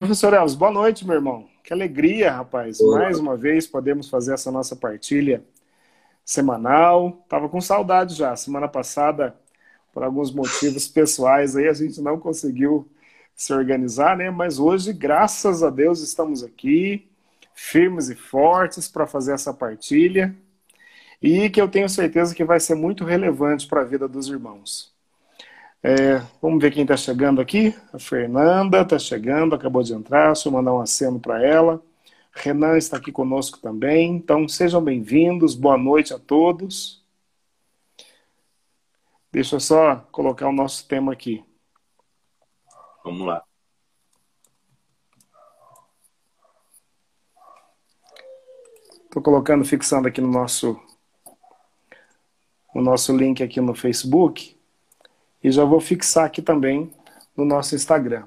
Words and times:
Professor 0.00 0.32
Elvis, 0.32 0.54
boa 0.54 0.70
noite, 0.70 1.06
meu 1.06 1.16
irmão. 1.16 1.46
Que 1.62 1.74
alegria, 1.74 2.32
rapaz. 2.32 2.80
Olá. 2.80 3.00
Mais 3.00 3.18
uma 3.18 3.36
vez 3.36 3.66
podemos 3.66 4.08
fazer 4.08 4.32
essa 4.32 4.50
nossa 4.50 4.74
partilha 4.74 5.44
semanal. 6.24 7.22
Tava 7.28 7.50
com 7.50 7.60
saudade 7.60 8.14
já. 8.14 8.34
Semana 8.34 8.66
passada, 8.66 9.36
por 9.92 10.02
alguns 10.02 10.32
motivos 10.32 10.88
pessoais 10.88 11.54
aí, 11.54 11.68
a 11.68 11.74
gente 11.74 12.00
não 12.00 12.18
conseguiu 12.18 12.90
se 13.34 13.52
organizar, 13.52 14.16
né? 14.16 14.30
Mas 14.30 14.58
hoje, 14.58 14.90
graças 14.94 15.62
a 15.62 15.68
Deus, 15.68 16.00
estamos 16.00 16.42
aqui, 16.42 17.06
firmes 17.52 18.08
e 18.08 18.14
fortes 18.14 18.88
para 18.88 19.06
fazer 19.06 19.34
essa 19.34 19.52
partilha 19.52 20.34
e 21.20 21.50
que 21.50 21.60
eu 21.60 21.68
tenho 21.68 21.90
certeza 21.90 22.34
que 22.34 22.42
vai 22.42 22.58
ser 22.58 22.74
muito 22.74 23.04
relevante 23.04 23.68
para 23.68 23.82
a 23.82 23.84
vida 23.84 24.08
dos 24.08 24.28
irmãos. 24.28 24.98
É, 25.82 26.18
vamos 26.42 26.60
ver 26.60 26.72
quem 26.72 26.82
está 26.82 26.94
chegando 26.94 27.40
aqui. 27.40 27.74
A 27.92 27.98
Fernanda 27.98 28.82
está 28.82 28.98
chegando, 28.98 29.54
acabou 29.54 29.82
de 29.82 29.94
entrar. 29.94 30.26
Deixa 30.26 30.48
eu 30.48 30.52
mandar 30.52 30.74
um 30.74 30.80
aceno 30.80 31.18
para 31.18 31.42
ela. 31.42 31.82
Renan 32.32 32.76
está 32.76 32.98
aqui 32.98 33.10
conosco 33.10 33.58
também. 33.58 34.16
Então, 34.16 34.46
sejam 34.46 34.82
bem-vindos. 34.84 35.54
Boa 35.54 35.78
noite 35.78 36.12
a 36.12 36.18
todos. 36.18 37.02
Deixa 39.32 39.56
eu 39.56 39.60
só 39.60 39.96
colocar 40.12 40.48
o 40.48 40.52
nosso 40.52 40.86
tema 40.86 41.12
aqui. 41.12 41.42
Vamos 43.02 43.26
lá. 43.26 43.42
Estou 49.04 49.22
colocando, 49.22 49.64
fixando 49.64 50.06
aqui 50.06 50.20
no 50.20 50.30
nosso, 50.30 50.78
no 52.74 52.82
nosso 52.82 53.16
link 53.16 53.42
aqui 53.42 53.60
no 53.62 53.74
Facebook. 53.74 54.59
E 55.42 55.50
já 55.50 55.64
vou 55.64 55.80
fixar 55.80 56.26
aqui 56.26 56.42
também 56.42 56.92
no 57.36 57.44
nosso 57.44 57.74
Instagram. 57.74 58.26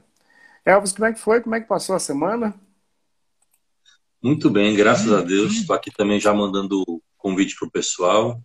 Elvis, 0.65 0.93
como 0.93 1.05
é 1.05 1.13
que 1.13 1.19
foi? 1.19 1.41
Como 1.41 1.55
é 1.55 1.61
que 1.61 1.67
passou 1.67 1.95
a 1.95 1.99
semana? 1.99 2.53
Muito 4.21 4.49
bem, 4.49 4.75
graças 4.75 5.11
a 5.11 5.21
Deus. 5.21 5.53
Estou 5.53 5.75
aqui 5.75 5.91
também 5.91 6.19
já 6.19 6.33
mandando 6.33 6.83
convite 7.17 7.55
para 7.57 7.67
o 7.67 7.71
pessoal, 7.71 8.41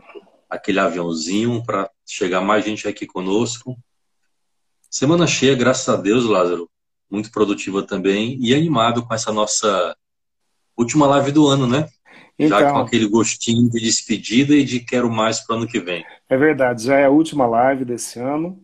aquele 0.48 0.78
aviãozinho 0.78 1.64
para 1.64 1.90
chegar 2.06 2.40
mais 2.40 2.64
gente 2.64 2.86
aqui 2.86 3.06
conosco. 3.06 3.76
Semana 4.90 5.26
cheia, 5.26 5.54
graças 5.54 5.88
a 5.88 5.96
Deus, 5.96 6.24
Lázaro. 6.24 6.68
Muito 7.10 7.30
produtiva 7.30 7.82
também 7.82 8.38
e 8.40 8.54
animado 8.54 9.06
com 9.06 9.14
essa 9.14 9.32
nossa 9.32 9.96
última 10.76 11.06
live 11.06 11.32
do 11.32 11.46
ano, 11.46 11.66
né? 11.66 11.88
Então, 12.38 12.60
já 12.60 12.72
com 12.72 12.78
aquele 12.78 13.06
gostinho 13.08 13.68
de 13.68 13.80
despedida 13.80 14.54
e 14.54 14.64
de 14.64 14.80
quero 14.80 15.10
mais 15.10 15.40
para 15.40 15.54
o 15.54 15.58
ano 15.58 15.66
que 15.66 15.80
vem. 15.80 16.04
É 16.28 16.36
verdade, 16.36 16.84
já 16.84 16.96
é 16.96 17.06
a 17.06 17.10
última 17.10 17.46
live 17.46 17.84
desse 17.84 18.20
ano. 18.20 18.62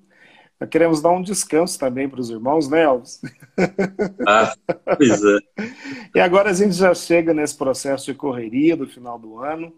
Nós 0.61 0.71
queremos 0.71 1.03
dar 1.03 1.11
um 1.11 1.23
descanso 1.23 1.79
também 1.79 2.09
para 2.09 2.21
os 2.21 2.31
irmãos, 2.31 2.69
né, 2.69 2.85
Elvis? 2.85 3.21
Ah, 4.27 4.53
pois 4.97 5.23
é. 5.23 5.39
e 6.15 6.21
agora 6.21 6.51
a 6.51 6.53
gente 6.53 6.73
já 6.73 6.95
chega 6.95 7.33
nesse 7.35 7.57
processo 7.57 8.07
de 8.07 8.15
correria 8.15 8.77
do 8.77 8.87
final 8.87 9.19
do 9.19 9.39
ano. 9.39 9.73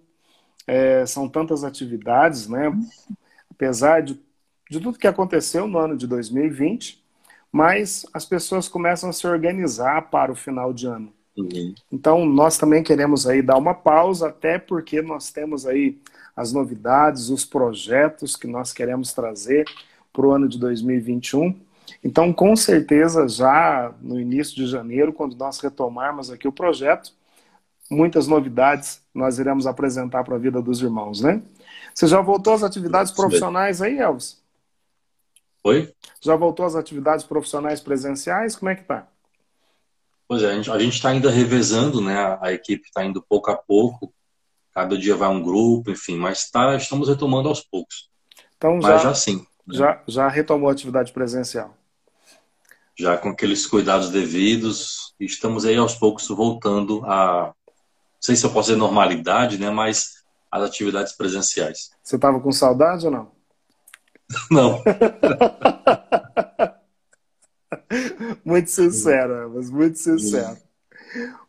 É, 0.67 1.05
são 1.05 1.28
tantas 1.28 1.64
atividades, 1.64 2.48
né? 2.48 2.72
Apesar 3.50 4.02
de, 4.02 4.20
de 4.70 4.80
tudo 4.80 4.98
que 4.98 5.06
aconteceu 5.06 5.67
no 5.67 5.78
ano 5.78 5.97
de 5.97 6.06
2020, 6.06 7.05
mas 7.52 8.06
as 8.12 8.24
pessoas 8.24 8.69
começam 8.69 9.11
a 9.11 9.12
se 9.12 9.27
organizar 9.27 10.11
para 10.11 10.33
o 10.33 10.36
final 10.36 10.72
de 10.72 10.86
ano. 10.86 11.12
Uhum. 11.37 11.75
Então, 11.92 12.25
nós 12.25 12.56
também 12.56 12.83
queremos 12.83 13.27
aí 13.27 13.42
dar 13.42 13.56
uma 13.56 13.75
pausa, 13.75 14.29
até 14.29 14.59
porque 14.59 15.03
nós 15.03 15.31
temos 15.31 15.67
aí 15.67 15.98
as 16.34 16.53
novidades, 16.53 17.29
os 17.29 17.45
projetos 17.45 18.37
que 18.37 18.47
nós 18.47 18.73
queremos 18.73 19.12
trazer 19.12 19.64
para 20.12 20.27
o 20.27 20.31
ano 20.31 20.48
de 20.48 20.59
2021. 20.59 21.55
Então, 22.03 22.33
com 22.33 22.57
certeza, 22.57 23.29
já 23.29 23.92
no 24.01 24.19
início 24.19 24.55
de 24.57 24.67
janeiro, 24.67 25.12
quando 25.12 25.37
nós 25.37 25.59
retomarmos 25.61 26.31
aqui 26.31 26.48
o 26.48 26.53
projeto, 26.53 27.12
muitas 27.91 28.27
novidades 28.27 29.01
nós 29.14 29.39
iremos 29.39 29.67
apresentar 29.67 30.25
para 30.25 30.37
a 30.37 30.39
vida 30.39 30.61
dos 30.61 30.81
irmãos, 30.81 31.20
né? 31.20 31.42
Você 31.95 32.07
já 32.07 32.20
voltou 32.20 32.53
às 32.53 32.62
atividades 32.62 33.13
profissionais 33.13 33.80
aí, 33.80 33.98
Elvis? 33.98 34.42
Oi? 35.64 35.92
Já 36.20 36.36
voltou 36.36 36.67
às 36.67 36.74
atividades 36.74 37.24
profissionais 37.24 37.80
presenciais? 37.80 38.55
Como 38.55 38.68
é 38.70 38.74
que 38.74 38.85
tá? 38.85 39.08
Pois 40.29 40.42
é, 40.42 40.51
a 40.51 40.79
gente 40.79 40.95
está 40.95 41.11
ainda 41.11 41.31
revezando, 41.31 42.01
né? 42.01 42.39
A, 42.41 42.53
equipe 42.53 42.87
está 42.87 43.05
indo 43.05 43.23
pouco 43.23 43.51
a 43.51 43.57
pouco. 43.57 44.13
Cada 44.73 44.98
dia 44.98 45.14
vai 45.14 45.29
um 45.29 45.42
grupo, 45.42 45.91
enfim, 45.91 46.17
mas 46.17 46.51
tá, 46.51 46.75
estamos 46.77 47.09
retomando 47.09 47.48
aos 47.48 47.61
poucos. 47.61 48.11
Então, 48.57 48.75
mas 48.77 49.03
já, 49.03 49.09
já 49.09 49.15
sim. 49.15 49.47
Né? 49.67 49.77
Já, 49.77 50.03
já 50.07 50.29
retomou 50.29 50.69
a 50.69 50.73
atividade 50.73 51.13
presencial? 51.13 51.77
Já 52.98 53.17
com 53.17 53.29
aqueles 53.29 53.67
cuidados 53.67 54.11
devidos. 54.11 55.15
Estamos 55.20 55.65
aí 55.65 55.77
aos 55.77 55.95
poucos 55.95 56.27
voltando 56.29 57.05
a. 57.05 57.47
Não 57.47 57.55
sei 58.20 58.35
se 58.35 58.45
eu 58.45 58.51
posso 58.51 58.69
dizer 58.69 58.79
normalidade, 58.79 59.59
né? 59.59 59.70
Mas 59.70 60.25
as 60.51 60.63
atividades 60.63 61.13
presenciais. 61.13 61.91
Você 62.03 62.17
estava 62.17 62.41
com 62.41 62.51
saudade 62.51 63.07
ou 63.07 63.13
não? 63.13 63.36
Não. 64.51 64.83
muito 68.46 68.70
sincero, 68.70 69.52
mas 69.52 69.68
muito 69.68 69.98
sincero. 69.98 70.57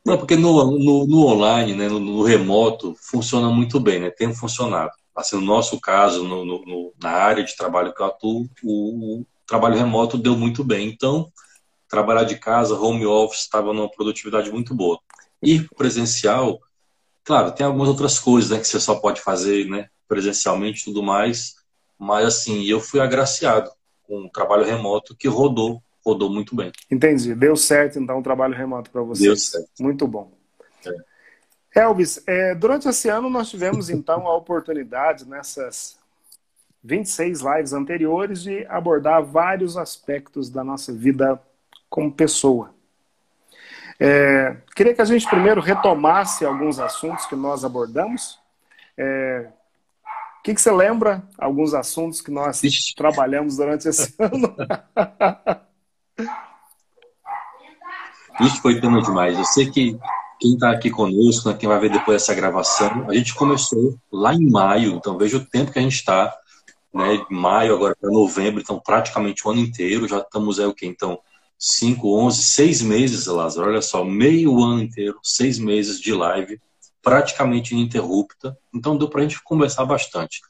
Não, 0.03 0.17
porque 0.17 0.35
no, 0.35 0.71
no, 0.79 1.05
no 1.05 1.25
online, 1.27 1.75
né, 1.75 1.87
no, 1.87 1.99
no, 1.99 2.23
remoto, 2.23 2.95
funciona 2.99 3.49
muito 3.49 3.79
bem, 3.79 3.99
né? 3.99 4.09
Tem 4.09 4.33
funcionado. 4.33 4.91
Assim, 5.15 5.35
no 5.35 5.43
nosso 5.43 5.79
caso, 5.79 6.23
no, 6.23 6.43
no, 6.43 6.93
na 7.01 7.11
área 7.11 7.43
de 7.43 7.55
trabalho 7.55 7.93
que 7.93 8.01
eu 8.01 8.05
atuo, 8.07 8.49
o, 8.63 9.19
o 9.19 9.25
trabalho 9.45 9.77
remoto 9.77 10.17
deu 10.17 10.35
muito 10.35 10.63
bem. 10.63 10.89
Então, 10.89 11.31
trabalhar 11.87 12.23
de 12.23 12.37
casa, 12.37 12.79
home 12.79 13.05
office, 13.05 13.41
estava 13.41 13.73
numa 13.73 13.91
produtividade 13.91 14.51
muito 14.51 14.73
boa. 14.73 14.99
E 15.41 15.61
presencial, 15.75 16.59
claro, 17.23 17.51
tem 17.51 17.65
algumas 17.65 17.89
outras 17.89 18.17
coisas 18.17 18.49
né, 18.49 18.59
que 18.59 18.67
você 18.67 18.79
só 18.79 18.95
pode 18.95 19.21
fazer 19.21 19.67
né, 19.67 19.87
presencialmente 20.07 20.81
e 20.81 20.85
tudo 20.85 21.03
mais, 21.03 21.55
mas 21.97 22.25
assim, 22.25 22.63
eu 22.63 22.79
fui 22.79 22.99
agraciado 22.99 23.69
com 24.03 24.21
um 24.21 24.29
trabalho 24.29 24.65
remoto 24.65 25.15
que 25.15 25.27
rodou 25.27 25.81
rodou 26.07 26.29
muito 26.29 26.55
bem. 26.55 26.71
Entendi. 26.89 27.35
Deu 27.35 27.55
certo, 27.55 27.99
então, 27.99 28.19
o 28.19 28.23
trabalho 28.23 28.55
remoto 28.55 28.89
para 28.89 29.01
você. 29.01 29.23
Deu 29.23 29.35
certo. 29.35 29.69
Muito 29.79 30.07
bom. 30.07 30.31
É. 30.85 31.81
Elvis, 31.81 32.23
é, 32.25 32.55
durante 32.55 32.87
esse 32.87 33.09
ano 33.09 33.29
nós 33.29 33.49
tivemos, 33.49 33.89
então, 33.89 34.25
a 34.25 34.35
oportunidade, 34.35 35.27
nessas 35.27 35.97
26 36.83 37.41
lives 37.41 37.73
anteriores, 37.73 38.41
de 38.41 38.65
abordar 38.67 39.21
vários 39.23 39.75
aspectos 39.75 40.49
da 40.49 40.63
nossa 40.63 40.93
vida 40.93 41.39
como 41.89 42.11
pessoa. 42.11 42.73
É, 43.99 44.57
queria 44.75 44.93
que 44.93 45.01
a 45.01 45.05
gente 45.05 45.27
primeiro 45.27 45.59
retomasse 45.59 46.45
alguns 46.45 46.79
assuntos 46.79 47.25
que 47.25 47.35
nós 47.35 47.65
abordamos. 47.65 48.39
É, 48.97 49.49
o 50.39 50.43
que, 50.43 50.53
que, 50.53 50.61
você 50.61 50.71
lembra? 50.71 51.23
Alguns 51.37 51.73
assuntos 51.73 52.21
que 52.21 52.31
nós 52.31 52.63
Ixi. 52.63 52.95
trabalhamos 52.95 53.57
durante 53.57 53.89
esse 53.89 54.15
ano? 54.21 54.55
Isso 58.41 58.61
foi 58.61 58.79
tema 58.79 59.01
demais. 59.01 59.37
Eu 59.37 59.45
sei 59.45 59.69
que 59.69 59.97
quem 60.39 60.53
está 60.53 60.71
aqui 60.71 60.89
conosco, 60.89 61.49
né, 61.49 61.57
quem 61.57 61.67
vai 61.67 61.79
ver 61.79 61.91
depois 61.91 62.21
essa 62.21 62.33
gravação, 62.33 63.09
a 63.09 63.13
gente 63.13 63.33
começou 63.33 63.97
lá 64.11 64.33
em 64.33 64.49
maio, 64.49 64.93
então 64.93 65.17
veja 65.17 65.37
o 65.37 65.45
tempo 65.45 65.71
que 65.71 65.79
a 65.79 65.81
gente 65.81 65.95
está, 65.95 66.35
né, 66.93 67.25
maio 67.29 67.73
agora 67.73 67.95
para 67.99 68.11
novembro, 68.11 68.61
então 68.61 68.79
praticamente 68.79 69.47
o 69.47 69.51
ano 69.51 69.61
inteiro, 69.61 70.07
já 70.07 70.19
estamos 70.19 70.59
aí 70.59 70.65
o 70.65 70.73
que 70.73 70.85
então? 70.85 71.19
5, 71.57 72.07
11, 72.07 72.43
6 72.43 72.81
meses, 72.83 73.25
Lázaro, 73.25 73.69
olha 73.69 73.81
só, 73.81 74.03
meio 74.03 74.63
ano 74.63 74.83
inteiro, 74.83 75.19
6 75.23 75.57
meses 75.57 75.99
de 75.99 76.13
live, 76.13 76.61
praticamente 77.01 77.73
ininterrupta, 77.73 78.55
então 78.73 78.95
deu 78.95 79.09
para 79.09 79.21
a 79.21 79.23
gente 79.23 79.41
conversar 79.41 79.85
bastante. 79.85 80.41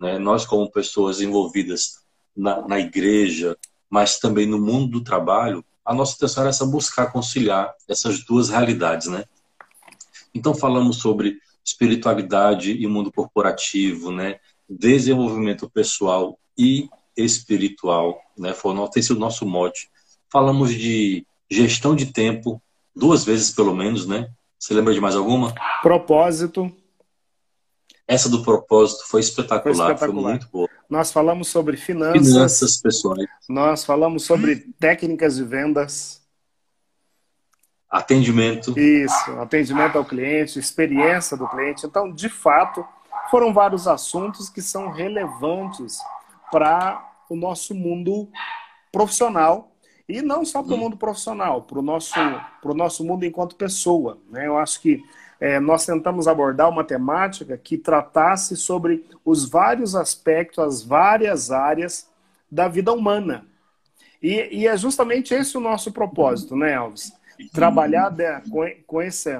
Né? 0.00 0.18
Nós, 0.18 0.44
como 0.44 0.70
pessoas 0.70 1.20
envolvidas 1.20 2.00
na, 2.36 2.66
na 2.66 2.80
igreja, 2.80 3.56
mas 3.90 4.18
também 4.18 4.46
no 4.46 4.58
mundo 4.58 4.98
do 4.98 5.04
trabalho, 5.04 5.64
a 5.84 5.94
nossa 5.94 6.14
intenção 6.16 6.42
era 6.42 6.50
essa 6.50 6.66
buscar 6.66 7.10
conciliar 7.10 7.74
essas 7.88 8.24
duas 8.24 8.50
realidades, 8.50 9.06
né? 9.06 9.24
Então 10.34 10.54
falamos 10.54 10.98
sobre 10.98 11.38
espiritualidade 11.64 12.72
e 12.72 12.86
mundo 12.86 13.10
corporativo, 13.10 14.10
né? 14.10 14.38
Desenvolvimento 14.68 15.68
pessoal 15.70 16.38
e 16.56 16.88
espiritual, 17.16 18.20
né? 18.36 18.52
Foi 18.52 18.74
tem 18.90 19.02
sido 19.02 19.16
o 19.16 19.20
nosso 19.20 19.46
mote. 19.46 19.88
Falamos 20.30 20.72
de 20.74 21.26
gestão 21.50 21.96
de 21.96 22.06
tempo 22.06 22.60
duas 22.94 23.24
vezes 23.24 23.50
pelo 23.50 23.74
menos, 23.74 24.06
né? 24.06 24.28
Você 24.58 24.74
lembra 24.74 24.92
de 24.92 25.00
mais 25.00 25.16
alguma? 25.16 25.54
Propósito. 25.82 26.70
Essa 28.08 28.30
do 28.30 28.42
propósito 28.42 29.06
foi 29.06 29.20
espetacular, 29.20 29.62
foi, 29.62 29.72
espetacular. 29.72 30.22
foi 30.22 30.30
muito 30.30 30.48
boa. 30.50 30.68
Nós 30.88 31.12
falamos 31.12 31.48
sobre 31.48 31.76
finanças. 31.76 32.26
Finanças 32.26 32.80
pessoais. 32.80 33.28
Nós 33.46 33.84
falamos 33.84 34.24
sobre 34.24 34.56
técnicas 34.80 35.36
de 35.36 35.44
vendas. 35.44 36.22
Atendimento. 37.90 38.78
Isso, 38.78 39.30
atendimento 39.32 39.98
ao 39.98 40.06
cliente, 40.06 40.58
experiência 40.58 41.36
do 41.36 41.46
cliente. 41.48 41.86
Então, 41.86 42.10
de 42.10 42.30
fato, 42.30 42.82
foram 43.30 43.52
vários 43.52 43.86
assuntos 43.86 44.48
que 44.48 44.62
são 44.62 44.90
relevantes 44.90 45.98
para 46.50 47.12
o 47.28 47.36
nosso 47.36 47.74
mundo 47.74 48.30
profissional 48.90 49.70
E 50.08 50.22
não 50.22 50.46
só 50.46 50.62
para 50.62 50.74
o 50.74 50.78
mundo 50.78 50.96
profissional, 50.96 51.60
para 51.60 51.78
o 51.78 51.82
nosso, 51.82 52.14
nosso 52.74 53.04
mundo 53.04 53.26
enquanto 53.26 53.54
pessoa. 53.54 54.18
Né? 54.30 54.46
Eu 54.46 54.56
acho 54.56 54.80
que 54.80 55.02
é, 55.40 55.60
nós 55.60 55.86
tentamos 55.86 56.26
abordar 56.26 56.68
uma 56.68 56.84
temática 56.84 57.56
que 57.56 57.78
tratasse 57.78 58.56
sobre 58.56 59.04
os 59.24 59.48
vários 59.48 59.94
aspectos, 59.94 60.58
as 60.58 60.82
várias 60.82 61.50
áreas 61.50 62.08
da 62.50 62.66
vida 62.66 62.92
humana. 62.92 63.46
E, 64.22 64.60
e 64.60 64.66
é 64.66 64.76
justamente 64.76 65.32
esse 65.32 65.56
o 65.56 65.60
nosso 65.60 65.92
propósito, 65.92 66.56
né, 66.56 66.72
Elvis? 66.72 67.12
Trabalhar 67.52 68.10
de, 68.10 68.24
com, 68.50 68.64
com, 68.86 69.02
esse, 69.02 69.38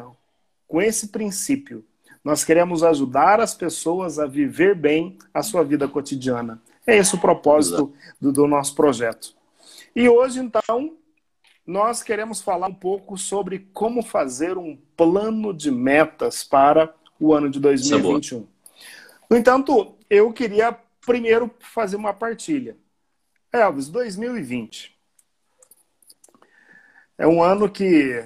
com 0.68 0.80
esse 0.80 1.08
princípio. 1.08 1.84
Nós 2.22 2.44
queremos 2.44 2.84
ajudar 2.84 3.40
as 3.40 3.54
pessoas 3.54 4.18
a 4.18 4.26
viver 4.26 4.76
bem 4.76 5.18
a 5.34 5.42
sua 5.42 5.64
vida 5.64 5.88
cotidiana. 5.88 6.62
É 6.86 6.96
esse 6.96 7.14
o 7.14 7.20
propósito 7.20 7.92
do, 8.20 8.30
do 8.30 8.46
nosso 8.46 8.74
projeto. 8.74 9.34
E 9.96 10.08
hoje, 10.08 10.38
então, 10.38 10.96
nós 11.68 12.02
queremos 12.02 12.40
falar 12.40 12.66
um 12.66 12.74
pouco 12.74 13.18
sobre 13.18 13.68
como 13.74 14.02
fazer 14.02 14.56
um 14.56 14.74
plano 14.96 15.52
de 15.52 15.70
metas 15.70 16.42
para 16.42 16.94
o 17.20 17.34
ano 17.34 17.50
de 17.50 17.60
2021. 17.60 18.38
É 18.38 18.44
no 19.28 19.36
entanto, 19.36 19.94
eu 20.08 20.32
queria 20.32 20.72
primeiro 21.04 21.50
fazer 21.60 21.96
uma 21.96 22.14
partilha. 22.14 22.74
Elvis, 23.52 23.90
2020 23.90 24.96
é 27.18 27.26
um 27.26 27.42
ano 27.42 27.68
que 27.68 28.24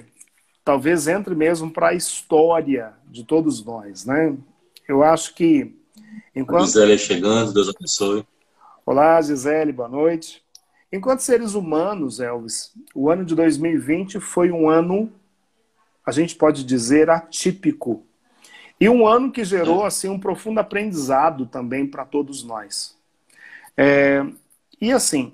talvez 0.63 1.07
entre 1.07 1.35
mesmo 1.35 1.69
para 1.69 1.89
a 1.89 1.93
história 1.93 2.93
de 3.07 3.25
todos 3.25 3.65
nós, 3.65 4.05
né? 4.05 4.37
Eu 4.87 5.03
acho 5.03 5.33
que 5.33 5.75
enquanto 6.33 6.67
Gisele 6.67 6.97
chegando, 6.97 7.53
Deus 7.53 7.67
abençoe. 7.67 8.25
Olá, 8.85 9.21
Gisele, 9.21 9.73
boa 9.73 9.89
noite. 9.89 10.42
Enquanto 10.93 11.21
seres 11.21 11.55
humanos, 11.55 12.19
Elvis, 12.19 12.71
o 12.93 13.09
ano 13.09 13.25
de 13.25 13.33
2020 13.33 14.19
foi 14.19 14.51
um 14.51 14.69
ano, 14.69 15.11
a 16.05 16.11
gente 16.11 16.35
pode 16.35 16.63
dizer, 16.63 17.09
atípico. 17.09 18.05
E 18.79 18.87
um 18.87 19.07
ano 19.07 19.31
que 19.31 19.43
gerou 19.43 19.83
assim 19.83 20.07
um 20.07 20.19
profundo 20.19 20.59
aprendizado 20.59 21.47
também 21.47 21.87
para 21.87 22.05
todos 22.05 22.43
nós. 22.43 22.95
É, 23.75 24.23
e 24.79 24.91
assim, 24.91 25.33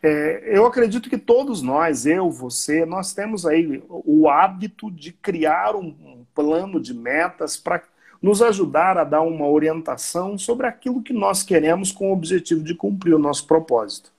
é, 0.00 0.56
eu 0.56 0.64
acredito 0.66 1.10
que 1.10 1.18
todos 1.18 1.62
nós, 1.62 2.06
eu, 2.06 2.30
você, 2.30 2.86
nós 2.86 3.12
temos 3.12 3.44
aí 3.44 3.82
o 3.88 4.28
hábito 4.28 4.88
de 4.88 5.10
criar 5.10 5.74
um, 5.74 5.88
um 6.00 6.24
plano 6.32 6.80
de 6.80 6.94
metas 6.94 7.56
para 7.56 7.82
nos 8.22 8.40
ajudar 8.40 8.96
a 8.96 9.02
dar 9.02 9.22
uma 9.22 9.48
orientação 9.48 10.38
sobre 10.38 10.68
aquilo 10.68 11.02
que 11.02 11.12
nós 11.12 11.42
queremos 11.42 11.90
com 11.90 12.10
o 12.10 12.12
objetivo 12.12 12.62
de 12.62 12.76
cumprir 12.76 13.14
o 13.14 13.18
nosso 13.18 13.48
propósito. 13.48 14.11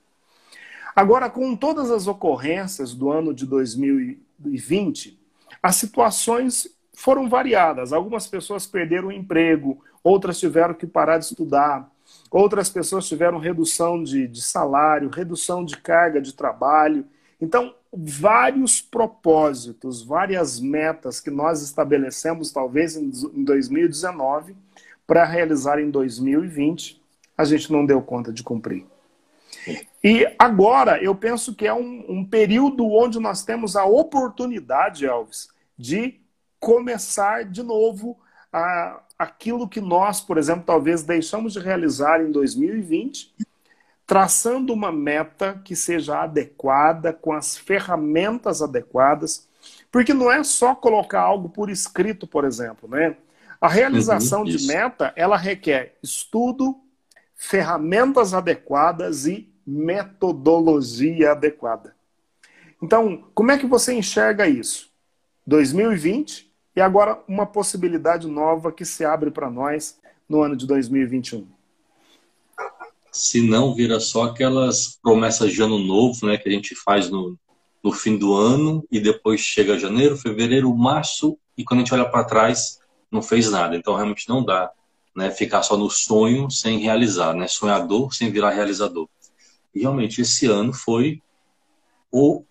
Agora, 0.95 1.29
com 1.29 1.55
todas 1.55 1.89
as 1.89 2.07
ocorrências 2.07 2.93
do 2.93 3.11
ano 3.11 3.33
de 3.33 3.45
2020, 3.45 5.19
as 5.61 5.75
situações 5.75 6.67
foram 6.93 7.27
variadas. 7.27 7.91
Algumas 7.91 8.27
pessoas 8.27 8.67
perderam 8.67 9.07
o 9.07 9.11
emprego, 9.11 9.83
outras 10.03 10.39
tiveram 10.39 10.73
que 10.73 10.85
parar 10.85 11.17
de 11.17 11.25
estudar, 11.25 11.89
outras 12.29 12.69
pessoas 12.69 13.07
tiveram 13.07 13.39
redução 13.39 14.03
de, 14.03 14.27
de 14.27 14.41
salário, 14.41 15.09
redução 15.09 15.65
de 15.65 15.77
carga 15.77 16.21
de 16.21 16.33
trabalho. 16.33 17.05
Então, 17.41 17.73
vários 17.91 18.81
propósitos, 18.81 20.03
várias 20.03 20.59
metas 20.59 21.19
que 21.19 21.31
nós 21.31 21.61
estabelecemos, 21.61 22.51
talvez 22.51 22.95
em 22.95 23.11
2019, 23.43 24.55
para 25.05 25.25
realizar 25.25 25.79
em 25.79 25.89
2020, 25.89 27.01
a 27.37 27.43
gente 27.43 27.71
não 27.71 27.85
deu 27.85 28.01
conta 28.01 28.31
de 28.31 28.43
cumprir. 28.43 28.85
E 30.03 30.27
agora 30.37 31.01
eu 31.01 31.15
penso 31.15 31.55
que 31.55 31.65
é 31.65 31.73
um, 31.73 32.03
um 32.09 32.25
período 32.25 32.85
onde 32.91 33.19
nós 33.19 33.43
temos 33.43 33.77
a 33.77 33.85
oportunidade, 33.85 35.05
Elvis, 35.05 35.47
de 35.77 36.19
começar 36.59 37.45
de 37.45 37.63
novo 37.63 38.19
a, 38.51 39.01
aquilo 39.17 39.67
que 39.67 39.79
nós, 39.79 40.19
por 40.19 40.37
exemplo, 40.37 40.63
talvez 40.65 41.03
deixamos 41.03 41.53
de 41.53 41.59
realizar 41.59 42.21
em 42.21 42.31
2020, 42.31 43.33
traçando 44.05 44.73
uma 44.73 44.91
meta 44.91 45.61
que 45.63 45.75
seja 45.75 46.21
adequada, 46.21 47.13
com 47.13 47.31
as 47.31 47.57
ferramentas 47.57 48.61
adequadas, 48.61 49.47
porque 49.89 50.13
não 50.13 50.29
é 50.29 50.43
só 50.43 50.75
colocar 50.75 51.21
algo 51.21 51.47
por 51.47 51.69
escrito, 51.69 52.27
por 52.27 52.43
exemplo, 52.43 52.89
né? 52.89 53.15
A 53.61 53.69
realização 53.69 54.39
uhum, 54.39 54.45
de 54.45 54.67
meta, 54.67 55.13
ela 55.15 55.37
requer 55.37 55.95
estudo, 56.03 56.81
ferramentas 57.33 58.33
adequadas 58.33 59.25
e 59.25 59.52
metodologia 59.65 61.31
adequada. 61.31 61.95
Então, 62.81 63.23
como 63.33 63.51
é 63.51 63.57
que 63.57 63.65
você 63.65 63.93
enxerga 63.93 64.47
isso? 64.47 64.91
2020 65.45 66.51
e 66.75 66.81
agora 66.81 67.21
uma 67.27 67.45
possibilidade 67.45 68.27
nova 68.27 68.71
que 68.71 68.85
se 68.85 69.05
abre 69.05 69.31
para 69.31 69.49
nós 69.49 69.97
no 70.27 70.41
ano 70.41 70.55
de 70.55 70.65
2021. 70.65 71.47
Se 73.11 73.47
não 73.47 73.75
vira 73.75 73.99
só 73.99 74.23
aquelas 74.23 74.97
promessas 75.01 75.53
de 75.53 75.61
ano 75.61 75.77
novo, 75.77 76.25
né, 76.25 76.37
que 76.37 76.49
a 76.49 76.51
gente 76.51 76.75
faz 76.75 77.09
no, 77.09 77.37
no 77.83 77.91
fim 77.91 78.17
do 78.17 78.33
ano 78.33 78.83
e 78.91 78.99
depois 78.99 79.39
chega 79.39 79.77
janeiro, 79.77 80.17
fevereiro, 80.17 80.75
março 80.75 81.37
e 81.57 81.63
quando 81.63 81.81
a 81.81 81.83
gente 81.83 81.93
olha 81.93 82.09
para 82.09 82.23
trás 82.23 82.79
não 83.11 83.21
fez 83.21 83.51
nada. 83.51 83.75
Então 83.75 83.93
realmente 83.93 84.27
não 84.27 84.43
dá, 84.43 84.71
né, 85.15 85.29
ficar 85.29 85.61
só 85.61 85.77
no 85.77 85.89
sonho 85.89 86.49
sem 86.49 86.79
realizar, 86.79 87.35
né, 87.35 87.47
sonhador 87.47 88.13
sem 88.13 88.31
virar 88.31 88.49
realizador. 88.49 89.07
E 89.73 89.81
realmente 89.81 90.21
esse 90.21 90.45
ano 90.45 90.73
foi 90.73 91.21
o 92.11 92.43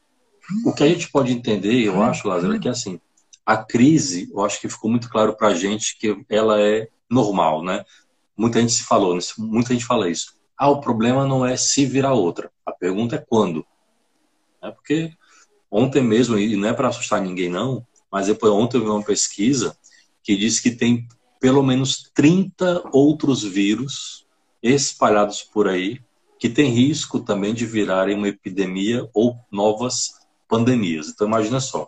o 0.65 0.73
que 0.73 0.83
a 0.83 0.89
gente 0.89 1.11
pode 1.11 1.33
entender, 1.33 1.83
eu 1.83 2.03
acho, 2.03 2.27
Lázaro, 2.27 2.55
é 2.55 2.59
que 2.59 2.69
assim, 2.69 3.01
a 3.47 3.57
crise, 3.57 4.29
eu 4.33 4.45
acho 4.45 4.61
que 4.61 4.69
ficou 4.69 4.91
muito 4.91 5.09
claro 5.09 5.35
para 5.35 5.49
a 5.49 5.55
gente 5.55 5.97
que 5.99 6.25
ela 6.29 6.61
é 6.61 6.89
normal, 7.09 7.63
né? 7.63 7.85
Muita 8.37 8.61
gente 8.61 8.73
se 8.73 8.85
falou, 8.85 9.19
muita 9.39 9.73
gente 9.73 9.85
fala 9.85 10.11
isso. 10.11 10.35
Ah, 10.59 10.69
o 10.69 10.81
problema 10.81 11.27
não 11.27 11.45
é 11.45 11.57
se 11.57 11.85
virar 11.87 12.13
outra. 12.13 12.51
A 12.65 12.73
pergunta 12.73 13.17
é 13.17 13.19
quando. 13.19 13.65
É 14.63 14.71
porque 14.71 15.13
ontem 15.71 16.03
mesmo, 16.03 16.39
e 16.39 16.57
não 16.57 16.69
é 16.69 16.73
para 16.73 16.89
assustar 16.89 17.21
ninguém 17.21 17.49
não, 17.49 17.87
mas 18.11 18.27
depois 18.27 18.53
ontem 18.53 18.77
eu 18.77 18.85
vi 18.85 18.91
uma 18.91 19.03
pesquisa 19.03 19.77
que 20.23 20.37
diz 20.37 20.61
que 20.61 20.71
tem 20.71 21.07
pelo 21.41 21.63
menos 21.63 22.11
30 22.15 22.91
outros 22.93 23.43
vírus 23.43 24.27
espalhados 24.63 25.43
por 25.43 25.67
aí 25.67 26.01
que 26.43 26.49
tem 26.49 26.73
risco 26.73 27.21
também 27.21 27.55
de 27.55 27.65
virarem 27.65 28.17
uma 28.17 28.27
epidemia 28.27 29.09
ou 29.15 29.39
novas 29.49 30.15
pandemias. 30.49 31.07
Então, 31.07 31.29
imagina 31.29 31.61
só. 31.61 31.87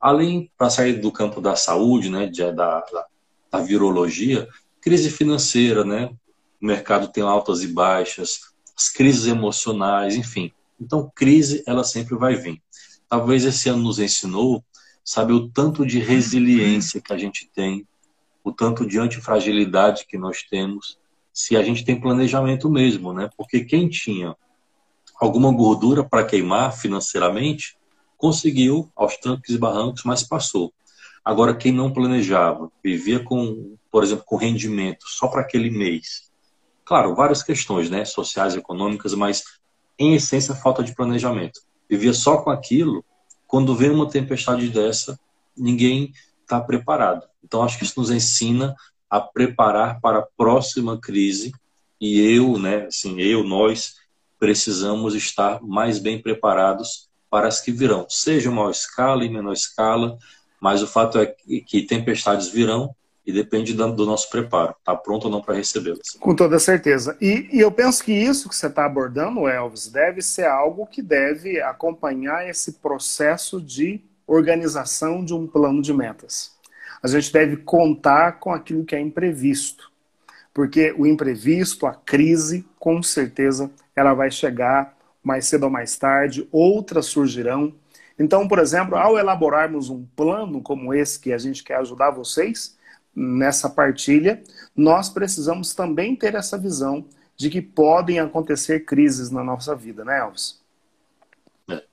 Além, 0.00 0.50
para 0.56 0.70
sair 0.70 1.02
do 1.02 1.12
campo 1.12 1.38
da 1.38 1.54
saúde, 1.54 2.08
né, 2.08 2.26
de, 2.26 2.40
da, 2.50 2.80
da, 2.80 3.06
da 3.52 3.58
virologia, 3.58 4.48
crise 4.80 5.10
financeira, 5.10 5.84
né? 5.84 6.06
O 6.62 6.64
mercado 6.64 7.08
tem 7.08 7.22
altas 7.22 7.62
e 7.62 7.66
baixas, 7.66 8.54
as 8.74 8.88
crises 8.88 9.26
emocionais, 9.26 10.16
enfim. 10.16 10.50
Então, 10.80 11.12
crise, 11.14 11.62
ela 11.66 11.84
sempre 11.84 12.16
vai 12.16 12.36
vir. 12.36 12.62
Talvez 13.06 13.44
esse 13.44 13.68
ano 13.68 13.82
nos 13.82 13.98
ensinou, 13.98 14.64
sabe, 15.04 15.34
o 15.34 15.46
tanto 15.50 15.84
de 15.84 15.98
resiliência 15.98 17.02
que 17.02 17.12
a 17.12 17.18
gente 17.18 17.50
tem, 17.54 17.86
o 18.42 18.50
tanto 18.50 18.86
de 18.86 18.98
antifragilidade 18.98 20.06
que 20.08 20.16
nós 20.16 20.42
temos, 20.42 20.98
se 21.34 21.56
a 21.56 21.62
gente 21.64 21.84
tem 21.84 22.00
planejamento 22.00 22.70
mesmo, 22.70 23.12
né? 23.12 23.28
Porque 23.36 23.64
quem 23.64 23.88
tinha 23.88 24.36
alguma 25.20 25.52
gordura 25.52 26.04
para 26.04 26.24
queimar 26.24 26.72
financeiramente, 26.72 27.76
conseguiu 28.16 28.88
aos 28.94 29.16
trancos 29.16 29.50
e 29.50 29.58
barrancos, 29.58 30.04
mas 30.04 30.22
passou. 30.22 30.72
Agora, 31.24 31.54
quem 31.54 31.72
não 31.72 31.92
planejava, 31.92 32.70
vivia 32.82 33.18
com, 33.18 33.76
por 33.90 34.04
exemplo, 34.04 34.24
com 34.24 34.36
rendimento 34.36 35.06
só 35.08 35.26
para 35.26 35.40
aquele 35.40 35.70
mês. 35.70 36.30
Claro, 36.84 37.14
várias 37.16 37.42
questões, 37.42 37.90
né? 37.90 38.04
Sociais, 38.04 38.54
econômicas, 38.54 39.12
mas 39.14 39.42
em 39.98 40.14
essência, 40.14 40.54
falta 40.54 40.84
de 40.84 40.94
planejamento. 40.94 41.60
Vivia 41.88 42.12
só 42.12 42.38
com 42.38 42.50
aquilo, 42.50 43.04
quando 43.46 43.74
vem 43.74 43.90
uma 43.90 44.08
tempestade 44.08 44.68
dessa, 44.68 45.18
ninguém 45.56 46.12
está 46.42 46.60
preparado. 46.60 47.26
Então, 47.42 47.62
acho 47.62 47.78
que 47.78 47.84
isso 47.84 47.98
nos 47.98 48.10
ensina 48.10 48.74
a 49.14 49.20
preparar 49.20 50.00
para 50.00 50.18
a 50.18 50.26
próxima 50.36 50.98
crise 51.00 51.52
e 52.00 52.20
eu, 52.34 52.58
né, 52.58 52.86
assim, 52.86 53.20
eu, 53.20 53.44
nós 53.44 53.94
precisamos 54.40 55.14
estar 55.14 55.62
mais 55.62 56.00
bem 56.00 56.20
preparados 56.20 57.08
para 57.30 57.46
as 57.46 57.60
que 57.60 57.70
virão, 57.70 58.06
seja 58.08 58.50
em 58.50 58.52
maior 58.52 58.72
escala 58.72 59.24
e 59.24 59.28
menor 59.28 59.52
escala, 59.52 60.18
mas 60.60 60.82
o 60.82 60.88
fato 60.88 61.20
é 61.20 61.26
que 61.26 61.82
tempestades 61.82 62.48
virão 62.48 62.92
e 63.24 63.32
depende 63.32 63.72
do 63.72 64.04
nosso 64.04 64.28
preparo. 64.28 64.74
Está 64.80 64.96
pronto 64.96 65.26
ou 65.26 65.30
não 65.30 65.40
para 65.40 65.54
recebê-las? 65.54 66.10
Com 66.18 66.34
toda 66.34 66.58
certeza. 66.58 67.16
E, 67.20 67.48
e, 67.52 67.60
eu 67.60 67.70
penso 67.70 68.02
que 68.02 68.12
isso 68.12 68.48
que 68.48 68.56
você 68.56 68.66
está 68.66 68.84
abordando, 68.84 69.46
Elvis, 69.46 69.86
deve 69.86 70.22
ser 70.22 70.46
algo 70.46 70.88
que 70.88 71.00
deve 71.00 71.60
acompanhar 71.62 72.48
esse 72.48 72.72
processo 72.72 73.60
de 73.60 74.00
organização 74.26 75.24
de 75.24 75.32
um 75.32 75.46
plano 75.46 75.80
de 75.80 75.94
metas 75.94 76.53
a 77.04 77.06
gente 77.06 77.30
deve 77.30 77.58
contar 77.58 78.40
com 78.40 78.50
aquilo 78.50 78.82
que 78.82 78.96
é 78.96 79.00
imprevisto. 79.00 79.92
Porque 80.54 80.94
o 80.96 81.06
imprevisto, 81.06 81.86
a 81.86 81.92
crise, 81.92 82.66
com 82.78 83.02
certeza, 83.02 83.70
ela 83.94 84.14
vai 84.14 84.30
chegar 84.30 84.96
mais 85.22 85.44
cedo 85.46 85.64
ou 85.64 85.70
mais 85.70 85.98
tarde, 85.98 86.48
outras 86.50 87.04
surgirão. 87.04 87.74
Então, 88.18 88.48
por 88.48 88.58
exemplo, 88.58 88.96
ao 88.96 89.18
elaborarmos 89.18 89.90
um 89.90 90.06
plano 90.16 90.62
como 90.62 90.94
esse 90.94 91.20
que 91.20 91.30
a 91.30 91.36
gente 91.36 91.62
quer 91.62 91.76
ajudar 91.76 92.10
vocês 92.10 92.74
nessa 93.14 93.68
partilha, 93.68 94.42
nós 94.74 95.10
precisamos 95.10 95.74
também 95.74 96.16
ter 96.16 96.34
essa 96.34 96.56
visão 96.56 97.04
de 97.36 97.50
que 97.50 97.60
podem 97.60 98.18
acontecer 98.18 98.86
crises 98.86 99.30
na 99.30 99.44
nossa 99.44 99.76
vida, 99.76 100.06
né, 100.06 100.20
Elvis? 100.20 100.58
É. 101.68 101.84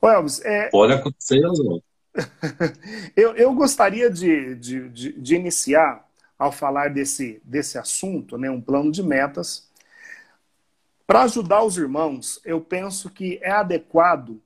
Ô, 0.00 0.08
Elvis, 0.08 0.40
é... 0.44 0.68
Pode 0.68 0.92
acontecer, 0.92 1.40
não. 1.40 1.82
eu, 3.16 3.34
eu 3.34 3.52
gostaria 3.54 4.08
de, 4.10 4.54
de, 4.54 4.88
de, 4.88 5.12
de, 5.12 5.34
iniciar, 5.34 6.06
ao 6.38 6.52
falar 6.52 6.90
desse, 6.90 7.40
desse 7.44 7.78
assunto, 7.78 8.36
né, 8.36 8.50
um 8.50 8.60
plano 8.60 8.90
de 8.90 9.02
metas. 9.02 9.68
Para 11.06 11.22
ajudar 11.22 11.62
os 11.62 11.76
irmãos, 11.76 12.40
eu 12.44 12.60
penso 12.60 13.10
que 13.10 13.38
é 13.42 13.50
adequado, 13.50 14.40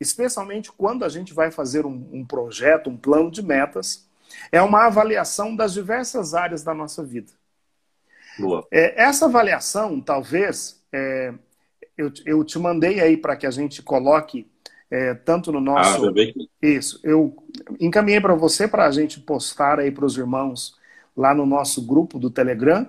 especialmente 0.00 0.70
quando 0.70 1.04
a 1.04 1.08
gente 1.08 1.32
vai 1.32 1.50
fazer 1.50 1.86
um, 1.86 2.08
um 2.12 2.24
projeto, 2.24 2.90
um 2.90 2.96
plano 2.96 3.30
de 3.30 3.42
metas, 3.42 4.06
é 4.50 4.60
uma 4.60 4.86
avaliação 4.86 5.54
das 5.54 5.72
diversas 5.72 6.34
áreas 6.34 6.62
da 6.62 6.74
nossa 6.74 7.02
vida. 7.02 7.32
Boa. 8.38 8.66
É, 8.70 9.02
essa 9.02 9.26
avaliação, 9.26 10.00
talvez, 10.00 10.82
é, 10.92 11.32
eu, 11.96 12.12
eu 12.26 12.44
te 12.44 12.58
mandei 12.58 13.00
aí 13.00 13.16
para 13.16 13.36
que 13.36 13.46
a 13.46 13.50
gente 13.50 13.82
coloque 13.82 14.50
é, 14.94 15.14
tanto 15.14 15.50
no 15.50 15.60
nosso. 15.60 16.06
Ah, 16.06 16.12
Isso, 16.62 17.00
eu 17.02 17.36
encaminhei 17.80 18.20
para 18.20 18.34
você 18.34 18.68
para 18.68 18.86
a 18.86 18.90
gente 18.90 19.18
postar 19.18 19.80
aí 19.80 19.90
para 19.90 20.04
os 20.04 20.16
irmãos 20.16 20.76
lá 21.16 21.34
no 21.34 21.44
nosso 21.44 21.82
grupo 21.82 22.18
do 22.18 22.30
Telegram 22.30 22.86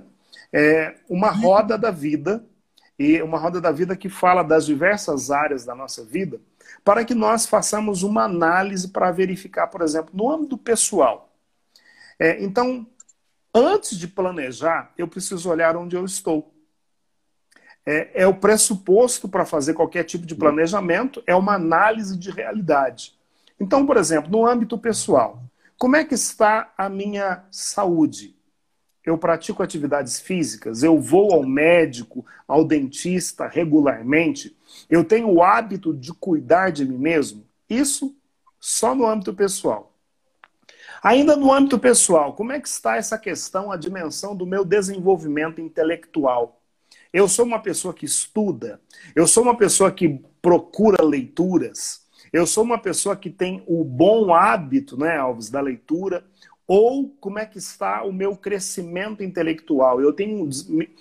é, 0.54 0.96
uma 1.10 1.32
roda 1.32 1.78
da 1.78 1.92
vida 1.92 2.46
e 2.98 3.22
uma 3.22 3.38
roda 3.38 3.60
da 3.60 3.72
vida 3.72 3.96
que 3.96 4.08
fala 4.08 4.42
das 4.42 4.66
diversas 4.66 5.30
áreas 5.30 5.66
da 5.66 5.76
nossa 5.76 6.06
vida 6.06 6.40
para 6.84 7.04
que 7.04 7.14
nós 7.14 7.46
façamos 7.46 8.04
uma 8.04 8.24
análise 8.24 8.88
para 8.88 9.12
verificar, 9.12 9.68
por 9.68 9.82
exemplo, 9.82 10.12
no 10.14 10.32
âmbito 10.32 10.58
pessoal. 10.58 11.30
É, 12.18 12.42
então, 12.42 12.88
antes 13.54 13.98
de 13.98 14.08
planejar, 14.08 14.94
eu 14.98 15.08
preciso 15.08 15.50
olhar 15.50 15.76
onde 15.76 15.96
eu 15.96 16.06
estou. 16.06 16.55
É, 17.86 18.24
é 18.24 18.28
o 18.28 18.34
pressuposto 18.34 19.30
para 19.30 19.46
fazer 19.46 19.74
qualquer 19.74 20.04
tipo 20.04 20.26
de 20.26 20.36
planejamento, 20.36 21.22
é 21.28 21.36
uma 21.36 21.54
análise 21.54 22.18
de 22.18 22.32
realidade. 22.32 23.14
Então, 23.60 23.86
por 23.86 23.98
exemplo, 23.98 24.32
no 24.32 24.46
âmbito 24.46 24.78
pessoal, 24.78 25.44
como 25.78 25.96
é 25.96 26.04
que 26.04 26.16
está 26.16 26.74
a 26.78 26.90
minha 26.90 27.44
saúde? 27.52 28.36
Eu 29.06 29.18
pratico 29.18 29.62
atividades 29.62 30.20
físicas, 30.20 30.82
eu 30.82 31.00
vou 31.00 31.32
ao 31.32 31.44
médico, 31.44 32.26
ao 32.48 32.66
dentista 32.66 33.48
regularmente, 33.48 34.58
eu 34.90 35.04
tenho 35.04 35.30
o 35.30 35.44
hábito 35.44 35.94
de 35.94 36.12
cuidar 36.12 36.72
de 36.72 36.84
mim 36.84 36.98
mesmo? 36.98 37.46
Isso 37.70 38.16
só 38.60 38.96
no 38.96 39.06
âmbito 39.06 39.34
pessoal. 39.34 39.94
Ainda 41.04 41.36
no 41.36 41.54
âmbito 41.54 41.78
pessoal, 41.78 42.34
como 42.34 42.52
é 42.52 42.60
que 42.60 42.68
está 42.68 42.96
essa 42.96 43.16
questão, 43.16 43.72
a 43.72 43.78
dimensão 43.78 44.36
do 44.36 44.46
meu 44.46 44.66
desenvolvimento 44.66 45.62
intelectual? 45.62 46.60
Eu 47.16 47.30
sou 47.30 47.46
uma 47.46 47.60
pessoa 47.60 47.94
que 47.94 48.06
estuda, 48.06 48.82
eu 49.16 49.26
sou 49.26 49.42
uma 49.42 49.56
pessoa 49.56 49.90
que 49.90 50.20
procura 50.42 51.02
leituras, 51.02 52.06
eu 52.34 52.46
sou 52.46 52.62
uma 52.62 52.78
pessoa 52.78 53.16
que 53.16 53.30
tem 53.30 53.64
o 53.66 53.86
bom 53.86 54.34
hábito, 54.34 54.98
né, 54.98 55.16
Alves, 55.16 55.50
da 55.50 55.62
leitura, 55.62 56.26
ou 56.68 57.08
como 57.22 57.40
é 57.40 57.46
que 57.46 57.58
está 57.58 58.04
o 58.04 58.12
meu 58.12 58.36
crescimento 58.36 59.24
intelectual? 59.24 60.02
Eu 60.02 60.12
tenho, 60.12 60.50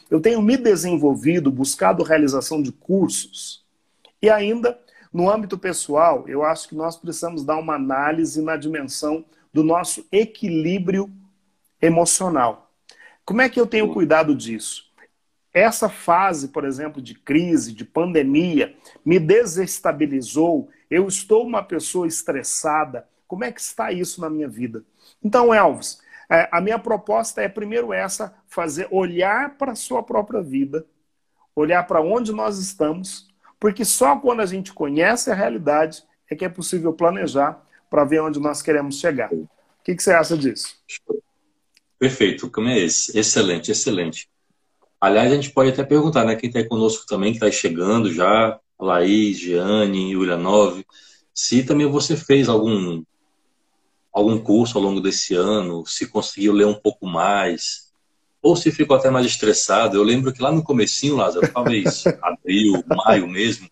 eu 0.09 0.21
tenho 0.21 0.41
me 0.41 0.57
desenvolvido, 0.57 1.51
buscado 1.51 2.05
realização 2.05 2.63
de 2.63 2.71
cursos. 2.71 3.65
E 4.23 4.31
ainda, 4.31 4.79
no 5.13 5.29
âmbito 5.29 5.59
pessoal, 5.59 6.29
eu 6.29 6.45
acho 6.45 6.69
que 6.69 6.77
nós 6.77 6.97
precisamos 6.97 7.43
dar 7.43 7.57
uma 7.57 7.75
análise 7.75 8.41
na 8.41 8.57
dimensão 8.57 9.25
do 9.53 9.65
nosso 9.65 10.07
equilíbrio 10.13 11.11
emocional. 11.83 12.71
Como 13.25 13.43
é 13.43 13.49
que 13.49 13.59
eu 13.59 13.67
tenho 13.67 13.93
cuidado 13.93 14.33
disso? 14.33 14.94
Essa 15.55 15.89
fase, 15.89 16.49
por 16.49 16.65
exemplo, 16.65 17.01
de 17.01 17.15
crise, 17.15 17.73
de 17.73 17.85
pandemia, 17.85 18.75
me 19.05 19.21
desestabilizou. 19.21 20.69
Eu 20.91 21.07
estou 21.07 21.47
uma 21.47 21.63
pessoa 21.63 22.09
estressada. 22.09 23.09
Como 23.29 23.45
é 23.45 23.53
que 23.53 23.61
está 23.61 23.93
isso 23.93 24.21
na 24.21 24.29
minha 24.29 24.49
vida? 24.49 24.83
Então, 25.23 25.55
Elvis, 25.55 26.03
é, 26.29 26.49
a 26.51 26.61
minha 26.61 26.79
proposta 26.79 27.41
é 27.41 27.49
primeiro 27.49 27.93
essa, 27.93 28.35
fazer 28.49 28.89
olhar 28.91 29.57
para 29.57 29.73
a 29.73 29.77
sua 29.77 30.03
própria 30.03 30.43
vida, 30.43 30.85
olhar 31.55 31.87
para 31.87 32.01
onde 32.01 32.33
nós 32.33 32.59
estamos, 32.59 33.29
porque 33.61 33.85
só 33.85 34.17
quando 34.17 34.41
a 34.41 34.47
gente 34.47 34.73
conhece 34.73 35.31
a 35.31 35.35
realidade 35.35 36.03
é 36.29 36.35
que 36.35 36.45
é 36.45 36.49
possível 36.49 36.93
planejar 36.93 37.65
para 37.89 38.05
ver 38.05 38.21
onde 38.21 38.41
nós 38.41 38.61
queremos 38.61 38.99
chegar. 38.99 39.33
O 39.33 39.49
que, 39.85 39.95
que 39.95 40.03
você 40.03 40.13
acha 40.13 40.37
disso? 40.37 40.77
Perfeito, 41.97 42.51
como 42.51 42.69
é 42.69 42.81
esse? 42.81 43.17
Excelente, 43.17 43.71
excelente. 43.71 44.29
Aliás, 45.05 45.31
a 45.31 45.35
gente 45.35 45.51
pode 45.51 45.69
até 45.69 45.85
perguntar, 45.85 46.25
né? 46.25 46.35
Quem 46.35 46.49
está 46.49 46.67
conosco 46.67 47.05
também, 47.07 47.31
que 47.31 47.37
está 47.37 47.51
chegando 47.51 48.11
já, 48.11 48.59
Laís, 48.81 49.39
Giane, 49.39 50.15
Julianov, 50.15 50.83
se 51.35 51.63
também 51.63 51.87
você 51.87 52.17
fez 52.17 52.49
algum, 52.49 53.05
algum 54.11 54.39
curso 54.39 54.79
ao 54.79 54.83
longo 54.83 55.03
desse 55.03 55.35
ano, 55.35 55.85
se 55.85 56.07
conseguiu 56.07 56.55
ler 56.55 56.65
um 56.65 56.73
pouco 56.73 57.07
mais, 57.07 57.93
ou 58.41 58.57
se 58.57 58.73
ficou 58.73 58.97
até 58.97 59.11
mais 59.11 59.27
estressado. 59.27 59.95
Eu 59.95 60.03
lembro 60.03 60.33
que 60.33 60.41
lá 60.41 60.51
no 60.51 60.65
comecinho, 60.65 61.17
Lázaro, 61.17 61.53
talvez 61.53 62.05
abril, 62.23 62.83
maio 62.87 63.29
mesmo, 63.29 63.69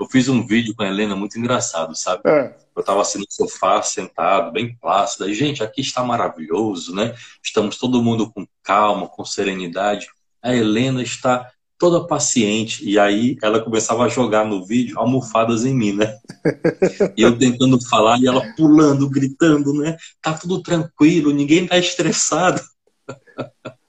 eu 0.00 0.06
fiz 0.06 0.28
um 0.28 0.44
vídeo 0.44 0.74
com 0.74 0.82
a 0.82 0.88
Helena 0.88 1.14
muito 1.14 1.38
engraçado, 1.38 1.94
sabe? 1.94 2.22
É. 2.26 2.56
Eu 2.74 2.80
estava 2.80 3.02
assim 3.02 3.20
no 3.20 3.26
sofá, 3.28 3.80
sentado, 3.82 4.50
bem 4.50 4.74
plácido. 4.74 5.30
E, 5.30 5.34
gente, 5.34 5.62
aqui 5.62 5.80
está 5.80 6.02
maravilhoso, 6.02 6.92
né? 6.92 7.14
Estamos 7.40 7.78
todo 7.78 8.02
mundo 8.02 8.32
com 8.32 8.44
calma, 8.64 9.06
com 9.06 9.24
serenidade. 9.24 10.08
A 10.42 10.54
Helena 10.54 11.02
está 11.02 11.50
toda 11.82 12.06
paciente. 12.06 12.88
E 12.88 12.96
aí 12.96 13.36
ela 13.42 13.60
começava 13.60 14.04
a 14.04 14.08
jogar 14.08 14.46
no 14.46 14.64
vídeo 14.64 14.96
almofadas 15.00 15.64
em 15.64 15.74
mim, 15.74 15.92
né? 15.92 16.16
E 17.16 17.22
eu 17.22 17.36
tentando 17.36 17.76
falar 17.88 18.20
e 18.20 18.26
ela 18.26 18.54
pulando, 18.56 19.10
gritando, 19.10 19.72
né? 19.74 19.96
Tá 20.20 20.32
tudo 20.32 20.62
tranquilo, 20.62 21.32
ninguém 21.32 21.66
tá 21.66 21.76
estressado. 21.76 22.60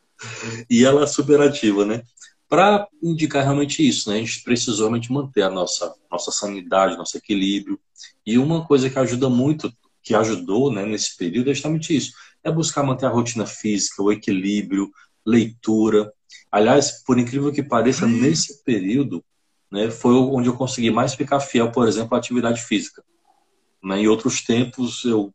E 0.69 0.85
ela 0.85 1.05
super 1.05 1.41
ativa, 1.41 1.85
né? 1.85 2.01
Para 2.47 2.87
indicar 3.01 3.43
realmente 3.43 3.85
isso, 3.85 4.09
né? 4.09 4.15
A 4.15 4.19
gente 4.19 4.41
precisa 4.41 4.77
realmente 4.77 5.11
manter 5.11 5.41
a 5.41 5.49
nossa, 5.49 5.93
nossa 6.09 6.31
sanidade, 6.31 6.95
nosso 6.95 7.17
equilíbrio. 7.17 7.77
E 8.25 8.37
uma 8.37 8.65
coisa 8.65 8.89
que 8.89 8.97
ajuda 8.97 9.29
muito, 9.29 9.71
que 10.01 10.15
ajudou 10.15 10.71
né, 10.71 10.85
nesse 10.85 11.17
período, 11.17 11.51
é 11.51 11.53
justamente 11.53 11.95
isso: 11.95 12.13
é 12.43 12.49
buscar 12.51 12.83
manter 12.83 13.05
a 13.05 13.09
rotina 13.09 13.45
física, 13.45 14.01
o 14.01 14.11
equilíbrio, 14.11 14.89
leitura. 15.25 16.11
Aliás, 16.53 17.03
por 17.03 17.17
incrível 17.17 17.51
que 17.51 17.63
pareça, 17.63 18.05
nesse 18.05 18.63
período, 18.63 19.25
né, 19.71 19.89
foi 19.89 20.13
onde 20.13 20.47
eu 20.47 20.55
consegui 20.55 20.91
mais 20.91 21.15
ficar 21.15 21.39
fiel, 21.39 21.71
por 21.71 21.87
exemplo, 21.87 22.13
à 22.13 22.19
atividade 22.19 22.61
física. 22.61 23.03
Né, 23.83 24.01
em 24.01 24.07
outros 24.07 24.43
tempos, 24.43 25.03
eu 25.03 25.33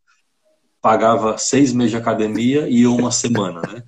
pagava 0.81 1.37
seis 1.37 1.73
meses 1.73 1.91
de 1.91 1.97
academia 1.97 2.69
e 2.69 2.87
uma 2.87 3.11
semana, 3.11 3.63
né? 3.63 3.83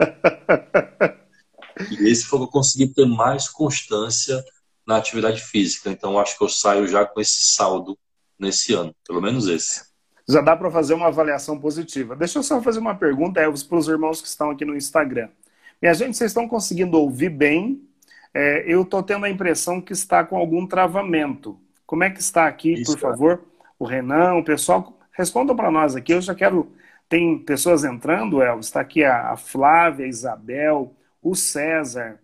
E 1.89 2.11
esse 2.11 2.25
foi 2.25 2.41
que 2.41 2.47
eu 2.47 2.51
consegui 2.51 2.89
ter 2.89 3.07
mais 3.07 3.49
constância 3.49 4.45
na 4.85 4.97
atividade 4.97 5.41
física. 5.41 5.89
Então, 5.89 6.19
acho 6.19 6.37
que 6.37 6.43
eu 6.43 6.49
saio 6.49 6.89
já 6.89 7.07
com 7.07 7.21
esse 7.21 7.55
saldo 7.55 7.97
nesse 8.37 8.75
ano, 8.75 8.93
pelo 9.07 9.23
menos 9.23 9.47
esse. 9.47 9.85
Já 10.29 10.41
dá 10.41 10.57
para 10.57 10.71
fazer 10.71 10.95
uma 10.95 11.07
avaliação 11.07 11.61
positiva. 11.61 12.17
Deixa 12.17 12.41
eu 12.41 12.43
só 12.43 12.61
fazer 12.61 12.81
uma 12.81 12.97
pergunta, 12.97 13.41
Elvis, 13.41 13.63
para 13.63 13.79
os 13.79 13.87
irmãos 13.87 14.21
que 14.21 14.27
estão 14.27 14.51
aqui 14.51 14.65
no 14.65 14.77
Instagram. 14.77 15.29
Minha 15.81 15.95
gente, 15.95 16.17
vocês 16.17 16.31
estão 16.31 16.47
conseguindo 16.47 16.99
ouvir 16.99 17.31
bem? 17.31 17.89
É, 18.35 18.65
eu 18.73 18.83
estou 18.83 19.03
tendo 19.03 19.25
a 19.25 19.31
impressão 19.31 19.81
que 19.81 19.93
está 19.93 20.23
com 20.25 20.37
algum 20.37 20.67
travamento. 20.67 21.59
Como 21.87 22.05
é 22.05 22.11
que 22.11 22.21
está 22.21 22.47
aqui, 22.47 22.75
Isso, 22.75 22.93
por 22.93 22.99
favor? 22.99 23.45
O 23.79 23.85
Renan, 23.85 24.35
o 24.35 24.45
pessoal, 24.45 24.99
respondam 25.13 25.57
para 25.57 25.71
nós 25.71 25.97
aqui. 25.97 26.13
Eu 26.13 26.21
já 26.21 26.35
quero. 26.35 26.71
Tem 27.09 27.39
pessoas 27.39 27.83
entrando, 27.83 28.43
Elvis. 28.43 28.67
Está 28.67 28.81
aqui 28.81 29.03
a, 29.03 29.33
a 29.33 29.37
Flávia, 29.37 30.05
a 30.05 30.09
Isabel, 30.09 30.95
o 31.23 31.35
César, 31.35 32.21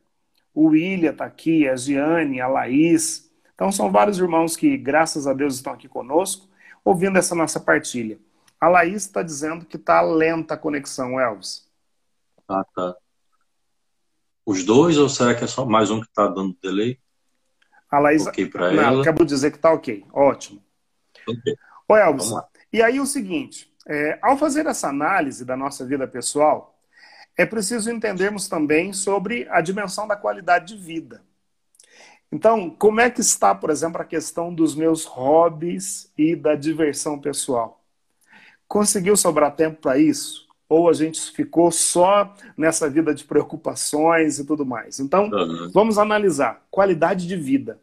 o 0.55 0.69
William 0.69 1.11
está 1.11 1.25
aqui, 1.25 1.69
a 1.69 1.77
Giane, 1.77 2.41
a 2.41 2.49
Laís. 2.49 3.31
Então, 3.55 3.73
são 3.73 3.91
vários 3.91 4.19
irmãos 4.19 4.57
que, 4.57 4.77
graças 4.77 5.27
a 5.27 5.33
Deus, 5.33 5.57
estão 5.57 5.73
aqui 5.73 5.89
conosco, 5.89 6.49
ouvindo 6.85 7.19
essa 7.19 7.35
nossa 7.35 7.59
partilha. 7.59 8.19
A 8.61 8.69
Laís 8.69 9.03
está 9.03 9.23
dizendo 9.23 9.67
que 9.67 9.77
está 9.77 10.01
lenta 10.01 10.55
a 10.55 10.57
conexão, 10.57 11.19
Elvis. 11.21 11.67
Ah, 12.49 12.65
tá. 12.75 12.97
Os 14.47 14.65
dois, 14.65 14.97
ou 14.97 15.09
será 15.09 15.35
que 15.35 15.43
é 15.43 15.47
só 15.49 15.67
mais 15.67 15.91
um 15.91 16.01
que 16.01 16.07
está 16.07 16.29
dando 16.29 16.57
delay? 16.63 17.01
A 17.91 17.99
Laís 17.99 18.25
okay 18.25 18.49
ela. 18.55 19.03
acabou 19.03 19.27
de 19.27 19.35
dizer 19.35 19.51
que 19.51 19.57
está 19.57 19.73
ok. 19.73 20.05
Ótimo. 20.13 20.63
Ok. 21.29 21.57
Ô, 21.89 21.97
Elvis, 21.97 22.31
e 22.73 22.81
aí 22.81 23.01
o 23.01 23.07
seguinte, 23.07 23.69
é, 23.89 24.19
ao 24.23 24.37
fazer 24.37 24.65
essa 24.67 24.89
análise 24.89 25.45
da 25.45 25.57
nossa 25.57 25.85
vida 25.85 26.07
pessoal, 26.07 26.79
é 27.37 27.45
preciso 27.45 27.91
entendermos 27.91 28.49
também 28.49 28.93
sobre 28.93 29.49
a 29.51 29.61
dimensão 29.61 30.07
da 30.07 30.15
qualidade 30.15 30.75
de 30.75 30.81
vida. 30.81 31.23
Então, 32.31 32.71
como 32.71 33.01
é 33.01 33.11
que 33.11 33.21
está, 33.21 33.55
por 33.55 33.71
exemplo, 33.71 34.01
a 34.01 34.05
questão 34.05 34.55
dos 34.55 34.75
meus 34.75 35.05
hobbies 35.05 36.11
e 36.17 36.37
da 36.37 36.55
diversão 36.55 37.19
pessoal? 37.19 37.85
Conseguiu 38.69 39.17
sobrar 39.17 39.55
tempo 39.55 39.81
para 39.81 39.99
isso? 39.99 40.46
Ou 40.69 40.89
a 40.89 40.93
gente 40.93 41.31
ficou 41.31 41.71
só 41.71 42.35
nessa 42.57 42.91
vida 42.91 43.15
de 43.15 43.25
preocupações 43.25 44.39
e 44.39 44.45
tudo 44.45 44.67
mais? 44.67 44.99
Então, 44.99 45.31
uhum. 45.31 45.71
vamos 45.73 45.99
analisar. 45.99 46.67
Qualidade 46.71 47.27
de 47.27 47.37
vida. 47.37 47.79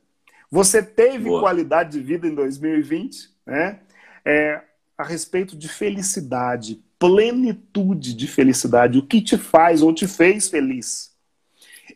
Você 0.52 0.84
teve 0.84 1.30
Boa. 1.30 1.40
qualidade 1.40 1.92
de 1.92 2.00
vida 2.00 2.28
em 2.28 2.36
2020, 2.36 3.30
né? 3.46 3.80
É, 4.25 4.62
a 4.98 5.04
respeito 5.04 5.56
de 5.56 5.68
felicidade, 5.68 6.84
plenitude 7.00 8.13
de 8.13 8.28
felicidade, 8.28 9.00
o 9.00 9.06
que 9.06 9.22
te 9.22 9.38
faz 9.38 9.82
ou 9.82 9.94
te 9.94 10.08
fez 10.08 10.50
feliz. 10.50 11.13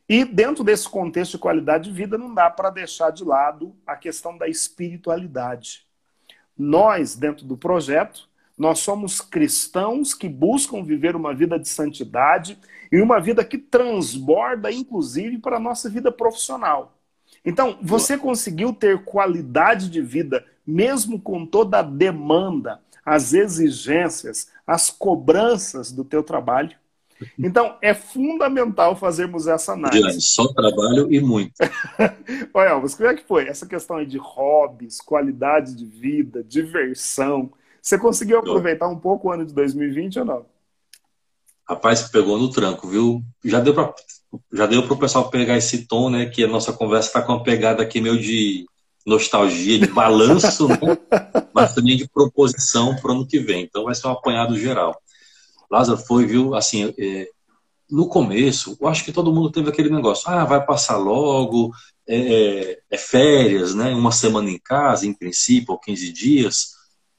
E 0.09 0.23
dentro 0.25 0.63
desse 0.63 0.89
contexto 0.89 1.33
de 1.33 1.37
qualidade 1.37 1.89
de 1.89 1.95
vida, 1.95 2.17
não 2.17 2.33
dá 2.33 2.49
para 2.49 2.69
deixar 2.69 3.11
de 3.11 3.23
lado 3.23 3.75
a 3.85 3.95
questão 3.95 4.37
da 4.37 4.47
espiritualidade. 4.47 5.85
Nós, 6.57 7.15
dentro 7.15 7.45
do 7.45 7.57
projeto, 7.57 8.27
nós 8.57 8.79
somos 8.79 9.21
cristãos 9.21 10.13
que 10.13 10.27
buscam 10.27 10.83
viver 10.83 11.15
uma 11.15 11.33
vida 11.33 11.59
de 11.59 11.69
santidade 11.69 12.57
e 12.91 12.99
uma 12.99 13.19
vida 13.19 13.43
que 13.45 13.57
transborda, 13.57 14.71
inclusive, 14.71 15.37
para 15.37 15.57
a 15.57 15.59
nossa 15.59 15.89
vida 15.89 16.11
profissional. 16.11 16.97
Então, 17.45 17.77
você 17.81 18.17
conseguiu 18.17 18.73
ter 18.73 19.03
qualidade 19.03 19.89
de 19.89 20.01
vida, 20.01 20.43
mesmo 20.65 21.19
com 21.19 21.45
toda 21.45 21.79
a 21.79 21.83
demanda, 21.83 22.81
as 23.05 23.33
exigências, 23.33 24.49
as 24.65 24.89
cobranças 24.89 25.91
do 25.91 26.03
teu 26.03 26.23
trabalho? 26.23 26.75
Então, 27.37 27.77
é 27.81 27.93
fundamental 27.93 28.95
fazermos 28.95 29.47
essa 29.47 29.73
análise. 29.73 30.21
Só 30.21 30.47
trabalho 30.53 31.11
e 31.11 31.19
muito. 31.19 31.53
Olha, 32.53 32.69
Elvis, 32.69 32.95
como 32.95 33.09
é 33.09 33.15
que 33.15 33.23
foi? 33.23 33.47
Essa 33.47 33.65
questão 33.65 33.97
aí 33.97 34.05
de 34.05 34.17
hobbies, 34.17 35.01
qualidade 35.01 35.75
de 35.75 35.85
vida, 35.85 36.43
diversão. 36.43 37.51
Você 37.87 37.97
conseguiu 37.97 38.39
aproveitar 38.39 38.89
um 38.89 38.99
pouco 38.99 39.29
o 39.29 39.31
ano 39.31 39.45
de 39.45 39.53
2020 39.53 40.19
ou 40.19 40.25
não? 40.25 40.45
Rapaz, 41.65 42.01
pegou 42.01 42.37
no 42.37 42.51
tranco, 42.51 42.85
viu? 42.85 43.23
Já 43.45 43.61
deu 43.61 43.73
para 43.73 43.93
já 44.51 44.65
deu 44.65 44.83
para 44.83 44.93
o 44.93 44.99
pessoal 44.99 45.29
pegar 45.29 45.55
esse 45.55 45.87
tom, 45.87 46.09
né? 46.09 46.25
Que 46.25 46.43
a 46.43 46.49
nossa 46.49 46.73
conversa 46.73 47.07
está 47.07 47.21
com 47.21 47.31
uma 47.31 47.43
pegada 47.43 47.81
aqui 47.81 48.01
meio 48.01 48.19
de 48.19 48.65
nostalgia, 49.05 49.79
de 49.79 49.87
balanço, 49.87 50.67
né? 50.67 50.75
Mas 51.55 51.73
também 51.73 51.95
de 51.95 52.09
proposição 52.09 52.93
para 52.97 53.09
o 53.09 53.15
ano 53.15 53.25
que 53.25 53.39
vem. 53.39 53.63
Então 53.63 53.85
vai 53.85 53.95
ser 53.95 54.07
um 54.07 54.11
apanhado 54.11 54.59
geral. 54.59 55.01
Lázaro 55.71 55.97
foi, 55.97 56.25
viu? 56.25 56.55
Assim, 56.55 56.93
é, 56.99 57.29
no 57.89 58.09
começo, 58.09 58.77
eu 58.81 58.87
acho 58.89 59.05
que 59.05 59.13
todo 59.13 59.31
mundo 59.31 59.49
teve 59.49 59.69
aquele 59.69 59.89
negócio: 59.89 60.29
ah, 60.29 60.43
vai 60.43 60.61
passar 60.65 60.97
logo, 60.97 61.71
é, 62.05 62.17
é, 62.17 62.79
é 62.91 62.97
férias, 62.97 63.73
né? 63.73 63.95
Uma 63.95 64.11
semana 64.11 64.49
em 64.49 64.59
casa, 64.59 65.07
em 65.07 65.13
princípio, 65.13 65.71
ou 65.71 65.79
15 65.79 66.11
dias, 66.11 66.75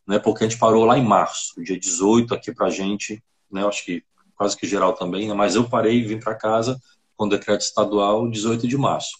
né? 0.08 0.18
Porque 0.18 0.42
a 0.42 0.48
gente 0.48 0.58
parou 0.58 0.86
lá 0.86 0.98
em 0.98 1.04
março, 1.04 1.62
dia 1.62 1.78
18, 1.78 2.32
aqui 2.32 2.50
para 2.50 2.70
gente, 2.70 3.22
né? 3.52 3.64
Acho 3.66 3.84
que 3.84 4.02
quase 4.34 4.56
que 4.56 4.66
geral 4.66 4.94
também, 4.94 5.28
né? 5.28 5.34
mas 5.34 5.54
eu 5.54 5.68
parei 5.68 5.98
e 5.98 6.04
vim 6.04 6.18
para 6.18 6.34
casa 6.34 6.80
com 7.16 7.26
o 7.26 7.28
decreto 7.28 7.60
estadual 7.60 8.30
18 8.30 8.66
de 8.66 8.78
março. 8.78 9.10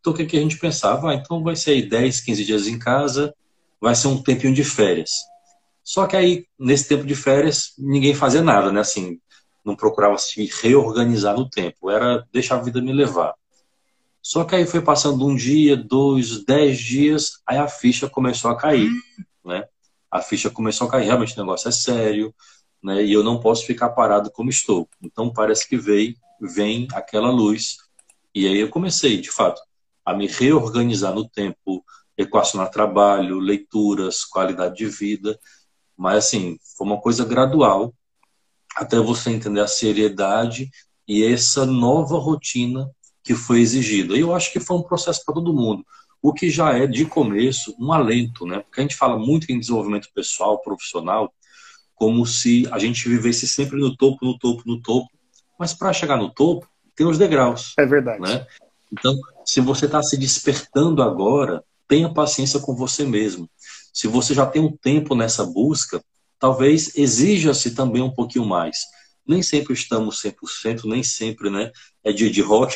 Então 0.00 0.12
o 0.12 0.16
que, 0.16 0.26
que 0.26 0.36
a 0.36 0.40
gente 0.40 0.58
pensava? 0.58 1.10
Ah, 1.10 1.14
então 1.14 1.42
vai 1.42 1.56
ser 1.56 1.70
aí 1.70 1.88
10, 1.88 2.20
15 2.20 2.44
dias 2.44 2.66
em 2.66 2.78
casa, 2.78 3.32
vai 3.80 3.94
ser 3.94 4.08
um 4.08 4.22
tempinho 4.22 4.52
de 4.52 4.64
férias. 4.64 5.10
Só 5.82 6.06
que 6.06 6.16
aí, 6.16 6.44
nesse 6.58 6.88
tempo 6.88 7.06
de 7.06 7.14
férias, 7.14 7.72
ninguém 7.78 8.12
fazia 8.12 8.42
nada, 8.42 8.72
né? 8.72 8.80
Assim, 8.80 9.20
não 9.64 9.76
procurava 9.76 10.18
se 10.18 10.44
reorganizar 10.62 11.36
no 11.36 11.48
tempo, 11.48 11.88
era 11.88 12.26
deixar 12.32 12.56
a 12.56 12.62
vida 12.62 12.82
me 12.82 12.92
levar. 12.92 13.34
Só 14.20 14.42
que 14.42 14.56
aí 14.56 14.66
foi 14.66 14.80
passando 14.80 15.24
um 15.24 15.36
dia, 15.36 15.76
dois, 15.76 16.44
dez 16.44 16.78
dias, 16.78 17.40
aí 17.46 17.56
a 17.56 17.68
ficha 17.68 18.08
começou 18.08 18.50
a 18.50 18.56
cair, 18.56 18.90
né? 19.44 19.64
A 20.10 20.20
ficha 20.20 20.50
começou 20.50 20.86
a 20.86 20.90
cair, 20.90 21.04
realmente 21.04 21.34
o 21.34 21.40
negócio 21.40 21.68
é 21.68 21.72
sério, 21.72 22.34
né? 22.82 23.04
E 23.04 23.12
eu 23.12 23.22
não 23.22 23.40
posso 23.40 23.66
ficar 23.66 23.90
parado 23.90 24.30
como 24.30 24.50
estou. 24.50 24.88
Então 25.02 25.32
parece 25.32 25.68
que 25.68 25.76
veio, 25.76 26.14
vem 26.40 26.86
aquela 26.92 27.30
luz. 27.30 27.76
E 28.34 28.46
aí 28.46 28.58
eu 28.58 28.68
comecei, 28.68 29.20
de 29.20 29.30
fato, 29.30 29.60
a 30.04 30.14
me 30.14 30.26
reorganizar 30.26 31.14
no 31.14 31.28
tempo, 31.28 31.84
equacionar 32.16 32.70
trabalho, 32.70 33.38
leituras, 33.38 34.24
qualidade 34.24 34.76
de 34.76 34.86
vida. 34.86 35.38
Mas 35.96 36.26
assim, 36.26 36.58
foi 36.76 36.86
uma 36.86 37.00
coisa 37.00 37.24
gradual 37.24 37.94
até 38.76 38.98
você 38.98 39.30
entender 39.30 39.60
a 39.60 39.66
seriedade 39.66 40.70
e 41.08 41.24
essa 41.24 41.64
nova 41.64 42.18
rotina 42.18 42.90
que 43.24 43.34
foi 43.34 43.60
exigida. 43.60 44.14
E 44.14 44.20
eu 44.20 44.34
acho 44.34 44.52
que 44.52 44.60
foi 44.60 44.76
um 44.76 44.82
processo 44.82 45.24
para 45.24 45.34
todo 45.34 45.54
mundo 45.54 45.84
o 46.26 46.32
que 46.32 46.50
já 46.50 46.72
é 46.72 46.88
de 46.88 47.04
começo 47.04 47.72
um 47.78 47.92
alento, 47.92 48.44
né? 48.44 48.58
Porque 48.58 48.80
a 48.80 48.82
gente 48.82 48.96
fala 48.96 49.16
muito 49.16 49.52
em 49.52 49.60
desenvolvimento 49.60 50.08
pessoal, 50.12 50.60
profissional, 50.60 51.32
como 51.94 52.26
se 52.26 52.66
a 52.72 52.80
gente 52.80 53.08
vivesse 53.08 53.46
sempre 53.46 53.78
no 53.78 53.96
topo, 53.96 54.26
no 54.26 54.36
topo, 54.36 54.64
no 54.66 54.82
topo. 54.82 55.08
Mas 55.56 55.72
para 55.72 55.92
chegar 55.92 56.16
no 56.16 56.28
topo, 56.28 56.68
tem 56.96 57.06
os 57.06 57.16
degraus. 57.16 57.74
É 57.78 57.86
verdade. 57.86 58.20
Né? 58.20 58.44
Então, 58.92 59.14
se 59.44 59.60
você 59.60 59.86
está 59.86 60.02
se 60.02 60.16
despertando 60.16 61.00
agora, 61.00 61.62
tenha 61.86 62.12
paciência 62.12 62.58
com 62.58 62.74
você 62.74 63.04
mesmo. 63.04 63.48
Se 63.92 64.08
você 64.08 64.34
já 64.34 64.44
tem 64.44 64.60
um 64.60 64.76
tempo 64.76 65.14
nessa 65.14 65.44
busca, 65.44 66.02
talvez 66.40 66.96
exija-se 66.96 67.70
também 67.72 68.02
um 68.02 68.10
pouquinho 68.10 68.44
mais. 68.44 68.78
Nem 69.24 69.44
sempre 69.44 69.74
estamos 69.74 70.20
100%, 70.20 70.86
nem 70.86 71.04
sempre 71.04 71.50
né, 71.50 71.70
é 72.02 72.12
dia 72.12 72.28
de 72.28 72.42
rock, 72.42 72.74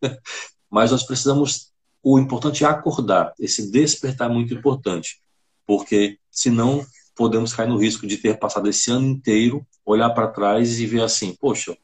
mas 0.70 0.92
nós 0.92 1.02
precisamos. 1.02 1.71
O 2.02 2.18
importante 2.18 2.64
é 2.64 2.66
acordar. 2.66 3.32
Esse 3.38 3.70
despertar 3.70 4.30
é 4.30 4.32
muito 4.32 4.52
importante, 4.52 5.20
porque 5.66 6.18
senão 6.30 6.84
podemos 7.14 7.52
cair 7.54 7.68
no 7.68 7.76
risco 7.76 8.06
de 8.06 8.16
ter 8.16 8.38
passado 8.38 8.68
esse 8.68 8.90
ano 8.90 9.06
inteiro, 9.06 9.64
olhar 9.84 10.10
para 10.10 10.28
trás 10.28 10.80
e 10.80 10.86
ver 10.86 11.02
assim, 11.02 11.36
poxa, 11.40 11.76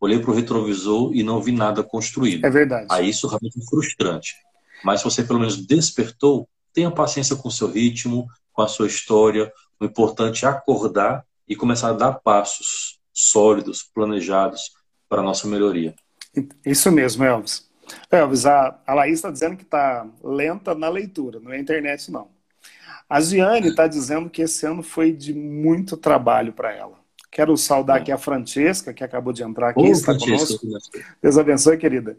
olhei 0.00 0.18
para 0.18 0.30
o 0.30 0.34
retrovisor 0.34 1.14
e 1.14 1.22
não 1.22 1.40
vi 1.40 1.52
nada 1.52 1.82
construído. 1.82 2.44
É 2.44 2.50
verdade. 2.50 2.86
Aí 2.90 3.08
isso 3.08 3.26
realmente 3.26 3.58
é 3.58 3.64
frustrante. 3.64 4.34
Mas 4.84 5.00
se 5.00 5.04
você 5.04 5.22
pelo 5.22 5.40
menos 5.40 5.66
despertou, 5.66 6.48
tenha 6.72 6.90
paciência 6.90 7.36
com 7.36 7.48
o 7.48 7.52
seu 7.52 7.70
ritmo, 7.70 8.26
com 8.52 8.62
a 8.62 8.68
sua 8.68 8.86
história. 8.86 9.52
O 9.80 9.84
importante 9.84 10.44
é 10.44 10.48
acordar 10.48 11.24
e 11.48 11.56
começar 11.56 11.90
a 11.90 11.94
dar 11.94 12.12
passos 12.12 12.98
sólidos, 13.12 13.82
planejados 13.82 14.72
para 15.08 15.20
a 15.20 15.24
nossa 15.24 15.46
melhoria. 15.46 15.94
Isso 16.64 16.90
mesmo, 16.92 17.24
Elvis. 17.24 17.65
Elvis, 18.10 18.46
a, 18.46 18.78
a 18.86 18.94
Laís 18.94 19.14
está 19.14 19.30
dizendo 19.30 19.56
que 19.56 19.62
está 19.62 20.06
lenta 20.22 20.74
na 20.74 20.88
leitura, 20.88 21.40
não 21.40 21.52
é 21.52 21.58
internet, 21.58 22.10
não. 22.10 22.28
A 23.08 23.20
Giane 23.20 23.68
está 23.68 23.86
dizendo 23.86 24.28
que 24.28 24.42
esse 24.42 24.66
ano 24.66 24.82
foi 24.82 25.12
de 25.12 25.32
muito 25.32 25.96
trabalho 25.96 26.52
para 26.52 26.72
ela. 26.72 26.98
Quero 27.30 27.56
saudar 27.56 27.98
aqui 27.98 28.10
a 28.10 28.18
Francesca, 28.18 28.92
que 28.92 29.04
acabou 29.04 29.32
de 29.32 29.42
entrar 29.42 29.70
aqui, 29.70 29.80
Ô, 29.80 29.86
está 29.86 30.14
Francesca, 30.14 30.58
conosco. 30.58 30.98
Deus 31.22 31.38
abençoe, 31.38 31.76
querida. 31.76 32.18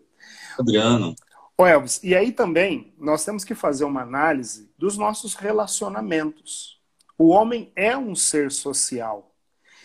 Adriano. 0.57 1.15
Ô 1.57 1.65
Elvis, 1.65 1.99
e 2.03 2.15
aí 2.15 2.31
também 2.31 2.93
nós 2.99 3.25
temos 3.25 3.43
que 3.43 3.55
fazer 3.55 3.83
uma 3.83 4.01
análise 4.01 4.69
dos 4.77 4.97
nossos 4.97 5.33
relacionamentos. 5.33 6.79
O 7.17 7.29
homem 7.29 7.71
é 7.75 7.97
um 7.97 8.13
ser 8.13 8.51
social. 8.51 9.31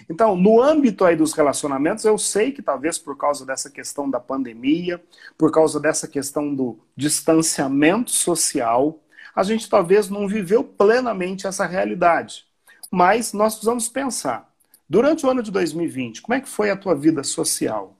Então, 0.09 0.37
no 0.37 0.61
âmbito 0.61 1.05
aí 1.05 1.17
dos 1.17 1.33
relacionamentos, 1.33 2.05
eu 2.05 2.19
sei 2.19 2.53
que 2.53 2.62
talvez 2.62 2.99
por 2.99 3.17
causa 3.17 3.47
dessa 3.47 3.71
questão 3.71 4.11
da 4.11 4.21
pandemia, 4.21 5.03
por 5.38 5.51
causa 5.51 5.79
dessa 5.81 6.09
questão 6.09 6.55
do 6.55 6.79
distanciamento 6.97 8.11
social, 8.11 8.99
a 9.35 9.43
gente 9.43 9.69
talvez 9.69 10.09
não 10.09 10.29
viveu 10.29 10.62
plenamente 10.62 11.47
essa 11.47 11.67
realidade. 11.67 12.47
Mas 12.91 13.33
nós 13.33 13.55
precisamos 13.55 13.88
pensar, 13.88 14.53
durante 14.88 15.25
o 15.25 15.31
ano 15.31 15.43
de 15.43 15.51
2020, 15.51 16.21
como 16.21 16.35
é 16.35 16.41
que 16.41 16.49
foi 16.49 16.71
a 16.71 16.77
tua 16.77 16.95
vida 16.95 17.25
social? 17.25 17.97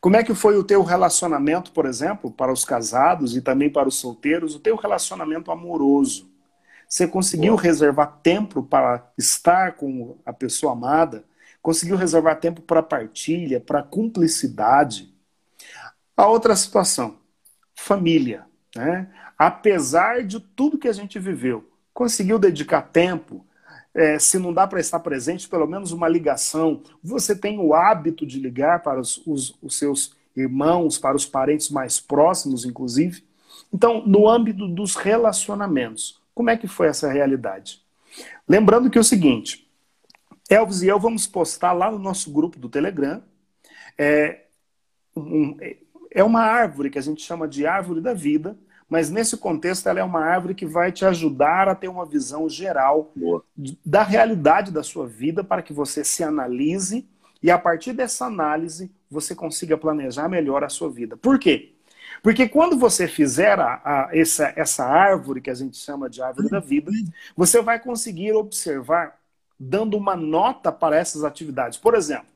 Como 0.00 0.16
é 0.16 0.24
que 0.24 0.34
foi 0.34 0.56
o 0.56 0.64
teu 0.64 0.82
relacionamento, 0.82 1.70
por 1.70 1.86
exemplo, 1.86 2.30
para 2.30 2.52
os 2.52 2.64
casados 2.64 3.36
e 3.36 3.40
também 3.40 3.70
para 3.70 3.88
os 3.88 3.96
solteiros, 3.96 4.54
o 4.54 4.58
teu 4.58 4.74
relacionamento 4.74 5.52
amoroso? 5.52 6.31
Você 6.92 7.08
conseguiu 7.08 7.54
Boa. 7.54 7.62
reservar 7.62 8.18
tempo 8.22 8.62
para 8.62 9.10
estar 9.16 9.76
com 9.76 10.18
a 10.26 10.32
pessoa 10.32 10.74
amada? 10.74 11.24
Conseguiu 11.62 11.96
reservar 11.96 12.38
tempo 12.38 12.60
para 12.60 12.82
partilha, 12.82 13.58
para 13.58 13.82
cumplicidade? 13.82 15.10
A 16.14 16.26
outra 16.26 16.54
situação, 16.54 17.16
família. 17.74 18.44
Né? 18.76 19.08
apesar 19.38 20.22
de 20.22 20.38
tudo 20.38 20.78
que 20.78 20.88
a 20.88 20.92
gente 20.92 21.18
viveu, 21.18 21.66
conseguiu 21.94 22.38
dedicar 22.38 22.82
tempo. 22.82 23.46
É, 23.94 24.18
se 24.18 24.38
não 24.38 24.52
dá 24.52 24.66
para 24.66 24.78
estar 24.78 25.00
presente, 25.00 25.48
pelo 25.48 25.66
menos 25.66 25.92
uma 25.92 26.08
ligação. 26.08 26.82
Você 27.02 27.34
tem 27.34 27.58
o 27.58 27.72
hábito 27.72 28.26
de 28.26 28.38
ligar 28.38 28.82
para 28.82 29.00
os, 29.00 29.22
os, 29.26 29.56
os 29.62 29.78
seus 29.78 30.14
irmãos, 30.36 30.98
para 30.98 31.16
os 31.16 31.24
parentes 31.24 31.70
mais 31.70 31.98
próximos, 31.98 32.66
inclusive. 32.66 33.24
Então, 33.72 34.06
no 34.06 34.28
âmbito 34.28 34.68
dos 34.68 34.94
relacionamentos, 34.94 36.21
como 36.34 36.50
é 36.50 36.56
que 36.56 36.66
foi 36.66 36.88
essa 36.88 37.10
realidade? 37.10 37.82
Lembrando 38.48 38.90
que 38.90 38.98
é 38.98 39.00
o 39.00 39.04
seguinte, 39.04 39.70
Elvis 40.48 40.82
e 40.82 40.88
eu 40.88 40.98
vamos 40.98 41.26
postar 41.26 41.72
lá 41.72 41.90
no 41.90 41.98
nosso 41.98 42.30
grupo 42.32 42.58
do 42.58 42.68
Telegram. 42.68 43.22
É, 43.96 44.42
um, 45.16 45.56
é 46.10 46.22
uma 46.22 46.42
árvore 46.42 46.90
que 46.90 46.98
a 46.98 47.02
gente 47.02 47.22
chama 47.22 47.48
de 47.48 47.66
árvore 47.66 48.00
da 48.00 48.12
vida, 48.12 48.56
mas 48.88 49.08
nesse 49.08 49.36
contexto 49.38 49.88
ela 49.88 50.00
é 50.00 50.04
uma 50.04 50.20
árvore 50.20 50.54
que 50.54 50.66
vai 50.66 50.92
te 50.92 51.04
ajudar 51.04 51.68
a 51.68 51.74
ter 51.74 51.88
uma 51.88 52.04
visão 52.04 52.48
geral 52.48 53.10
Boa. 53.16 53.42
da 53.84 54.02
realidade 54.02 54.70
da 54.70 54.82
sua 54.82 55.06
vida 55.06 55.42
para 55.42 55.62
que 55.62 55.72
você 55.72 56.04
se 56.04 56.22
analise 56.22 57.08
e 57.42 57.50
a 57.50 57.58
partir 57.58 57.94
dessa 57.94 58.26
análise 58.26 58.90
você 59.10 59.34
consiga 59.34 59.78
planejar 59.78 60.28
melhor 60.28 60.62
a 60.62 60.68
sua 60.68 60.90
vida. 60.90 61.16
Por 61.16 61.38
quê? 61.38 61.71
Porque 62.22 62.48
quando 62.48 62.78
você 62.78 63.08
fizer 63.08 63.58
a, 63.58 63.80
a, 63.84 64.10
essa, 64.12 64.52
essa 64.54 64.84
árvore 64.84 65.40
que 65.40 65.50
a 65.50 65.54
gente 65.54 65.76
chama 65.76 66.08
de 66.08 66.22
árvore 66.22 66.48
da 66.48 66.60
vida, 66.60 66.90
você 67.36 67.60
vai 67.60 67.80
conseguir 67.80 68.32
observar 68.32 69.18
dando 69.58 69.96
uma 69.96 70.16
nota 70.16 70.70
para 70.70 70.96
essas 70.96 71.24
atividades. 71.24 71.78
Por 71.78 71.94
exemplo, 71.94 72.26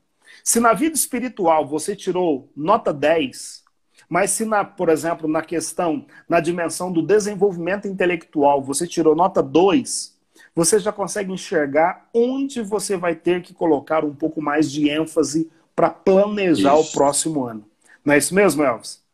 se 0.43 0.59
na 0.59 0.73
vida 0.73 0.95
espiritual 0.95 1.65
você 1.67 1.95
tirou 1.95 2.49
nota 2.55 2.93
10, 2.93 3.63
mas 4.09 4.31
se, 4.31 4.45
na, 4.45 4.63
por 4.63 4.89
exemplo, 4.89 5.27
na 5.27 5.41
questão, 5.41 6.05
na 6.27 6.39
dimensão 6.39 6.91
do 6.91 7.01
desenvolvimento 7.01 7.87
intelectual, 7.87 8.61
você 8.61 8.87
tirou 8.87 9.15
nota 9.15 9.41
2, 9.41 10.17
você 10.55 10.79
já 10.79 10.91
consegue 10.91 11.31
enxergar 11.31 12.09
onde 12.13 12.61
você 12.61 12.97
vai 12.97 13.15
ter 13.15 13.41
que 13.41 13.53
colocar 13.53 14.03
um 14.03 14.15
pouco 14.15 14.41
mais 14.41 14.71
de 14.71 14.89
ênfase 14.89 15.49
para 15.75 15.89
planejar 15.89 16.79
isso. 16.79 16.89
o 16.89 16.93
próximo 16.93 17.45
ano. 17.45 17.65
Não 18.03 18.13
é 18.13 18.17
isso 18.17 18.33
mesmo, 18.33 18.63
Elvis? 18.63 19.06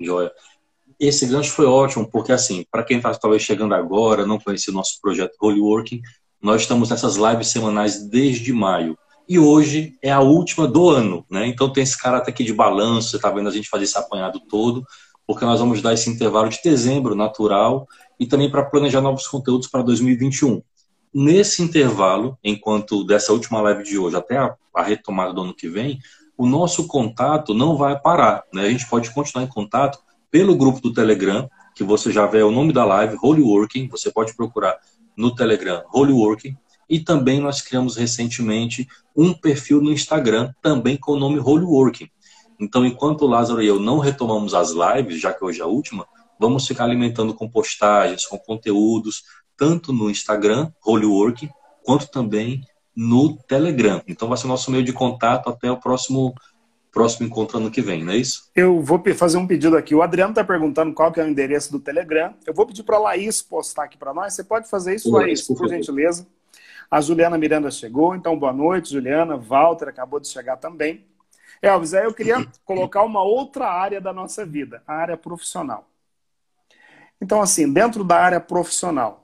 Joia. 0.00 0.30
Esse 0.98 1.26
gancho 1.26 1.52
foi 1.52 1.66
ótimo, 1.66 2.08
porque 2.10 2.32
assim, 2.32 2.64
para 2.70 2.82
quem 2.82 2.98
está 2.98 3.14
talvez 3.14 3.42
chegando 3.42 3.74
agora, 3.74 4.26
não 4.26 4.38
conhecia 4.38 4.72
o 4.72 4.76
nosso 4.76 5.00
projeto 5.00 5.36
Holy 5.40 5.60
Working, 5.60 6.02
nós 6.42 6.62
estamos 6.62 6.90
nessas 6.90 7.16
lives 7.16 7.48
semanais 7.48 8.08
desde 8.08 8.52
maio. 8.52 8.98
E 9.28 9.38
hoje 9.38 9.96
é 10.02 10.10
a 10.10 10.20
última 10.20 10.66
do 10.66 10.88
ano, 10.88 11.24
né? 11.30 11.46
Então 11.46 11.72
tem 11.72 11.82
esse 11.82 11.96
caráter 11.96 12.30
aqui 12.30 12.42
de 12.42 12.52
balanço, 12.52 13.10
você 13.10 13.16
está 13.16 13.30
vendo 13.30 13.48
a 13.48 13.52
gente 13.52 13.68
fazer 13.68 13.84
esse 13.84 13.96
apanhado 13.96 14.40
todo, 14.40 14.84
porque 15.26 15.44
nós 15.44 15.60
vamos 15.60 15.80
dar 15.80 15.94
esse 15.94 16.10
intervalo 16.10 16.48
de 16.48 16.58
dezembro 16.62 17.14
natural 17.14 17.86
e 18.18 18.26
também 18.26 18.50
para 18.50 18.64
planejar 18.64 19.00
novos 19.00 19.26
conteúdos 19.28 19.68
para 19.68 19.82
2021. 19.82 20.60
Nesse 21.14 21.62
intervalo, 21.62 22.36
enquanto 22.42 23.04
dessa 23.04 23.32
última 23.32 23.60
live 23.62 23.84
de 23.84 23.96
hoje 23.96 24.16
até 24.16 24.36
a, 24.36 24.54
a 24.74 24.82
retomada 24.82 25.32
do 25.32 25.42
ano 25.42 25.54
que 25.54 25.68
vem, 25.68 25.98
o 26.40 26.46
nosso 26.46 26.86
contato 26.86 27.52
não 27.52 27.76
vai 27.76 28.00
parar. 28.00 28.44
Né? 28.50 28.62
A 28.62 28.70
gente 28.70 28.88
pode 28.88 29.12
continuar 29.12 29.44
em 29.44 29.48
contato 29.48 29.98
pelo 30.30 30.56
grupo 30.56 30.80
do 30.80 30.90
Telegram, 30.90 31.46
que 31.74 31.84
você 31.84 32.10
já 32.10 32.24
vê 32.24 32.42
o 32.42 32.50
nome 32.50 32.72
da 32.72 32.82
live, 32.82 33.18
Holy 33.22 33.42
Working. 33.42 33.88
Você 33.88 34.10
pode 34.10 34.34
procurar 34.34 34.78
no 35.14 35.34
Telegram 35.34 35.84
Holy 35.92 36.14
Working. 36.14 36.56
E 36.88 36.98
também 36.98 37.40
nós 37.40 37.60
criamos 37.60 37.94
recentemente 37.94 38.88
um 39.14 39.34
perfil 39.34 39.82
no 39.82 39.92
Instagram, 39.92 40.50
também 40.62 40.96
com 40.96 41.12
o 41.12 41.18
nome 41.18 41.38
Holy 41.38 41.66
Working. 41.66 42.08
Então, 42.58 42.86
enquanto 42.86 43.26
o 43.26 43.28
Lázaro 43.28 43.60
e 43.60 43.66
eu 43.66 43.78
não 43.78 43.98
retomamos 43.98 44.54
as 44.54 44.70
lives, 44.70 45.20
já 45.20 45.34
que 45.34 45.44
hoje 45.44 45.60
é 45.60 45.64
a 45.64 45.66
última, 45.66 46.06
vamos 46.38 46.66
ficar 46.66 46.84
alimentando 46.84 47.34
com 47.34 47.50
postagens, 47.50 48.24
com 48.24 48.38
conteúdos, 48.38 49.24
tanto 49.58 49.92
no 49.92 50.08
Instagram, 50.08 50.72
Holy 50.82 51.04
Working, 51.04 51.50
quanto 51.84 52.10
também 52.10 52.62
no 52.96 53.36
Telegram. 53.48 54.02
Então 54.06 54.28
vai 54.28 54.36
ser 54.36 54.46
o 54.46 54.48
nosso 54.48 54.70
meio 54.70 54.84
de 54.84 54.92
contato 54.92 55.48
até 55.48 55.70
o 55.70 55.76
próximo 55.76 56.34
próximo 56.92 57.26
encontro 57.26 57.58
ano 57.58 57.70
que 57.70 57.80
vem, 57.80 58.04
não 58.04 58.12
é 58.12 58.16
isso? 58.16 58.50
Eu 58.54 58.80
vou 58.80 59.00
fazer 59.14 59.36
um 59.36 59.46
pedido 59.46 59.76
aqui. 59.76 59.94
O 59.94 60.02
Adriano 60.02 60.32
está 60.32 60.42
perguntando 60.42 60.92
qual 60.92 61.12
que 61.12 61.20
é 61.20 61.24
o 61.24 61.28
endereço 61.28 61.70
do 61.70 61.78
Telegram. 61.78 62.34
Eu 62.44 62.52
vou 62.52 62.66
pedir 62.66 62.82
para 62.82 62.96
a 62.96 63.00
Laís 63.00 63.40
postar 63.40 63.84
aqui 63.84 63.96
para 63.96 64.12
nós. 64.12 64.34
Você 64.34 64.42
pode 64.42 64.68
fazer 64.68 64.96
isso, 64.96 65.10
Laís, 65.10 65.26
Laís 65.26 65.46
por, 65.46 65.56
por 65.56 65.68
gentileza. 65.68 66.26
A 66.90 67.00
Juliana 67.00 67.38
Miranda 67.38 67.70
chegou, 67.70 68.16
então 68.16 68.36
boa 68.36 68.52
noite, 68.52 68.92
Juliana. 68.92 69.36
Walter 69.36 69.88
acabou 69.88 70.18
de 70.18 70.26
chegar 70.26 70.56
também. 70.56 71.06
Elvis, 71.62 71.94
aí 71.94 72.04
eu 72.04 72.14
queria 72.14 72.44
colocar 72.64 73.02
uma 73.02 73.22
outra 73.22 73.68
área 73.68 74.00
da 74.00 74.12
nossa 74.12 74.44
vida, 74.44 74.82
a 74.86 74.94
área 74.94 75.16
profissional. 75.16 75.86
Então, 77.20 77.40
assim, 77.40 77.70
dentro 77.70 78.02
da 78.02 78.16
área 78.16 78.40
profissional, 78.40 79.19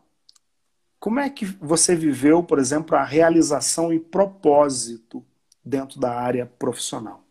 como 0.99 1.21
é 1.21 1.29
que 1.29 1.45
você 1.45 1.95
viveu, 1.95 2.43
por 2.43 2.59
exemplo, 2.59 2.97
a 2.97 3.05
realização 3.05 3.93
e 3.93 4.01
propósito 4.01 5.25
dentro 5.65 6.01
da 6.01 6.13
área 6.13 6.47
profissional? 6.59 7.23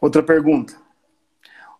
Outra 0.00 0.22
pergunta. 0.22 0.74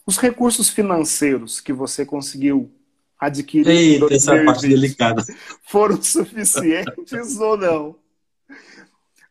Os 0.04 0.18
recursos 0.18 0.68
financeiros 0.68 1.60
que 1.60 1.72
você 1.72 2.04
conseguiu 2.04 2.70
adquirir 3.18 4.00
Eita, 4.02 4.14
essa 4.14 4.34
é 4.34 4.44
parte 4.44 4.66
delicada. 4.66 5.24
foram 5.62 6.00
suficientes 6.00 7.38
ou 7.40 7.56
não? 7.56 7.96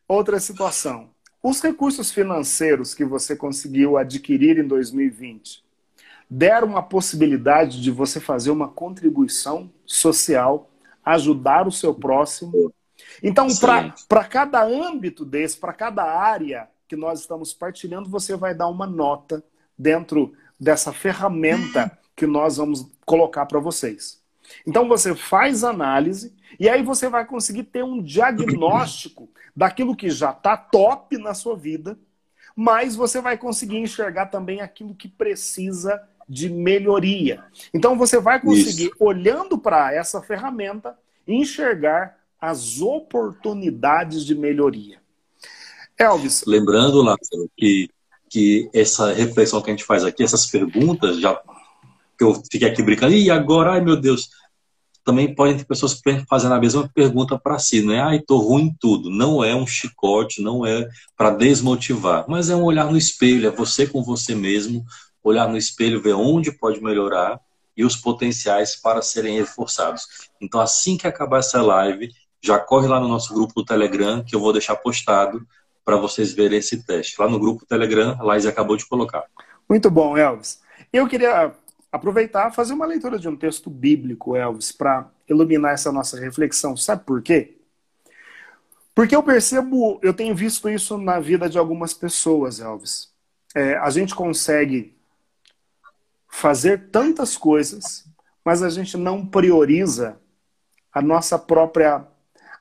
Outra 0.07 0.39
situação. 0.39 1.09
Os 1.41 1.61
recursos 1.61 2.11
financeiros 2.11 2.93
que 2.93 3.05
você 3.05 3.35
conseguiu 3.35 3.97
adquirir 3.97 4.57
em 4.57 4.67
2020 4.67 5.63
deram 6.29 6.75
a 6.75 6.81
possibilidade 6.81 7.81
de 7.81 7.89
você 7.89 8.19
fazer 8.19 8.51
uma 8.51 8.67
contribuição 8.67 9.71
social 9.85 10.69
ajudar 11.13 11.67
o 11.67 11.71
seu 11.71 11.93
próximo. 11.93 12.73
Então, 13.21 13.47
para 14.07 14.23
cada 14.25 14.63
âmbito 14.63 15.25
desse, 15.25 15.57
para 15.57 15.73
cada 15.73 16.03
área 16.03 16.67
que 16.87 16.95
nós 16.95 17.21
estamos 17.21 17.53
partilhando, 17.53 18.09
você 18.09 18.35
vai 18.35 18.53
dar 18.55 18.67
uma 18.67 18.87
nota 18.87 19.43
dentro 19.77 20.33
dessa 20.59 20.91
ferramenta 20.91 21.97
que 22.15 22.25
nós 22.25 22.57
vamos 22.57 22.89
colocar 23.05 23.45
para 23.45 23.59
vocês. 23.59 24.21
Então 24.65 24.87
você 24.87 25.13
faz 25.13 25.63
análise 25.63 26.35
e 26.59 26.69
aí 26.69 26.81
você 26.81 27.09
vai 27.09 27.25
conseguir 27.25 27.63
ter 27.63 27.83
um 27.83 28.01
diagnóstico 28.01 29.29
daquilo 29.55 29.95
que 29.95 30.09
já 30.09 30.31
está 30.31 30.55
top 30.55 31.17
na 31.17 31.33
sua 31.33 31.55
vida, 31.55 31.99
mas 32.55 32.95
você 32.95 33.21
vai 33.21 33.37
conseguir 33.37 33.77
enxergar 33.77 34.27
também 34.27 34.61
aquilo 34.61 34.95
que 34.95 35.07
precisa 35.07 36.01
de 36.27 36.49
melhoria. 36.49 37.43
Então 37.73 37.97
você 37.97 38.19
vai 38.19 38.41
conseguir, 38.41 38.87
Isso. 38.87 38.95
olhando 38.99 39.57
para 39.57 39.93
essa 39.93 40.21
ferramenta, 40.21 40.97
enxergar 41.27 42.17
as 42.39 42.81
oportunidades 42.81 44.25
de 44.25 44.35
melhoria. 44.35 44.99
Elvis. 45.97 46.43
Lembrando, 46.45 47.01
Lázaro, 47.01 47.49
que, 47.55 47.89
que 48.29 48.69
essa 48.73 49.11
reflexão 49.13 49.61
que 49.61 49.71
a 49.71 49.73
gente 49.73 49.85
faz 49.85 50.03
aqui, 50.03 50.23
essas 50.23 50.45
perguntas, 50.45 51.19
já 51.19 51.39
que 52.17 52.23
eu 52.23 52.35
fiquei 52.51 52.67
aqui 52.67 52.83
brincando, 52.83 53.13
e 53.13 53.29
agora, 53.29 53.73
ai 53.73 53.81
meu 53.81 53.95
Deus, 53.95 54.29
também 55.07 55.33
podem 55.33 55.57
ter 55.57 55.63
pessoas 55.63 56.01
fazendo 56.29 56.53
a 56.53 56.59
mesma 56.59 56.89
pergunta 56.93 57.39
para 57.39 57.57
si, 57.57 57.81
não 57.81 57.93
é? 57.93 58.01
Ai, 58.01 58.19
tô 58.19 58.39
ruim 58.39 58.63
em 58.63 58.75
tudo. 58.77 59.09
Não 59.09 59.41
é 59.41 59.55
um 59.55 59.65
chicote, 59.65 60.41
não 60.41 60.65
é 60.65 60.85
para 61.15 61.29
desmotivar, 61.29 62.25
mas 62.27 62.49
é 62.49 62.55
um 62.55 62.63
olhar 62.63 62.91
no 62.91 62.97
espelho, 62.97 63.47
é 63.47 63.51
você 63.51 63.87
com 63.87 64.03
você 64.03 64.35
mesmo, 64.35 64.83
olhar 65.27 65.47
no 65.47 65.57
espelho, 65.57 66.01
ver 66.01 66.13
onde 66.13 66.51
pode 66.51 66.81
melhorar 66.81 67.39
e 67.75 67.85
os 67.85 67.95
potenciais 67.95 68.75
para 68.75 69.01
serem 69.01 69.37
reforçados. 69.37 70.29
Então, 70.41 70.59
assim 70.59 70.97
que 70.97 71.07
acabar 71.07 71.39
essa 71.39 71.61
live, 71.61 72.11
já 72.41 72.57
corre 72.59 72.87
lá 72.87 72.99
no 72.99 73.07
nosso 73.07 73.33
grupo 73.33 73.53
do 73.53 73.65
Telegram, 73.65 74.23
que 74.23 74.35
eu 74.35 74.39
vou 74.39 74.51
deixar 74.51 74.75
postado 74.75 75.45
para 75.85 75.95
vocês 75.95 76.33
verem 76.33 76.59
esse 76.59 76.83
teste. 76.83 77.21
Lá 77.21 77.29
no 77.29 77.39
grupo 77.39 77.65
Telegram, 77.65 78.17
a 78.19 78.23
Laís 78.23 78.45
acabou 78.45 78.75
de 78.75 78.85
colocar. 78.85 79.23
Muito 79.69 79.91
bom, 79.91 80.17
Elvis. 80.17 80.59
Eu 80.91 81.07
queria 81.07 81.53
aproveitar 81.91 82.51
fazer 82.51 82.73
uma 82.73 82.85
leitura 82.85 83.19
de 83.19 83.27
um 83.27 83.35
texto 83.35 83.69
bíblico, 83.69 84.35
Elvis, 84.35 84.71
para 84.71 85.09
iluminar 85.29 85.73
essa 85.73 85.91
nossa 85.91 86.19
reflexão. 86.19 86.75
Sabe 86.75 87.05
por 87.05 87.21
quê? 87.21 87.57
Porque 88.95 89.15
eu 89.15 89.21
percebo, 89.21 89.99
eu 90.01 90.13
tenho 90.13 90.35
visto 90.35 90.67
isso 90.67 90.97
na 90.97 91.19
vida 91.19 91.47
de 91.47 91.57
algumas 91.57 91.93
pessoas, 91.93 92.59
Elvis. 92.59 93.09
É, 93.55 93.77
a 93.77 93.89
gente 93.91 94.15
consegue 94.15 94.96
fazer 96.27 96.89
tantas 96.89 97.37
coisas, 97.37 98.05
mas 98.43 98.61
a 98.61 98.69
gente 98.69 98.97
não 98.97 99.25
prioriza 99.25 100.19
a 100.91 101.01
nossa 101.01 101.37
própria 101.37 102.05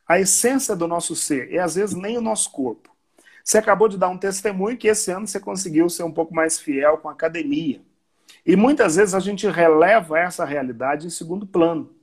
a 0.09 0.21
essência 0.21 0.77
do 0.77 0.87
nosso 0.87 1.17
ser 1.17 1.51
e 1.51 1.59
às 1.59 1.75
vezes 1.75 1.97
nem 1.97 2.17
o 2.17 2.21
nosso 2.21 2.51
corpo. 2.53 2.95
Você 3.43 3.59
acabou 3.59 3.89
de 3.89 3.99
dar 3.99 4.09
um 4.09 4.19
testemunho 4.19 4.77
que 4.77 4.89
esse 4.89 5.11
ano 5.11 5.27
você 5.27 5.41
conseguiu 5.41 5.89
ser 5.89 6.03
um 6.03 6.13
pouco 6.13 6.35
mais 6.35 6.59
fiel 6.59 6.99
com 6.99 7.09
a 7.09 7.13
academia. 7.13 7.81
E 8.45 8.57
muitas 8.57 8.97
vezes 8.97 9.15
a 9.15 9.21
gente 9.21 9.49
releva 9.49 10.19
essa 10.19 10.45
realidade 10.45 11.07
em 11.07 11.11
segundo 11.11 11.47
plano. 11.47 11.95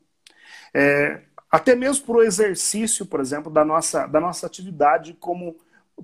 É, 0.74 1.22
até 1.52 1.76
mesmo 1.76 2.06
para 2.06 2.18
o 2.18 2.24
exercício, 2.24 3.06
por 3.06 3.20
exemplo, 3.20 3.52
da 3.52 3.64
nossa, 3.64 4.08
da 4.08 4.20
nossa 4.20 4.48
atividade 4.48 5.14
como, 5.20 5.56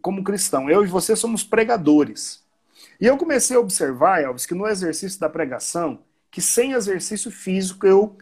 como 0.02 0.24
cristão. 0.24 0.70
Eu 0.70 0.84
e 0.84 0.88
você 0.88 1.16
somos 1.16 1.44
pregadores. 1.44 2.44
E 3.00 3.06
eu 3.06 3.18
comecei 3.18 3.56
a 3.56 3.60
observar, 3.60 4.22
Elvis, 4.22 4.46
que 4.46 4.54
no 4.54 4.68
exercício 4.68 5.20
da 5.20 5.30
pregação, 5.30 6.00
que 6.30 6.42
sem 6.42 6.74
exercício 6.74 7.32
físico 7.32 7.88
eu 7.88 8.18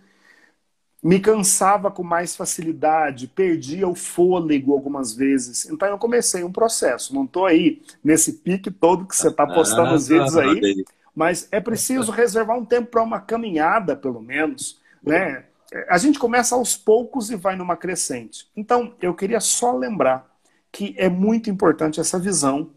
me 1.03 1.19
cansava 1.19 1.91
com 1.91 2.03
mais 2.03 2.35
facilidade, 2.35 3.27
perdia 3.27 3.87
o 3.87 3.95
fôlego 3.95 4.73
algumas 4.73 5.13
vezes. 5.13 5.65
Então 5.69 5.87
eu 5.87 5.97
comecei 5.97 6.43
um 6.43 6.51
processo. 6.51 7.13
Não 7.13 7.23
estou 7.23 7.45
aí 7.45 7.81
nesse 8.03 8.33
pique 8.33 8.71
todo 8.71 9.05
que 9.05 9.15
você 9.15 9.29
está 9.29 9.45
postando 9.45 9.93
os 9.93 10.07
vídeos 10.07 10.35
aí, 10.35 10.85
mas 11.15 11.47
é 11.51 11.59
preciso 11.59 12.11
reservar 12.11 12.57
um 12.57 12.65
tempo 12.65 12.91
para 12.91 13.03
uma 13.03 13.19
caminhada, 13.19 13.95
pelo 13.95 14.21
menos, 14.21 14.79
né? 15.01 15.45
A 15.89 15.97
gente 15.97 16.17
começa 16.17 16.55
aos 16.55 16.77
poucos 16.77 17.29
e 17.29 17.35
vai 17.35 17.55
numa 17.55 17.75
crescente. 17.75 18.47
Então 18.55 18.95
eu 19.01 19.13
queria 19.13 19.39
só 19.39 19.75
lembrar 19.75 20.25
que 20.71 20.95
é 20.97 21.09
muito 21.09 21.49
importante 21.49 21.99
essa 21.99 22.19
visão 22.19 22.69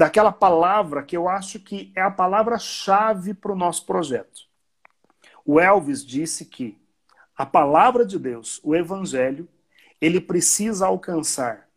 daquela 0.00 0.32
palavra 0.32 1.02
que 1.02 1.14
eu 1.14 1.28
acho 1.28 1.60
que 1.60 1.92
é 1.94 2.00
a 2.00 2.10
palavra-chave 2.10 3.34
para 3.34 3.52
o 3.52 3.56
nosso 3.56 3.84
projeto. 3.84 4.48
O 5.44 5.60
Elvis 5.60 6.02
disse 6.02 6.46
que 6.46 6.78
a 7.36 7.44
palavra 7.44 8.06
de 8.06 8.18
Deus, 8.18 8.62
o 8.64 8.74
Evangelho, 8.74 9.46
ele 10.00 10.18
precisa 10.18 10.86
alcançar 10.86 11.68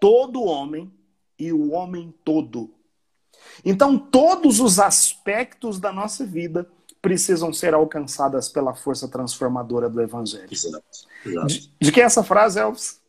todo 0.00 0.42
homem 0.42 0.92
e 1.38 1.52
o 1.52 1.70
homem 1.70 2.12
todo. 2.24 2.74
Então, 3.64 3.96
todos 3.96 4.58
os 4.58 4.80
aspectos 4.80 5.78
da 5.78 5.92
nossa 5.92 6.26
vida 6.26 6.68
precisam 7.00 7.52
ser 7.52 7.72
alcançadas 7.72 8.48
pela 8.48 8.74
força 8.74 9.06
transformadora 9.06 9.88
do 9.88 10.02
Evangelho. 10.02 10.48
Exato. 10.50 10.84
Exato. 11.24 11.46
De, 11.46 11.72
de 11.80 11.92
que 11.92 12.00
é 12.00 12.04
essa 12.04 12.24
frase, 12.24 12.58
Elvis? 12.58 12.99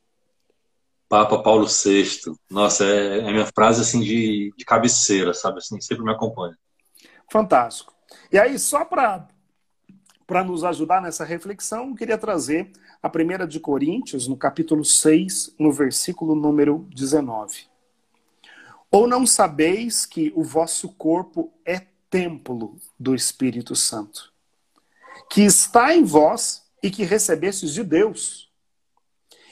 Papa 1.12 1.44
Paulo 1.44 1.68
VI. 1.68 2.08
Nossa, 2.50 2.86
é, 2.86 3.20
é 3.20 3.32
minha 3.34 3.46
frase 3.54 3.82
assim 3.82 4.00
de, 4.00 4.54
de 4.56 4.64
cabeceira, 4.64 5.34
sabe? 5.34 5.58
Assim, 5.58 5.82
sempre 5.82 6.06
me 6.06 6.12
acompanha. 6.12 6.58
Fantástico. 7.30 7.94
E 8.32 8.40
aí, 8.40 8.58
só 8.58 8.86
para 8.86 9.28
para 10.26 10.46
nos 10.46 10.64
ajudar 10.64 11.02
nessa 11.02 11.26
reflexão, 11.26 11.90
eu 11.90 11.96
queria 11.96 12.18
trazer 12.18 12.72
a 13.04 13.10
primeira 13.10 13.46
de 13.46 13.60
Coríntios, 13.60 14.30
no 14.30 14.38
capítulo 14.38 14.86
6, 14.86 15.54
no 15.60 15.74
versículo 15.74 16.34
número 16.34 16.88
19. 16.96 17.66
Ou 18.90 19.06
não 19.06 19.28
sabeis 19.28 20.06
que 20.06 20.32
o 20.34 20.42
vosso 20.42 20.88
corpo 20.94 21.52
é 21.66 21.82
templo 22.10 22.78
do 22.98 23.14
Espírito 23.14 23.76
Santo, 23.76 24.32
que 25.30 25.42
está 25.42 25.94
em 25.94 26.06
vós 26.06 26.66
e 26.82 26.90
que 26.90 27.04
recebestes 27.04 27.74
de 27.74 27.84
Deus, 27.84 28.51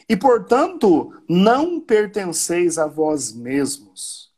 e, 0.10 0.18
portanto, 0.18 1.14
não 1.30 1.80
pertenceis 1.80 2.80
a 2.80 2.88
vós 2.88 3.32
mesmos. 3.32 4.34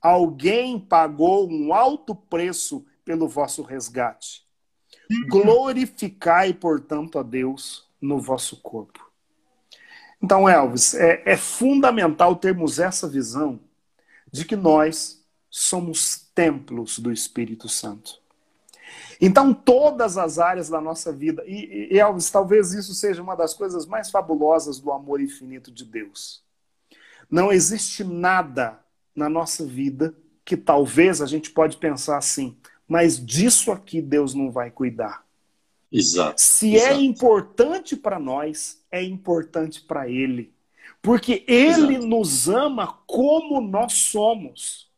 Alguém 0.00 0.78
pagou 0.78 1.50
um 1.50 1.74
alto 1.74 2.14
preço 2.14 2.86
pelo 3.04 3.26
vosso 3.26 3.62
resgate. 3.62 4.46
Glorificai, 5.28 6.54
portanto, 6.54 7.18
a 7.18 7.24
Deus 7.24 7.88
no 8.00 8.20
vosso 8.20 8.60
corpo. 8.62 9.04
Então, 10.22 10.48
Elvis, 10.48 10.94
é, 10.94 11.22
é 11.26 11.36
fundamental 11.36 12.36
termos 12.36 12.78
essa 12.78 13.08
visão 13.08 13.58
de 14.32 14.44
que 14.44 14.54
nós 14.54 15.24
somos 15.50 16.30
templos 16.34 17.00
do 17.00 17.12
Espírito 17.12 17.68
Santo. 17.68 18.20
Então, 19.20 19.52
todas 19.52 20.18
as 20.18 20.38
áreas 20.38 20.68
da 20.68 20.80
nossa 20.80 21.12
vida, 21.12 21.42
e, 21.46 21.88
e 21.92 21.98
Elvis, 21.98 22.30
talvez 22.30 22.72
isso 22.72 22.94
seja 22.94 23.22
uma 23.22 23.34
das 23.34 23.54
coisas 23.54 23.86
mais 23.86 24.10
fabulosas 24.10 24.78
do 24.78 24.92
amor 24.92 25.20
infinito 25.20 25.70
de 25.70 25.84
Deus. 25.84 26.42
Não 27.30 27.52
existe 27.52 28.04
nada 28.04 28.78
na 29.14 29.28
nossa 29.28 29.64
vida 29.64 30.14
que 30.44 30.56
talvez 30.56 31.20
a 31.20 31.26
gente 31.26 31.50
pode 31.50 31.76
pensar 31.78 32.18
assim, 32.18 32.56
mas 32.86 33.24
disso 33.24 33.72
aqui 33.72 34.00
Deus 34.00 34.32
não 34.34 34.50
vai 34.50 34.70
cuidar. 34.70 35.26
Exato. 35.90 36.40
Se 36.40 36.74
é 36.74 36.78
exato. 36.78 36.94
é 36.94 37.02
importante 37.02 37.96
para 37.96 38.18
nós, 38.18 38.82
é 38.90 39.02
importante 39.02 39.80
para 39.80 40.08
Ele. 40.08 40.52
Porque 41.00 41.44
Ele 41.48 41.94
exato. 41.94 42.06
nos 42.06 42.48
ama 42.48 42.98
como 43.06 43.60
nós 43.60 43.92
somos. 43.94 44.90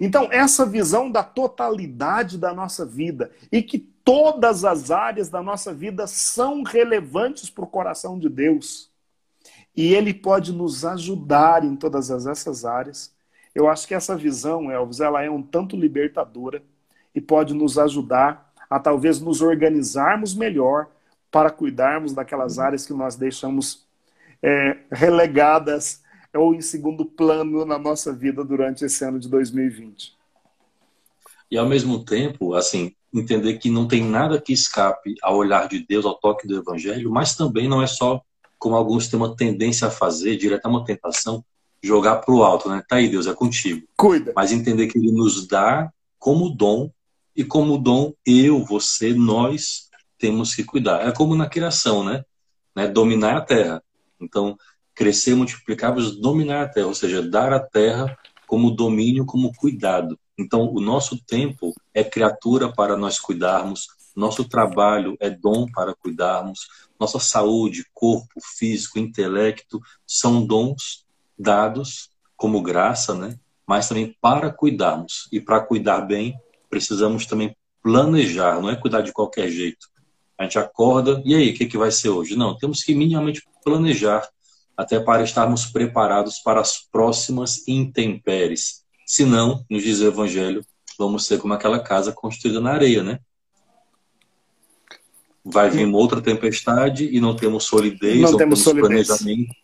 Então, 0.00 0.28
essa 0.30 0.66
visão 0.66 1.10
da 1.10 1.22
totalidade 1.22 2.38
da 2.38 2.52
nossa 2.52 2.84
vida 2.84 3.30
e 3.50 3.62
que 3.62 3.78
todas 3.78 4.64
as 4.64 4.90
áreas 4.90 5.28
da 5.28 5.42
nossa 5.42 5.72
vida 5.72 6.06
são 6.06 6.62
relevantes 6.62 7.50
para 7.50 7.64
o 7.64 7.68
coração 7.68 8.18
de 8.18 8.28
Deus 8.28 8.90
e 9.76 9.94
Ele 9.94 10.14
pode 10.14 10.52
nos 10.52 10.84
ajudar 10.84 11.64
em 11.64 11.76
todas 11.76 12.10
essas 12.10 12.64
áreas. 12.64 13.14
Eu 13.54 13.68
acho 13.68 13.86
que 13.86 13.94
essa 13.94 14.16
visão, 14.16 14.70
Elvis, 14.70 15.00
ela 15.00 15.22
é 15.22 15.30
um 15.30 15.42
tanto 15.42 15.76
libertadora 15.76 16.62
e 17.14 17.20
pode 17.20 17.54
nos 17.54 17.78
ajudar 17.78 18.52
a 18.68 18.78
talvez 18.80 19.20
nos 19.20 19.40
organizarmos 19.42 20.34
melhor 20.34 20.88
para 21.30 21.50
cuidarmos 21.50 22.12
daquelas 22.12 22.58
áreas 22.58 22.86
que 22.86 22.92
nós 22.92 23.16
deixamos 23.16 23.86
é, 24.42 24.78
relegadas 24.90 26.02
ou 26.36 26.54
em 26.54 26.60
segundo 26.60 27.04
plano 27.04 27.64
na 27.64 27.78
nossa 27.78 28.12
vida 28.12 28.44
durante 28.44 28.84
esse 28.84 29.04
ano 29.04 29.18
de 29.18 29.28
2020. 29.28 30.14
E 31.50 31.56
ao 31.56 31.66
mesmo 31.66 32.04
tempo, 32.04 32.54
assim, 32.54 32.94
entender 33.14 33.58
que 33.58 33.70
não 33.70 33.86
tem 33.86 34.04
nada 34.04 34.40
que 34.40 34.52
escape 34.52 35.14
ao 35.22 35.36
olhar 35.36 35.68
de 35.68 35.84
Deus, 35.86 36.04
ao 36.04 36.18
toque 36.18 36.46
do 36.46 36.56
Evangelho, 36.56 37.10
mas 37.10 37.36
também 37.36 37.68
não 37.68 37.82
é 37.82 37.86
só 37.86 38.20
como 38.58 38.74
alguns 38.74 39.08
têm 39.08 39.18
uma 39.18 39.36
tendência 39.36 39.86
a 39.86 39.90
fazer, 39.90 40.36
direto 40.36 40.66
a 40.66 40.68
uma 40.68 40.84
tentação, 40.84 41.44
jogar 41.82 42.16
para 42.16 42.34
o 42.34 42.42
alto, 42.42 42.68
né? 42.68 42.82
Tá 42.88 42.96
aí, 42.96 43.08
Deus, 43.08 43.26
é 43.26 43.34
contigo. 43.34 43.86
Cuida. 43.96 44.32
Mas 44.34 44.50
entender 44.50 44.88
que 44.88 44.98
Ele 44.98 45.12
nos 45.12 45.46
dá 45.46 45.90
como 46.18 46.50
dom, 46.50 46.90
e 47.36 47.44
como 47.44 47.76
dom, 47.76 48.14
eu, 48.24 48.64
você, 48.64 49.12
nós 49.12 49.90
temos 50.18 50.54
que 50.54 50.64
cuidar. 50.64 51.06
É 51.06 51.12
como 51.12 51.34
na 51.34 51.48
criação, 51.48 52.02
né? 52.02 52.24
né? 52.74 52.88
Dominar 52.88 53.36
a 53.36 53.40
terra. 53.42 53.82
Então, 54.18 54.56
crescer, 54.96 55.36
multiplicar, 55.36 55.94
dominar 55.94 56.62
a 56.62 56.68
terra, 56.68 56.86
ou 56.86 56.94
seja, 56.94 57.22
dar 57.22 57.52
a 57.52 57.60
terra 57.60 58.18
como 58.46 58.70
domínio, 58.70 59.26
como 59.26 59.52
cuidado. 59.54 60.18
Então, 60.38 60.72
o 60.72 60.80
nosso 60.80 61.22
tempo 61.22 61.74
é 61.94 62.02
criatura 62.02 62.72
para 62.72 62.96
nós 62.96 63.20
cuidarmos, 63.20 63.88
nosso 64.16 64.44
trabalho 64.48 65.14
é 65.20 65.28
dom 65.28 65.66
para 65.66 65.94
cuidarmos, 65.94 66.66
nossa 66.98 67.18
saúde, 67.18 67.84
corpo, 67.92 68.40
físico, 68.40 68.98
intelecto 68.98 69.78
são 70.06 70.44
dons 70.44 71.04
dados 71.38 72.10
como 72.34 72.62
graça, 72.62 73.14
né? 73.14 73.38
Mas 73.66 73.88
também 73.88 74.16
para 74.20 74.50
cuidarmos. 74.50 75.28
E 75.30 75.38
para 75.38 75.60
cuidar 75.60 76.00
bem, 76.00 76.34
precisamos 76.70 77.26
também 77.26 77.54
planejar, 77.82 78.60
não 78.60 78.70
é 78.70 78.76
cuidar 78.76 79.02
de 79.02 79.12
qualquer 79.12 79.50
jeito. 79.50 79.88
A 80.38 80.44
gente 80.44 80.58
acorda, 80.58 81.22
e 81.24 81.34
aí, 81.34 81.50
o 81.50 81.54
que, 81.54 81.66
que 81.66 81.76
vai 81.76 81.90
ser 81.90 82.08
hoje? 82.08 82.36
Não, 82.36 82.56
temos 82.56 82.82
que 82.82 82.94
minimamente 82.94 83.42
planejar 83.62 84.26
até 84.76 85.00
para 85.00 85.22
estarmos 85.22 85.66
preparados 85.66 86.38
para 86.38 86.60
as 86.60 86.78
próximas 86.78 87.66
intempéries. 87.66 88.84
Senão, 89.06 89.64
nos 89.70 89.82
diz 89.82 90.00
o 90.00 90.06
Evangelho, 90.06 90.64
vamos 90.98 91.24
ser 91.26 91.38
como 91.38 91.54
aquela 91.54 91.78
casa 91.78 92.12
construída 92.12 92.60
na 92.60 92.72
areia, 92.72 93.02
né? 93.02 93.20
Vai 95.44 95.70
vir 95.70 95.86
uma 95.86 95.98
outra 95.98 96.20
tempestade 96.20 97.08
e 97.08 97.20
não 97.20 97.36
temos 97.36 97.64
solidez, 97.64 98.20
não, 98.20 98.32
não 98.32 98.38
temos, 98.38 98.64
temos 98.64 98.80
planejamento. 98.80 99.54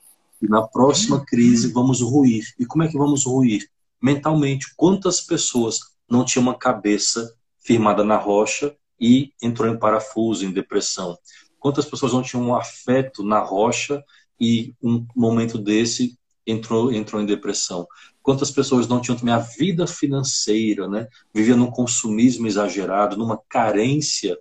E 0.40 0.48
na 0.48 0.62
próxima 0.62 1.24
crise 1.24 1.72
vamos 1.72 2.00
ruir. 2.00 2.44
E 2.58 2.64
como 2.64 2.84
é 2.84 2.88
que 2.88 2.96
vamos 2.96 3.24
ruir? 3.24 3.68
Mentalmente. 4.00 4.72
Quantas 4.76 5.20
pessoas 5.20 5.80
não 6.08 6.24
tinham 6.24 6.44
uma 6.44 6.58
cabeça 6.58 7.34
firmada 7.64 8.04
na 8.04 8.16
rocha 8.16 8.74
e 9.00 9.32
entrou 9.42 9.68
em 9.68 9.78
parafuso, 9.78 10.44
em 10.44 10.52
depressão? 10.52 11.18
Quantas 11.58 11.84
pessoas 11.84 12.12
não 12.12 12.22
tinham 12.22 12.44
um 12.44 12.54
afeto 12.54 13.22
na 13.22 13.38
rocha 13.40 14.02
e 14.42 14.74
um 14.82 15.06
momento 15.14 15.56
desse 15.56 16.18
entrou, 16.44 16.92
entrou 16.92 17.22
em 17.22 17.26
depressão. 17.26 17.86
Quantas 18.20 18.50
pessoas 18.50 18.88
não 18.88 19.00
tinham 19.00 19.16
também 19.16 19.32
a 19.32 19.38
vida 19.38 19.86
financeira, 19.86 20.88
né? 20.88 21.06
Viviam 21.32 21.56
num 21.56 21.70
consumismo 21.70 22.48
exagerado, 22.48 23.16
numa 23.16 23.40
carência 23.48 24.36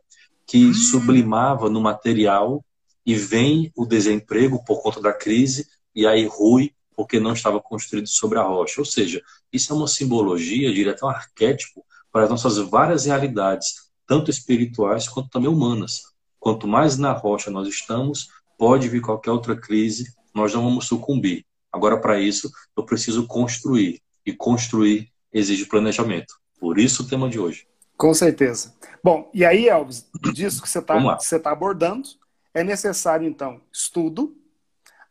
que 0.48 0.66
hum. 0.66 0.74
sublimava 0.74 1.70
no 1.70 1.80
material 1.80 2.66
e 3.06 3.14
vem 3.14 3.72
o 3.76 3.86
desemprego 3.86 4.66
por 4.66 4.82
conta 4.82 5.00
da 5.00 5.14
crise 5.14 5.68
e 5.96 6.08
aí 6.08 6.26
rui 6.26 6.74
porque 6.96 7.20
não 7.20 7.34
estava 7.34 7.62
construído 7.62 8.08
sobre 8.08 8.40
a 8.40 8.44
rocha. 8.44 8.82
Ou 8.82 8.86
seja, 8.86 9.22
isso 9.54 9.72
é 9.72 9.76
uma 9.76 9.88
simbologia, 9.88 10.74
diria 10.74 10.94
até 10.94 11.06
um 11.06 11.10
arquétipo 11.10 11.86
para 12.12 12.24
as 12.24 12.30
nossas 12.30 12.58
várias 12.58 13.06
realidades, 13.06 13.92
tanto 14.08 14.32
espirituais 14.32 15.08
quanto 15.08 15.30
também 15.30 15.50
humanas. 15.50 16.02
Quanto 16.40 16.68
mais 16.68 16.98
na 16.98 17.12
rocha 17.12 17.52
nós 17.52 17.68
estamos, 17.68 18.30
pode 18.62 18.88
vir 18.88 19.02
qualquer 19.02 19.32
outra 19.32 19.56
crise, 19.56 20.14
nós 20.36 20.54
não 20.54 20.64
vamos 20.64 20.86
sucumbir. 20.86 21.44
Agora, 21.74 22.00
para 22.00 22.20
isso, 22.20 22.48
eu 22.78 22.86
preciso 22.86 23.26
construir. 23.26 24.00
E 24.24 24.32
construir 24.32 25.12
exige 25.34 25.66
planejamento. 25.66 26.36
Por 26.60 26.78
isso 26.78 27.02
o 27.02 27.08
tema 27.08 27.28
de 27.28 27.40
hoje. 27.40 27.66
Com 27.98 28.14
certeza. 28.14 28.76
Bom, 29.04 29.32
e 29.34 29.44
aí, 29.44 29.68
Elvis, 29.68 30.06
disso 30.32 30.62
que 30.62 30.70
você 30.70 30.78
está 30.78 31.18
tá 31.42 31.52
abordando, 31.52 32.08
é 32.54 32.64
necessário, 32.64 33.28
então, 33.28 33.60
estudo, 33.74 34.38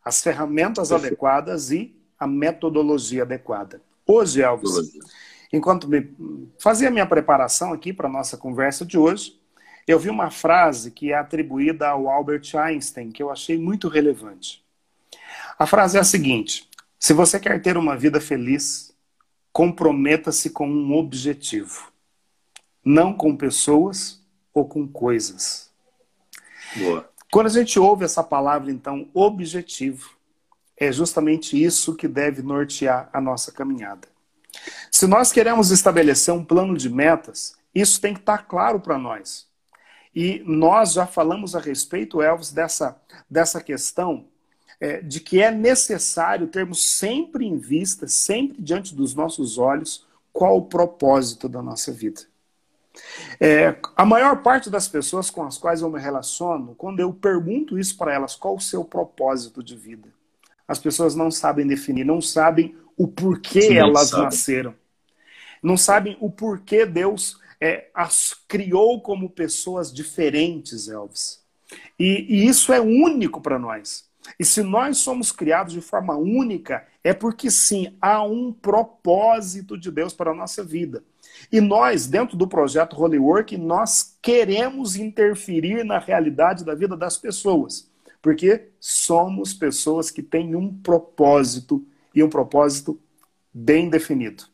as 0.04 0.22
ferramentas 0.22 0.90
Perfeito. 0.90 1.08
adequadas 1.08 1.72
e 1.72 1.92
a 2.20 2.28
metodologia 2.28 3.24
adequada. 3.24 3.82
Hoje, 4.06 4.42
Elvis, 4.42 4.92
enquanto 5.52 5.88
me 5.88 6.08
fazia 6.56 6.86
a 6.86 6.92
minha 6.92 7.06
preparação 7.06 7.72
aqui 7.72 7.92
para 7.92 8.06
a 8.06 8.12
nossa 8.12 8.36
conversa 8.36 8.86
de 8.86 8.96
hoje, 8.96 9.39
eu 9.90 9.98
vi 9.98 10.08
uma 10.08 10.30
frase 10.30 10.90
que 10.90 11.12
é 11.12 11.16
atribuída 11.16 11.88
ao 11.88 12.08
Albert 12.08 12.54
Einstein, 12.54 13.10
que 13.10 13.22
eu 13.22 13.30
achei 13.30 13.58
muito 13.58 13.88
relevante. 13.88 14.64
A 15.58 15.66
frase 15.66 15.96
é 15.96 16.00
a 16.00 16.04
seguinte: 16.04 16.68
se 16.98 17.12
você 17.12 17.40
quer 17.40 17.60
ter 17.60 17.76
uma 17.76 17.96
vida 17.96 18.20
feliz, 18.20 18.94
comprometa-se 19.52 20.50
com 20.50 20.68
um 20.68 20.94
objetivo, 20.94 21.90
não 22.84 23.12
com 23.12 23.36
pessoas 23.36 24.20
ou 24.54 24.66
com 24.66 24.86
coisas. 24.86 25.70
Boa. 26.76 27.10
Quando 27.32 27.46
a 27.46 27.50
gente 27.50 27.78
ouve 27.78 28.04
essa 28.04 28.22
palavra, 28.22 28.70
então, 28.70 29.08
objetivo, 29.12 30.10
é 30.76 30.90
justamente 30.90 31.60
isso 31.60 31.94
que 31.94 32.08
deve 32.08 32.42
nortear 32.42 33.10
a 33.12 33.20
nossa 33.20 33.52
caminhada. 33.52 34.08
Se 34.90 35.06
nós 35.06 35.30
queremos 35.30 35.70
estabelecer 35.70 36.32
um 36.32 36.44
plano 36.44 36.76
de 36.76 36.88
metas, 36.88 37.56
isso 37.74 38.00
tem 38.00 38.14
que 38.14 38.20
estar 38.20 38.38
claro 38.46 38.80
para 38.80 38.98
nós. 38.98 39.49
E 40.14 40.42
nós 40.44 40.92
já 40.92 41.06
falamos 41.06 41.54
a 41.54 41.60
respeito, 41.60 42.20
Elvis, 42.20 42.50
dessa, 42.50 43.00
dessa 43.28 43.60
questão 43.60 44.26
é, 44.80 45.00
de 45.00 45.20
que 45.20 45.42
é 45.42 45.50
necessário 45.50 46.48
termos 46.48 46.84
sempre 46.84 47.46
em 47.46 47.58
vista, 47.58 48.08
sempre 48.08 48.60
diante 48.60 48.94
dos 48.94 49.14
nossos 49.14 49.58
olhos, 49.58 50.06
qual 50.32 50.56
o 50.56 50.66
propósito 50.66 51.48
da 51.48 51.62
nossa 51.62 51.92
vida. 51.92 52.22
É, 53.38 53.76
a 53.96 54.04
maior 54.04 54.42
parte 54.42 54.68
das 54.68 54.88
pessoas 54.88 55.30
com 55.30 55.44
as 55.44 55.56
quais 55.56 55.80
eu 55.80 55.90
me 55.90 56.00
relaciono, 56.00 56.74
quando 56.76 57.00
eu 57.00 57.12
pergunto 57.12 57.78
isso 57.78 57.96
para 57.96 58.12
elas, 58.12 58.34
qual 58.34 58.56
o 58.56 58.60
seu 58.60 58.84
propósito 58.84 59.62
de 59.62 59.76
vida? 59.76 60.08
As 60.66 60.78
pessoas 60.78 61.14
não 61.14 61.30
sabem 61.30 61.66
definir, 61.66 62.04
não 62.04 62.20
sabem 62.20 62.76
o 62.96 63.06
porquê 63.06 63.62
Sim, 63.62 63.74
elas 63.74 64.08
sabe. 64.08 64.24
nasceram. 64.24 64.74
Não 65.62 65.76
sabem 65.76 66.16
o 66.20 66.30
porquê 66.30 66.86
Deus 66.86 67.38
é, 67.60 67.88
as 67.94 68.34
criou 68.48 69.00
como 69.00 69.28
pessoas 69.28 69.92
diferentes, 69.92 70.88
Elvis. 70.88 71.40
E, 71.98 72.26
e 72.28 72.46
isso 72.46 72.72
é 72.72 72.80
único 72.80 73.40
para 73.40 73.58
nós. 73.58 74.08
E 74.38 74.44
se 74.44 74.62
nós 74.62 74.98
somos 74.98 75.32
criados 75.32 75.72
de 75.72 75.80
forma 75.80 76.16
única, 76.16 76.86
é 77.02 77.12
porque 77.12 77.50
sim, 77.50 77.96
há 78.00 78.22
um 78.22 78.52
propósito 78.52 79.78
de 79.78 79.90
Deus 79.90 80.12
para 80.12 80.30
a 80.30 80.34
nossa 80.34 80.62
vida. 80.62 81.02
E 81.50 81.60
nós, 81.60 82.06
dentro 82.06 82.36
do 82.36 82.46
projeto 82.46 83.00
Holy 83.00 83.18
Work, 83.18 83.56
nós 83.56 84.16
queremos 84.20 84.96
interferir 84.96 85.84
na 85.84 85.98
realidade 85.98 86.64
da 86.64 86.74
vida 86.74 86.96
das 86.96 87.16
pessoas. 87.16 87.88
Porque 88.20 88.68
somos 88.78 89.54
pessoas 89.54 90.10
que 90.10 90.22
têm 90.22 90.54
um 90.54 90.72
propósito 90.72 91.84
e 92.14 92.22
um 92.22 92.28
propósito 92.28 93.00
bem 93.52 93.88
definido. 93.88 94.44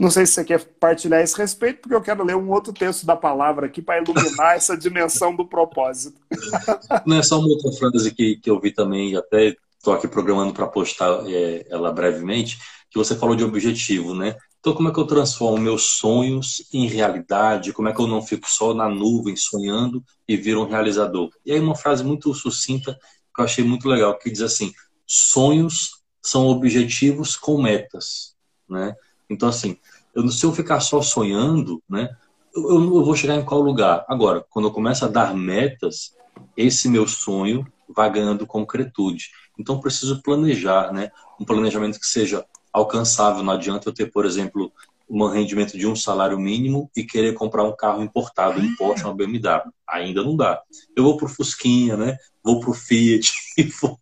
Não 0.00 0.10
sei 0.10 0.26
se 0.26 0.32
você 0.32 0.44
quer 0.44 0.64
partilhar 0.80 1.20
esse 1.20 1.36
respeito, 1.36 1.80
porque 1.80 1.94
eu 1.94 2.02
quero 2.02 2.24
ler 2.24 2.36
um 2.36 2.50
outro 2.50 2.72
texto 2.72 3.06
da 3.06 3.14
palavra 3.14 3.66
aqui 3.66 3.80
para 3.80 4.02
iluminar 4.02 4.56
essa 4.56 4.76
dimensão 4.76 5.34
do 5.34 5.46
propósito. 5.46 6.20
Não 7.06 7.18
é 7.18 7.22
só 7.22 7.38
uma 7.38 7.48
outra 7.48 7.70
frase 7.72 8.12
que, 8.12 8.36
que 8.36 8.50
eu 8.50 8.60
vi 8.60 8.72
também, 8.72 9.16
até 9.16 9.54
estou 9.76 9.92
aqui 9.92 10.08
programando 10.08 10.52
para 10.52 10.66
postar 10.66 11.24
é, 11.26 11.66
ela 11.68 11.92
brevemente, 11.92 12.58
que 12.90 12.98
você 12.98 13.16
falou 13.16 13.34
de 13.34 13.44
objetivo, 13.44 14.14
né? 14.14 14.36
Então, 14.60 14.74
como 14.74 14.88
é 14.88 14.92
que 14.92 14.98
eu 15.00 15.06
transformo 15.06 15.58
meus 15.58 15.82
sonhos 15.98 16.64
em 16.72 16.86
realidade? 16.86 17.72
Como 17.72 17.88
é 17.88 17.92
que 17.92 18.00
eu 18.00 18.06
não 18.06 18.22
fico 18.22 18.48
só 18.48 18.72
na 18.72 18.88
nuvem 18.88 19.34
sonhando 19.34 20.04
e 20.28 20.36
viro 20.36 20.62
um 20.62 20.68
realizador? 20.68 21.30
E 21.44 21.52
aí, 21.52 21.58
uma 21.58 21.74
frase 21.74 22.04
muito 22.04 22.32
sucinta 22.32 22.96
que 23.34 23.40
eu 23.40 23.44
achei 23.44 23.64
muito 23.64 23.88
legal, 23.88 24.16
que 24.16 24.30
diz 24.30 24.42
assim: 24.42 24.72
sonhos 25.04 26.02
são 26.22 26.46
objetivos 26.46 27.36
com 27.36 27.60
metas, 27.60 28.36
né? 28.68 28.94
Então, 29.32 29.48
assim, 29.48 29.76
eu, 30.14 30.28
se 30.28 30.44
eu 30.44 30.52
ficar 30.52 30.80
só 30.80 31.00
sonhando, 31.00 31.82
né, 31.88 32.14
eu, 32.54 32.70
eu 32.70 33.04
vou 33.04 33.16
chegar 33.16 33.36
em 33.36 33.44
qual 33.44 33.60
lugar? 33.60 34.04
Agora, 34.08 34.44
quando 34.50 34.68
eu 34.68 34.72
começo 34.72 35.04
a 35.04 35.08
dar 35.08 35.34
metas, 35.34 36.14
esse 36.56 36.88
meu 36.88 37.08
sonho 37.08 37.66
vai 37.88 38.10
ganhando 38.10 38.46
concretude. 38.46 39.30
Então, 39.58 39.80
preciso 39.80 40.22
planejar, 40.22 40.92
né? 40.92 41.10
Um 41.40 41.44
planejamento 41.44 41.98
que 41.98 42.06
seja 42.06 42.44
alcançável. 42.72 43.42
Não 43.42 43.52
adianta 43.52 43.88
eu 43.88 43.92
ter, 43.92 44.10
por 44.10 44.24
exemplo, 44.24 44.72
um 45.08 45.26
rendimento 45.26 45.76
de 45.76 45.86
um 45.86 45.94
salário 45.94 46.38
mínimo 46.38 46.90
e 46.96 47.04
querer 47.04 47.34
comprar 47.34 47.64
um 47.64 47.76
carro 47.76 48.02
importado, 48.02 48.60
um 48.60 48.76
Porsche, 48.76 49.04
uma 49.04 49.14
BMW. 49.14 49.70
Ainda 49.86 50.22
não 50.22 50.36
dá. 50.36 50.60
Eu 50.96 51.04
vou 51.04 51.16
pro 51.16 51.28
Fusquinha, 51.28 51.96
né? 51.96 52.16
Vou 52.42 52.60
pro 52.60 52.72
Fiat 52.72 53.30
e 53.58 53.64
vou, 53.64 53.98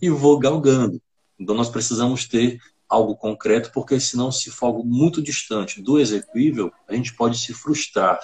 e 0.00 0.10
vou 0.10 0.38
galgando. 0.38 1.00
Então, 1.38 1.54
nós 1.54 1.68
precisamos 1.68 2.26
ter 2.26 2.58
algo 2.90 3.16
concreto, 3.16 3.70
porque 3.72 4.00
senão, 4.00 4.32
se 4.32 4.50
for 4.50 4.66
algo 4.66 4.84
muito 4.84 5.22
distante 5.22 5.80
do 5.80 6.00
execuível, 6.00 6.72
a 6.88 6.94
gente 6.94 7.14
pode 7.14 7.38
se 7.38 7.54
frustrar. 7.54 8.18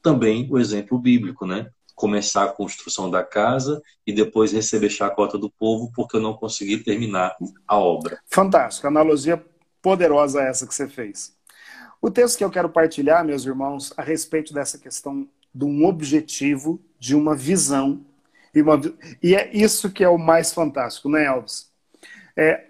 Também 0.00 0.48
o 0.50 0.58
exemplo 0.58 0.96
bíblico, 0.96 1.44
né? 1.44 1.68
Começar 1.96 2.44
a 2.44 2.52
construção 2.52 3.10
da 3.10 3.24
casa 3.24 3.82
e 4.06 4.12
depois 4.12 4.52
receber 4.52 4.88
chacota 4.88 5.36
do 5.36 5.50
povo 5.50 5.90
porque 5.92 6.16
eu 6.16 6.20
não 6.20 6.34
consegui 6.34 6.78
terminar 6.78 7.36
a 7.66 7.76
obra. 7.76 8.20
Fantástico, 8.26 8.86
analogia 8.86 9.44
poderosa 9.82 10.42
essa 10.42 10.66
que 10.66 10.74
você 10.74 10.88
fez. 10.88 11.36
O 12.00 12.10
texto 12.10 12.38
que 12.38 12.44
eu 12.44 12.50
quero 12.50 12.68
partilhar, 12.68 13.24
meus 13.24 13.44
irmãos, 13.44 13.92
a 13.96 14.02
respeito 14.02 14.54
dessa 14.54 14.78
questão 14.78 15.28
de 15.52 15.64
um 15.64 15.86
objetivo, 15.86 16.80
de 16.98 17.14
uma 17.14 17.34
visão, 17.34 18.04
e, 18.54 18.62
uma... 18.62 18.80
e 19.22 19.34
é 19.34 19.50
isso 19.52 19.90
que 19.90 20.04
é 20.04 20.08
o 20.08 20.18
mais 20.18 20.52
fantástico, 20.52 21.08
né, 21.08 21.24
Elvis? 21.26 21.72
É, 22.36 22.66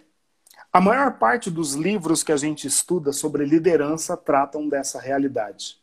a 0.75 0.81
maior 0.81 1.19
parte 1.19 1.53
dos 1.53 1.75
livros 1.75 2.25
que 2.25 2.33
a 2.33 2.37
gente 2.37 2.67
estuda 2.67 3.13
sobre 3.13 3.45
liderança 3.45 4.17
tratam 4.17 4.69
dessa 4.69 5.01
realidade. 5.01 5.79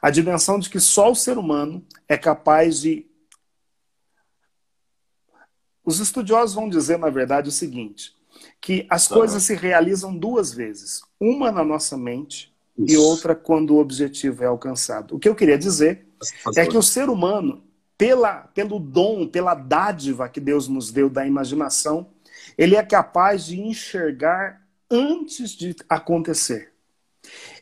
A 0.00 0.08
dimensão 0.08 0.58
de 0.58 0.70
que 0.70 0.80
só 0.80 1.12
o 1.12 1.14
ser 1.14 1.36
humano 1.36 1.84
é 2.08 2.16
capaz 2.16 2.80
de. 2.80 3.06
Os 5.84 6.00
estudiosos 6.00 6.54
vão 6.54 6.66
dizer, 6.66 6.98
na 6.98 7.10
verdade, 7.10 7.50
o 7.50 7.52
seguinte: 7.52 8.16
que 8.58 8.86
as 8.88 9.06
tá. 9.06 9.16
coisas 9.16 9.42
se 9.42 9.54
realizam 9.54 10.16
duas 10.16 10.54
vezes. 10.54 11.02
Uma 11.20 11.52
na 11.52 11.62
nossa 11.62 11.98
mente 11.98 12.54
Isso. 12.78 12.94
e 12.94 12.96
outra 12.96 13.34
quando 13.34 13.74
o 13.74 13.80
objetivo 13.80 14.42
é 14.44 14.46
alcançado. 14.46 15.14
O 15.14 15.18
que 15.18 15.28
eu 15.28 15.34
queria 15.34 15.58
dizer 15.58 16.06
é 16.56 16.64
que 16.64 16.78
o 16.78 16.82
ser 16.82 17.10
humano, 17.10 17.62
pela, 17.98 18.44
pelo 18.54 18.78
dom, 18.78 19.28
pela 19.28 19.54
dádiva 19.54 20.26
que 20.26 20.40
Deus 20.40 20.68
nos 20.68 20.90
deu 20.90 21.10
da 21.10 21.26
imaginação, 21.26 22.08
ele 22.62 22.76
é 22.76 22.82
capaz 22.84 23.46
de 23.46 23.60
enxergar 23.60 24.64
antes 24.88 25.50
de 25.50 25.74
acontecer. 25.88 26.72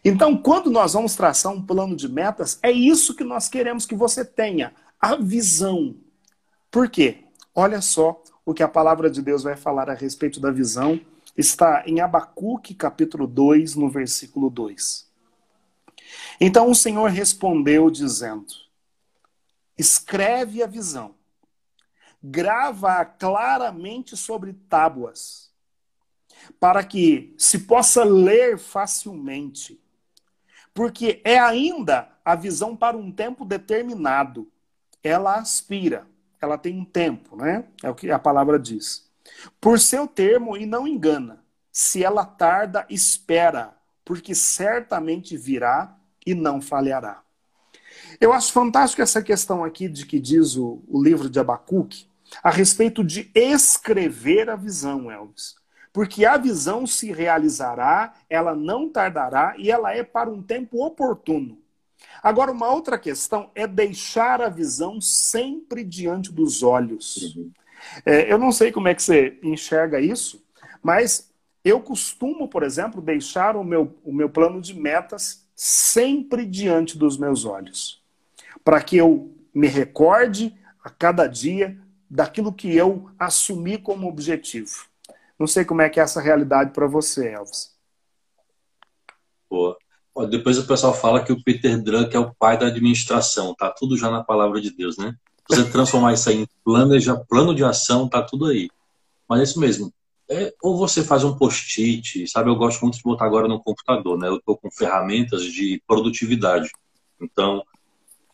Então, 0.05 0.37
quando 0.37 0.71
nós 0.71 0.93
vamos 0.93 1.15
traçar 1.15 1.51
um 1.51 1.65
plano 1.65 1.97
de 1.97 2.07
metas, 2.07 2.59
é 2.63 2.71
isso 2.71 3.17
que 3.17 3.25
nós 3.25 3.49
queremos 3.49 3.87
que 3.87 3.95
você 3.95 4.23
tenha, 4.23 4.75
a 5.01 5.17
visão. 5.17 5.97
Por 6.71 6.91
quê? 6.91 7.25
Olha 7.55 7.81
só 7.81 8.23
o 8.45 8.53
que 8.53 8.63
a 8.63 8.69
palavra 8.69 9.11
de 9.11 9.23
Deus 9.23 9.43
vai 9.43 9.57
falar 9.57 9.89
a 9.89 9.95
respeito 9.95 10.39
da 10.39 10.51
visão. 10.51 11.01
Está 11.35 11.83
em 11.87 12.01
Abacuque, 12.01 12.75
capítulo 12.75 13.27
2, 13.27 13.77
no 13.77 13.89
versículo 13.89 14.51
2. 14.51 15.09
Então 16.39 16.71
o 16.71 16.75
Senhor 16.75 17.09
respondeu, 17.09 17.91
dizendo: 17.91 18.53
Escreve 19.79 20.63
a 20.63 20.67
visão 20.67 21.15
grava 22.23 23.05
claramente 23.05 24.17
sobre 24.17 24.53
tábuas, 24.53 25.51
para 26.59 26.85
que 26.85 27.35
se 27.39 27.61
possa 27.61 28.05
ler 28.05 28.59
facilmente. 28.59 29.81
Porque 30.73 31.21
é 31.25 31.39
ainda 31.39 32.09
a 32.25 32.35
visão 32.35 32.77
para 32.77 32.97
um 32.97 33.11
tempo 33.11 33.45
determinado. 33.45 34.51
Ela 35.03 35.37
aspira, 35.37 36.07
ela 36.41 36.57
tem 36.57 36.79
um 36.79 36.85
tempo, 36.85 37.37
né? 37.37 37.65
É 37.83 37.91
o 37.91 37.95
que 37.95 38.11
a 38.11 38.19
palavra 38.19 38.59
diz. 38.59 39.11
Por 39.61 39.79
seu 39.79 40.07
termo 40.07 40.57
e 40.57 40.67
não 40.67 40.87
engana. 40.87 41.45
Se 41.73 42.05
ela 42.05 42.25
tarda, 42.25 42.87
espera, 42.89 43.77
porque 44.05 44.35
certamente 44.35 45.37
virá 45.37 45.97
e 46.27 46.35
não 46.35 46.61
falhará. 46.61 47.23
Eu 48.21 48.33
acho 48.33 48.53
fantástico 48.53 49.03
essa 49.03 49.23
questão 49.23 49.65
aqui 49.65 49.89
de 49.89 50.07
que 50.07 50.19
diz 50.19 50.57
o, 50.57 50.83
o 50.89 51.03
livro 51.03 51.29
de 51.29 51.39
Abacuque, 51.39 52.10
a 52.43 52.51
respeito 52.51 53.03
de 53.03 53.31
escrever 53.35 54.49
a 54.49 54.57
visão, 54.57 55.11
Elvis. 55.11 55.57
Porque 55.93 56.25
a 56.25 56.37
visão 56.37 56.87
se 56.87 57.13
realizará, 57.13 58.15
ela 58.29 58.55
não 58.55 58.89
tardará 58.89 59.55
e 59.59 59.71
ela 59.71 59.93
é 59.93 60.05
para 60.05 60.31
um 60.31 60.41
tempo 60.41 60.85
oportuno. 60.85 61.59
Agora, 62.23 62.53
uma 62.53 62.69
outra 62.69 62.99
questão 62.99 63.51
é 63.55 63.67
deixar 63.67 64.41
a 64.41 64.49
visão 64.49 65.01
sempre 65.01 65.83
diante 65.83 66.33
dos 66.33 66.63
olhos. 66.63 67.37
É, 68.05 68.31
eu 68.33 68.39
não 68.39 68.53
sei 68.53 68.71
como 68.71 68.89
é 68.89 68.95
que 68.95 69.03
você 69.03 69.39
enxerga 69.43 70.01
isso, 70.01 70.43
mas 70.83 71.31
eu 71.65 71.81
costumo, 71.81 72.49
por 72.49 72.63
exemplo, 72.63 73.03
deixar 73.03 73.57
o 73.57 73.65
meu, 73.65 73.99
o 74.05 74.13
meu 74.13 74.29
plano 74.29 74.61
de 74.61 74.79
metas 74.79 75.47
sempre 75.55 76.47
diante 76.47 76.97
dos 76.97 77.19
meus 77.19 77.45
olhos. 77.45 78.03
Para 78.65 78.81
que 78.83 78.97
eu 78.97 79.35
me 79.53 79.67
recorde 79.67 80.55
a 80.83 80.89
cada 80.89 81.27
dia 81.27 81.79
daquilo 82.11 82.53
que 82.53 82.75
eu 82.75 83.09
assumi 83.19 83.79
como 83.79 84.09
objetivo. 84.09 84.85
Não 85.39 85.47
sei 85.47 85.65
como 85.65 85.81
é 85.81 85.89
que 85.89 86.01
é 86.01 86.03
essa 86.03 86.21
realidade 86.21 86.73
para 86.73 86.87
você, 86.87 87.29
Elvis. 87.29 87.75
Boa. 89.49 89.79
Depois 90.29 90.59
o 90.59 90.67
pessoal 90.67 90.93
fala 90.93 91.25
que 91.25 91.33
o 91.33 91.43
Peter 91.43 91.81
Druck 91.81 92.15
é 92.15 92.19
o 92.19 92.35
pai 92.35 92.59
da 92.59 92.67
administração. 92.67 93.55
Tá 93.55 93.71
tudo 93.71 93.97
já 93.97 94.11
na 94.11 94.23
palavra 94.23 94.61
de 94.61 94.71
Deus, 94.71 94.99
né? 94.99 95.15
Você 95.49 95.65
transformar 95.71 96.13
isso 96.13 96.29
aí 96.29 96.43
em 96.43 96.49
planeja, 96.65 97.17
plano 97.29 97.55
de 97.55 97.65
ação, 97.65 98.09
tá 98.09 98.23
tudo 98.23 98.47
aí. 98.47 98.69
Mas 99.29 99.41
é 99.41 99.43
isso 99.45 99.61
mesmo. 99.61 99.93
É, 100.29 100.53
ou 100.63 100.77
você 100.77 101.03
faz 101.03 101.25
um 101.25 101.37
post-it, 101.37 102.29
sabe? 102.29 102.51
Eu 102.51 102.57
gosto 102.57 102.83
muito 102.83 102.97
de 102.97 103.03
botar 103.03 103.25
agora 103.25 103.49
no 103.49 103.61
computador, 103.61 104.19
né? 104.19 104.29
Eu 104.29 104.37
estou 104.37 104.57
com 104.57 104.71
ferramentas 104.71 105.45
de 105.45 105.83
produtividade. 105.87 106.71
Então, 107.21 107.65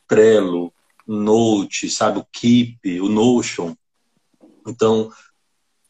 Trello, 0.07 0.73
Note, 1.07 1.89
sabe, 1.89 2.19
o 2.19 2.27
Keep, 2.33 3.01
o 3.01 3.09
Notion. 3.09 3.75
Então, 4.67 5.11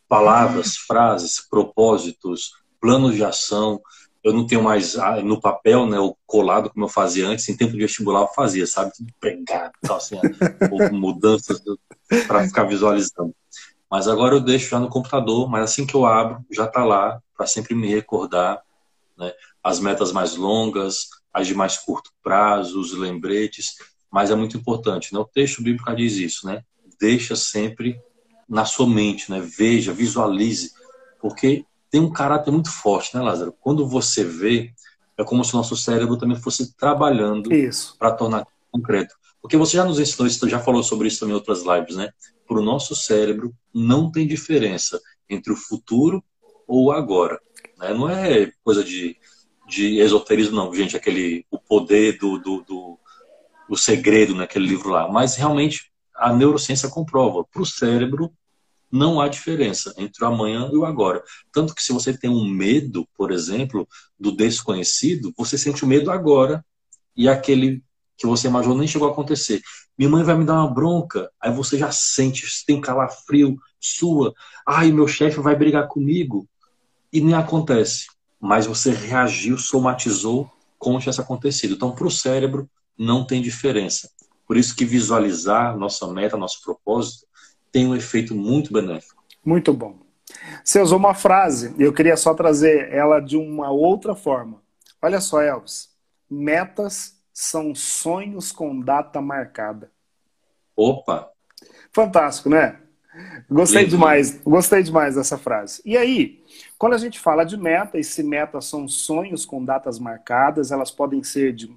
palavras, 0.09 0.77
frases, 0.77 1.41
propósitos, 1.41 2.53
planos 2.81 3.14
de 3.14 3.25
ação, 3.25 3.81
eu 4.23 4.33
não 4.33 4.47
tenho 4.47 4.62
mais 4.62 4.97
ah, 4.97 5.23
no 5.23 5.41
papel, 5.41 5.87
né, 5.87 5.99
o 6.01 6.17
colado 6.27 6.69
como 6.71 6.85
eu 6.85 6.89
fazia 6.89 7.29
antes, 7.29 7.49
em 7.49 7.57
tempo 7.57 7.73
de 7.73 7.79
vestibular 7.79 8.23
eu 8.23 8.29
fazia, 8.29 8.67
sabe? 8.67 8.93
Tudo 8.93 9.12
pregado, 9.21 9.73
tal, 9.81 9.97
assim, 9.97 10.17
mudanças 10.93 11.62
para 12.27 12.45
ficar 12.47 12.64
visualizando. 12.64 13.35
Mas 13.91 14.09
agora 14.09 14.35
eu 14.35 14.41
deixo 14.41 14.71
já 14.71 14.81
no 14.81 14.89
computador, 14.89 15.49
mas 15.49 15.62
assim 15.62 15.87
que 15.87 15.95
eu 15.95 16.05
abro, 16.05 16.45
já 16.51 16.64
está 16.64 16.85
lá 16.85 17.21
para 17.37 17.47
sempre 17.47 17.75
me 17.75 17.87
recordar 17.87 18.61
né, 19.17 19.33
as 19.62 19.79
metas 19.79 20.11
mais 20.11 20.35
longas, 20.35 21.07
as 21.33 21.47
de 21.47 21.55
mais 21.55 21.79
curto 21.79 22.11
prazo, 22.23 22.81
os 22.81 22.93
lembretes, 22.93 23.77
mas 24.11 24.31
é 24.31 24.35
muito 24.35 24.57
importante. 24.57 25.13
Né? 25.13 25.19
O 25.19 25.25
texto 25.25 25.63
bíblico 25.63 25.95
diz 25.95 26.15
isso, 26.17 26.47
né? 26.47 26.63
Deixa 27.01 27.37
sempre 27.37 28.01
na 28.49 28.65
sua 28.65 28.89
mente, 28.89 29.31
né? 29.31 29.41
Veja, 29.41 29.93
visualize, 29.93 30.73
porque 31.21 31.65
tem 31.91 32.01
um 32.01 32.13
caráter 32.13 32.51
muito 32.51 32.71
forte, 32.71 33.15
né, 33.17 33.23
Lázaro? 33.23 33.55
Quando 33.61 33.87
você 33.87 34.25
vê, 34.25 34.73
é 35.17 35.25
como 35.25 35.45
se 35.45 35.55
o 35.55 35.57
nosso 35.57 35.77
cérebro 35.77 36.17
também 36.17 36.37
fosse 36.37 36.75
trabalhando 36.77 37.51
para 37.99 38.13
tornar 38.13 38.47
concreto. 38.71 39.15
Porque 39.41 39.57
você 39.57 39.77
já 39.77 39.85
nos 39.85 40.01
ensinou 40.01 40.27
isso, 40.27 40.49
já 40.49 40.59
falou 40.59 40.83
sobre 40.83 41.09
isso 41.09 41.21
também 41.21 41.33
em 41.33 41.39
outras 41.39 41.63
lives, 41.63 41.97
né? 41.97 42.11
Para 42.47 42.59
o 42.59 42.63
nosso 42.63 42.95
cérebro, 42.95 43.55
não 43.75 44.11
tem 44.11 44.27
diferença 44.27 45.01
entre 45.29 45.53
o 45.53 45.57
futuro 45.57 46.23
ou 46.67 46.87
o 46.87 46.93
agora. 46.93 47.41
Né? 47.79 47.93
Não 47.95 48.09
é 48.09 48.51
coisa 48.65 48.83
de, 48.83 49.17
de 49.69 49.99
esoterismo, 49.99 50.57
não, 50.57 50.75
gente, 50.75 50.97
aquele 50.97 51.45
o 51.51 51.59
poder 51.59 52.19
do, 52.19 52.39
do, 52.39 52.63
do, 52.63 52.99
do 53.69 53.77
segredo 53.77 54.35
naquele 54.35 54.67
livro 54.67 54.91
lá. 54.91 55.11
Mas 55.11 55.37
realmente 55.37 55.91
a 56.14 56.33
neurociência 56.33 56.89
comprova. 56.89 57.45
Para 57.45 57.62
o 57.62 57.67
cérebro, 57.67 58.33
não 58.91 59.21
há 59.21 59.29
diferença 59.29 59.93
entre 59.97 60.25
o 60.25 60.29
amanhã 60.29 60.71
e 60.73 60.77
o 60.77 60.85
agora. 60.85 61.23
Tanto 61.53 61.75
que 61.75 61.83
se 61.83 61.93
você 61.93 62.17
tem 62.17 62.31
um 62.31 62.49
medo, 62.49 63.07
por 63.17 63.31
exemplo, 63.31 63.87
do 64.19 64.33
desconhecido, 64.33 65.33
você 65.37 65.59
sente 65.59 65.85
o 65.85 65.87
medo 65.87 66.11
agora 66.11 66.64
e 67.17 67.29
aquele 67.29 67.83
que 68.17 68.27
você 68.27 68.49
imaginou 68.49 68.77
nem 68.77 68.89
chegou 68.89 69.09
a 69.09 69.12
acontecer. 69.12 69.61
Minha 69.99 70.11
mãe 70.11 70.25
vai 70.25 70.37
me 70.37 70.45
dar 70.45 70.55
uma 70.55 70.73
bronca, 70.73 71.31
aí 71.41 71.53
você 71.53 71.77
já 71.79 71.91
sente, 71.91 72.47
tem 72.67 72.81
calafrio, 72.81 73.57
sua, 73.79 74.35
ai, 74.67 74.91
meu 74.91 75.07
chefe 75.07 75.41
vai 75.41 75.55
brigar 75.55 75.89
comigo, 75.89 76.49
e 77.12 77.21
nem 77.21 77.35
acontece. 77.35 78.07
Mas 78.41 78.67
você 78.67 78.91
reagiu, 78.91 79.59
somatizou 79.59 80.51
como 80.79 80.99
tivesse 80.99 81.21
acontecido. 81.21 81.75
Então, 81.75 81.93
para 81.93 82.07
o 82.07 82.11
cérebro, 82.11 82.69
não 82.99 83.26
tem 83.26 83.42
diferença. 83.42 84.11
Por 84.47 84.57
isso 84.57 84.76
que 84.76 84.84
visualizar 84.84 85.76
nossa 85.76 86.07
meta, 86.07 86.36
nosso 86.36 86.62
propósito, 86.62 87.26
tem 87.72 87.86
um 87.86 87.94
efeito 87.94 88.34
muito 88.34 88.72
benéfico. 88.72 89.22
Muito 89.44 89.72
bom. 89.72 89.99
Você 90.64 90.80
usou 90.80 90.99
uma 90.99 91.14
frase, 91.14 91.74
eu 91.78 91.92
queria 91.92 92.16
só 92.16 92.34
trazer 92.34 92.92
ela 92.92 93.20
de 93.20 93.36
uma 93.36 93.70
outra 93.70 94.14
forma. 94.14 94.62
Olha 95.01 95.20
só, 95.20 95.40
Elvis. 95.40 95.90
Metas 96.28 97.16
são 97.32 97.74
sonhos 97.74 98.51
com 98.51 98.80
data 98.80 99.20
marcada. 99.20 99.90
Opa! 100.74 101.30
Fantástico, 101.92 102.49
né? 102.49 102.80
Gostei 103.49 103.82
Lindo. 103.82 103.92
demais, 103.92 104.40
gostei 104.42 104.82
demais 104.82 105.14
dessa 105.14 105.38
frase. 105.38 105.80
E 105.84 105.97
aí, 105.97 106.42
quando 106.76 106.94
a 106.94 106.99
gente 106.99 107.18
fala 107.18 107.44
de 107.44 107.57
meta, 107.57 107.99
e 107.99 108.05
se 108.05 108.22
metas 108.22 108.66
são 108.66 108.86
sonhos 108.86 109.47
com 109.47 109.64
datas 109.64 109.99
marcadas, 109.99 110.70
elas 110.70 110.90
podem 110.90 111.22
ser 111.22 111.55
de 111.55 111.74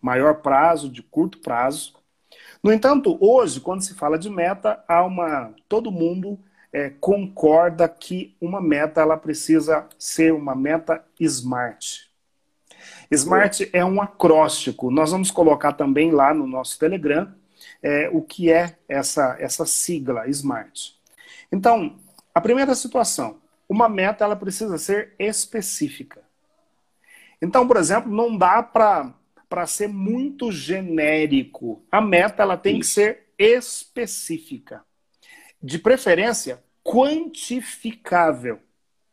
maior 0.00 0.36
prazo, 0.36 0.88
de 0.88 1.02
curto 1.02 1.38
prazo. 1.38 1.94
No 2.62 2.72
entanto, 2.72 3.16
hoje, 3.20 3.60
quando 3.60 3.82
se 3.82 3.94
fala 3.94 4.18
de 4.18 4.28
meta, 4.28 4.82
há 4.88 5.04
uma. 5.04 5.54
todo 5.68 5.90
mundo 5.90 6.38
é, 6.72 6.90
concorda 6.90 7.88
que 7.88 8.36
uma 8.40 8.60
meta 8.60 9.00
ela 9.00 9.16
precisa 9.16 9.86
ser 9.98 10.32
uma 10.32 10.54
meta 10.54 11.04
smart. 11.18 12.08
Smart 13.10 13.70
é 13.72 13.84
um 13.84 14.00
acróstico. 14.02 14.90
Nós 14.90 15.10
vamos 15.10 15.30
colocar 15.30 15.72
também 15.72 16.10
lá 16.10 16.34
no 16.34 16.46
nosso 16.46 16.78
Telegram 16.78 17.32
é, 17.82 18.08
o 18.12 18.22
que 18.22 18.50
é 18.52 18.76
essa, 18.88 19.36
essa 19.38 19.64
sigla 19.64 20.28
SMART. 20.28 20.94
Então, 21.50 21.96
a 22.34 22.40
primeira 22.40 22.74
situação, 22.74 23.38
uma 23.68 23.88
meta 23.88 24.24
ela 24.24 24.36
precisa 24.36 24.76
ser 24.78 25.14
específica. 25.18 26.22
Então, 27.40 27.66
por 27.66 27.76
exemplo, 27.76 28.12
não 28.12 28.36
dá 28.36 28.62
para 28.62 29.14
para 29.48 29.66
ser 29.66 29.88
muito 29.88 30.52
genérico. 30.52 31.82
A 31.90 32.00
meta 32.00 32.42
ela 32.42 32.56
tem 32.56 32.78
Isso. 32.78 32.90
que 32.90 32.94
ser 32.94 33.28
específica. 33.38 34.84
De 35.62 35.78
preferência, 35.78 36.62
quantificável. 36.84 38.60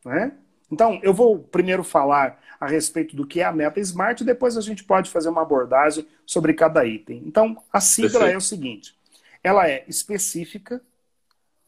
Né? 0.04 0.34
Então, 0.72 1.00
eu 1.04 1.14
vou 1.14 1.40
primeiro 1.40 1.84
falar 1.84 2.42
a 2.60 2.68
respeito 2.68 3.16
do 3.16 3.26
que 3.26 3.42
é 3.42 3.44
a 3.44 3.52
meta 3.52 3.80
SMART 3.80 4.22
e 4.22 4.26
depois 4.26 4.58
a 4.58 4.62
gente 4.62 4.84
pode 4.84 5.10
fazer 5.10 5.30
uma 5.30 5.42
abordagem 5.42 6.08
sobre 6.26 6.54
cada 6.54 6.86
item. 6.86 7.24
Então, 7.26 7.62
a 7.72 7.80
sigla 7.80 8.12
Perfeito. 8.12 8.34
é 8.34 8.38
o 8.38 8.42
seguinte: 8.42 8.96
ela 9.44 9.70
é 9.70 9.86
específica, 9.88 10.82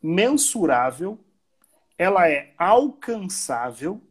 mensurável, 0.02 1.20
ela 1.98 2.30
é 2.30 2.54
alcançável. 2.58 4.02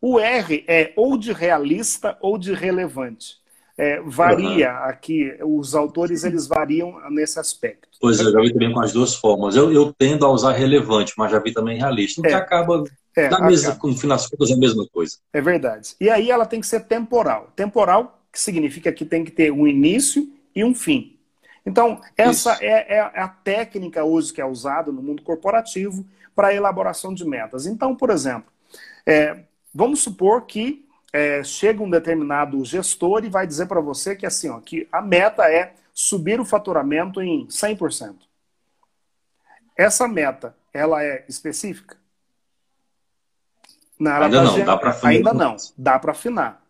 O 0.00 0.20
R 0.20 0.64
é 0.68 0.92
ou 0.96 1.16
de 1.16 1.32
realista 1.32 2.18
ou 2.20 2.36
de 2.36 2.52
relevante. 2.52 3.42
É, 3.76 4.00
varia 4.02 4.70
uhum. 4.70 4.84
aqui, 4.84 5.36
os 5.42 5.74
autores 5.74 6.22
eles 6.22 6.46
variam 6.46 6.94
nesse 7.10 7.40
aspecto. 7.40 7.88
Pois 8.00 8.20
é, 8.20 8.22
eu 8.22 8.30
já 8.30 8.40
vi 8.40 8.52
também 8.52 8.72
com 8.72 8.80
as 8.80 8.92
duas 8.92 9.16
formas. 9.16 9.56
Eu, 9.56 9.72
eu 9.72 9.92
tendo 9.92 10.24
a 10.24 10.30
usar 10.30 10.52
relevante, 10.52 11.12
mas 11.18 11.32
já 11.32 11.40
vi 11.40 11.52
também 11.52 11.76
realista, 11.76 12.20
o 12.20 12.26
é, 12.26 12.28
que 12.28 12.34
acaba, 12.34 12.84
é, 13.16 13.28
da 13.28 13.40
mesma, 13.40 13.70
das 13.70 14.28
contas, 14.28 14.50
é 14.50 14.54
a 14.54 14.56
mesma 14.56 14.86
coisa. 14.92 15.16
É 15.32 15.40
verdade. 15.40 15.96
E 16.00 16.08
aí 16.08 16.30
ela 16.30 16.46
tem 16.46 16.60
que 16.60 16.66
ser 16.68 16.84
temporal. 16.84 17.52
Temporal, 17.56 18.20
que 18.32 18.40
significa 18.40 18.92
que 18.92 19.04
tem 19.04 19.24
que 19.24 19.32
ter 19.32 19.50
um 19.50 19.66
início 19.66 20.28
e 20.54 20.62
um 20.62 20.72
fim. 20.72 21.16
Então, 21.66 22.00
essa 22.16 22.58
é, 22.60 22.96
é, 22.96 23.00
a 23.00 23.26
técnica 23.26 24.04
hoje 24.04 24.32
que 24.32 24.40
é 24.40 24.44
usada 24.44 24.92
no 24.92 25.02
mundo 25.02 25.22
corporativo 25.22 26.04
para 26.34 26.48
a 26.48 26.54
elaboração 26.54 27.14
de 27.14 27.24
metas. 27.24 27.66
Então, 27.66 27.96
por 27.96 28.10
exemplo, 28.10 28.52
é, 29.06 29.44
vamos 29.74 30.00
supor 30.00 30.42
que 30.42 30.83
é, 31.14 31.44
chega 31.44 31.80
um 31.80 31.88
determinado 31.88 32.64
gestor 32.64 33.24
e 33.24 33.28
vai 33.28 33.46
dizer 33.46 33.66
para 33.66 33.80
você 33.80 34.16
que 34.16 34.26
assim, 34.26 34.48
ó, 34.48 34.58
que 34.58 34.88
a 34.90 35.00
meta 35.00 35.44
é 35.44 35.74
subir 35.92 36.40
o 36.40 36.44
faturamento 36.44 37.22
em 37.22 37.46
100%. 37.46 38.16
Essa 39.78 40.08
meta, 40.08 40.56
ela 40.72 41.04
é 41.04 41.24
específica? 41.28 41.96
Na 43.96 44.24
ainda 44.24 44.42
não, 44.42 44.64
dá 44.64 44.76
para 44.76 44.90
afinar. 44.90 45.10
Ainda 45.10 45.32
não, 45.32 45.56
dá 45.78 45.98
para 46.00 46.10
afinar. 46.10 46.64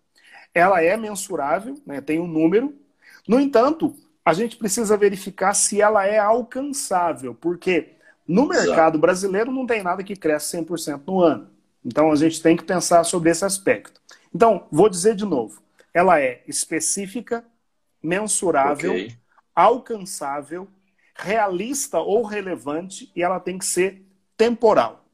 Ela 0.52 0.82
é 0.82 0.94
mensurável, 0.94 1.80
né, 1.86 2.02
tem 2.02 2.20
um 2.20 2.26
número. 2.26 2.78
No 3.26 3.40
entanto, 3.40 3.96
a 4.22 4.34
gente 4.34 4.58
precisa 4.58 4.94
verificar 4.94 5.54
se 5.54 5.80
ela 5.80 6.06
é 6.06 6.18
alcançável, 6.18 7.34
porque 7.34 7.94
no 8.28 8.46
mercado 8.46 8.98
brasileiro 8.98 9.50
não 9.50 9.66
tem 9.66 9.82
nada 9.82 10.04
que 10.04 10.14
cresce 10.14 10.58
100% 10.58 11.00
no 11.06 11.22
ano. 11.22 11.48
Então 11.82 12.12
a 12.12 12.16
gente 12.16 12.42
tem 12.42 12.54
que 12.54 12.64
pensar 12.64 13.04
sobre 13.04 13.30
esse 13.30 13.44
aspecto. 13.44 14.04
Então, 14.34 14.66
vou 14.70 14.88
dizer 14.88 15.14
de 15.14 15.24
novo. 15.24 15.62
Ela 15.92 16.20
é 16.20 16.42
específica, 16.48 17.44
mensurável, 18.02 18.90
okay. 18.90 19.16
alcançável, 19.54 20.68
realista 21.14 21.98
ou 22.00 22.24
relevante 22.24 23.12
e 23.14 23.22
ela 23.22 23.38
tem 23.38 23.56
que 23.58 23.64
ser 23.64 24.04
temporal. 24.36 25.04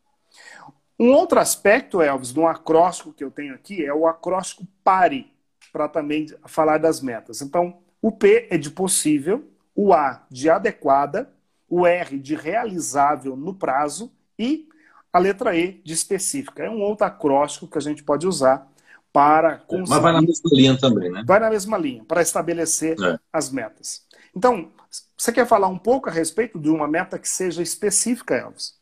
Um 0.98 1.12
outro 1.12 1.38
aspecto, 1.38 2.00
Elvis, 2.00 2.32
de 2.32 2.40
um 2.40 2.46
acróstico 2.46 3.12
que 3.12 3.24
eu 3.24 3.30
tenho 3.30 3.54
aqui 3.54 3.84
é 3.84 3.92
o 3.92 4.06
acróstico 4.06 4.66
PARE, 4.82 5.32
para 5.72 5.88
também 5.88 6.26
falar 6.46 6.78
das 6.78 7.00
metas. 7.00 7.40
Então, 7.40 7.78
o 8.02 8.10
P 8.10 8.48
é 8.50 8.58
de 8.58 8.70
possível, 8.70 9.48
o 9.74 9.92
A 9.92 10.26
de 10.30 10.50
adequada, 10.50 11.32
o 11.68 11.86
R 11.86 12.18
de 12.18 12.34
realizável 12.34 13.36
no 13.36 13.54
prazo 13.54 14.12
e 14.38 14.68
a 15.12 15.18
letra 15.18 15.56
E 15.56 15.80
de 15.84 15.92
específica. 15.92 16.64
É 16.64 16.70
um 16.70 16.80
outro 16.80 17.06
acróstico 17.06 17.68
que 17.68 17.78
a 17.78 17.80
gente 17.80 18.02
pode 18.02 18.26
usar 18.26 18.70
para 19.12 19.58
conseguir... 19.58 19.90
Mas 19.90 20.02
vai 20.02 20.12
na 20.12 20.22
mesma 20.22 20.50
linha 20.52 20.78
também, 20.78 21.10
né? 21.10 21.24
Vai 21.26 21.40
na 21.40 21.50
mesma 21.50 21.76
linha, 21.76 22.04
para 22.04 22.22
estabelecer 22.22 22.96
é. 23.00 23.18
as 23.32 23.50
metas. 23.50 24.02
Então, 24.34 24.70
você 25.16 25.32
quer 25.32 25.46
falar 25.46 25.68
um 25.68 25.78
pouco 25.78 26.08
a 26.08 26.12
respeito 26.12 26.58
de 26.58 26.68
uma 26.68 26.88
meta 26.88 27.18
que 27.18 27.28
seja 27.28 27.62
específica, 27.62 28.34
Elvis? 28.34 28.74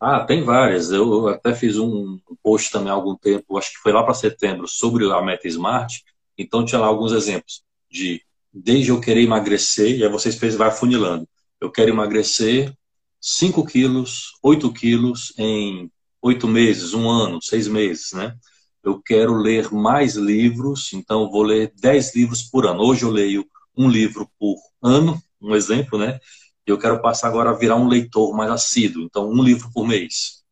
Ah, 0.00 0.24
tem 0.24 0.44
várias. 0.44 0.90
Eu 0.90 1.28
até 1.28 1.54
fiz 1.54 1.76
um 1.78 2.20
post 2.42 2.70
também 2.70 2.90
há 2.90 2.94
algum 2.94 3.16
tempo, 3.16 3.58
acho 3.58 3.72
que 3.72 3.78
foi 3.78 3.92
lá 3.92 4.02
para 4.02 4.14
setembro, 4.14 4.68
sobre 4.68 5.10
a 5.10 5.20
meta 5.22 5.48
Smart. 5.48 6.04
Então 6.36 6.64
tinha 6.64 6.80
lá 6.80 6.86
alguns 6.86 7.12
exemplos 7.12 7.62
de 7.90 8.22
desde 8.52 8.90
eu 8.90 9.00
querer 9.00 9.22
emagrecer, 9.22 9.98
e 9.98 10.04
aí 10.04 10.08
vocês 10.08 10.36
fez, 10.36 10.54
vai 10.54 10.70
funilando. 10.70 11.28
Eu 11.60 11.70
quero 11.70 11.90
emagrecer 11.90 12.72
5 13.20 13.64
quilos, 13.66 14.32
8 14.42 14.72
quilos 14.72 15.32
em 15.36 15.90
oito 16.28 16.46
meses, 16.46 16.92
um 16.92 17.08
ano, 17.08 17.42
seis 17.42 17.66
meses, 17.66 18.12
né? 18.12 18.36
Eu 18.82 19.00
quero 19.02 19.34
ler 19.34 19.72
mais 19.72 20.14
livros, 20.14 20.92
então 20.92 21.30
vou 21.30 21.42
ler 21.42 21.72
dez 21.80 22.14
livros 22.14 22.42
por 22.42 22.66
ano. 22.66 22.82
Hoje 22.82 23.02
eu 23.04 23.10
leio 23.10 23.46
um 23.76 23.88
livro 23.88 24.30
por 24.38 24.56
ano, 24.82 25.20
um 25.40 25.54
exemplo, 25.54 25.98
né? 25.98 26.18
Eu 26.66 26.78
quero 26.78 27.00
passar 27.00 27.28
agora 27.28 27.50
a 27.50 27.54
virar 27.54 27.76
um 27.76 27.88
leitor 27.88 28.36
mais 28.36 28.50
assíduo, 28.50 29.02
então 29.02 29.28
um 29.30 29.42
livro 29.42 29.70
por 29.72 29.86
mês, 29.86 30.42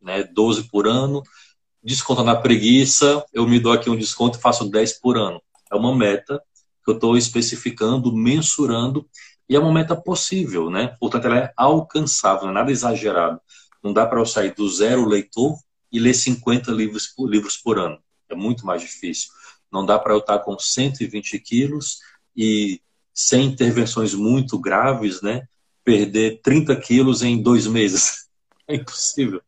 né? 0.00 0.22
Doze 0.22 0.64
por 0.64 0.86
ano. 0.86 1.22
descontando 1.82 2.30
a 2.30 2.36
preguiça, 2.36 3.24
eu 3.32 3.46
me 3.46 3.58
dou 3.58 3.72
aqui 3.72 3.90
um 3.90 3.96
desconto 3.96 4.38
e 4.38 4.40
faço 4.40 4.70
10 4.70 5.00
por 5.00 5.16
ano. 5.16 5.40
É 5.72 5.74
uma 5.74 5.96
meta 5.96 6.40
que 6.84 6.90
eu 6.90 6.94
estou 6.94 7.16
especificando, 7.16 8.14
mensurando, 8.14 9.08
e 9.48 9.56
é 9.56 9.58
uma 9.58 9.72
meta 9.72 9.96
possível, 9.96 10.70
né? 10.70 10.94
Portanto, 11.00 11.24
ela 11.26 11.38
é 11.38 11.52
alcançável, 11.56 12.44
não 12.44 12.50
é 12.50 12.54
nada 12.54 12.70
exagerado. 12.70 13.40
Não 13.82 13.92
dá 13.92 14.06
para 14.06 14.20
eu 14.20 14.26
sair 14.26 14.54
do 14.54 14.68
zero 14.68 15.04
leitor 15.06 15.58
e 15.90 15.98
ler 15.98 16.14
50 16.14 16.70
livros 16.70 17.06
por, 17.08 17.28
livros 17.28 17.56
por 17.56 17.78
ano. 17.78 17.98
É 18.28 18.34
muito 18.34 18.64
mais 18.64 18.80
difícil. 18.80 19.30
Não 19.70 19.84
dá 19.84 19.98
para 19.98 20.12
eu 20.14 20.18
estar 20.18 20.38
com 20.38 20.58
120 20.58 21.38
quilos 21.40 21.98
e 22.36 22.80
sem 23.12 23.46
intervenções 23.46 24.14
muito 24.14 24.58
graves, 24.58 25.20
né? 25.20 25.46
Perder 25.84 26.40
30 26.42 26.76
quilos 26.76 27.22
em 27.22 27.42
dois 27.42 27.66
meses. 27.66 28.22
É 28.68 28.76
impossível. 28.76 29.42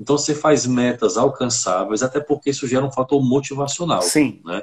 Então 0.00 0.16
você 0.16 0.34
faz 0.34 0.66
metas 0.66 1.18
alcançáveis, 1.18 2.02
até 2.02 2.18
porque 2.18 2.50
isso 2.50 2.66
gera 2.66 2.84
um 2.84 2.90
fator 2.90 3.22
motivacional. 3.22 4.00
Sim. 4.00 4.40
Né? 4.44 4.62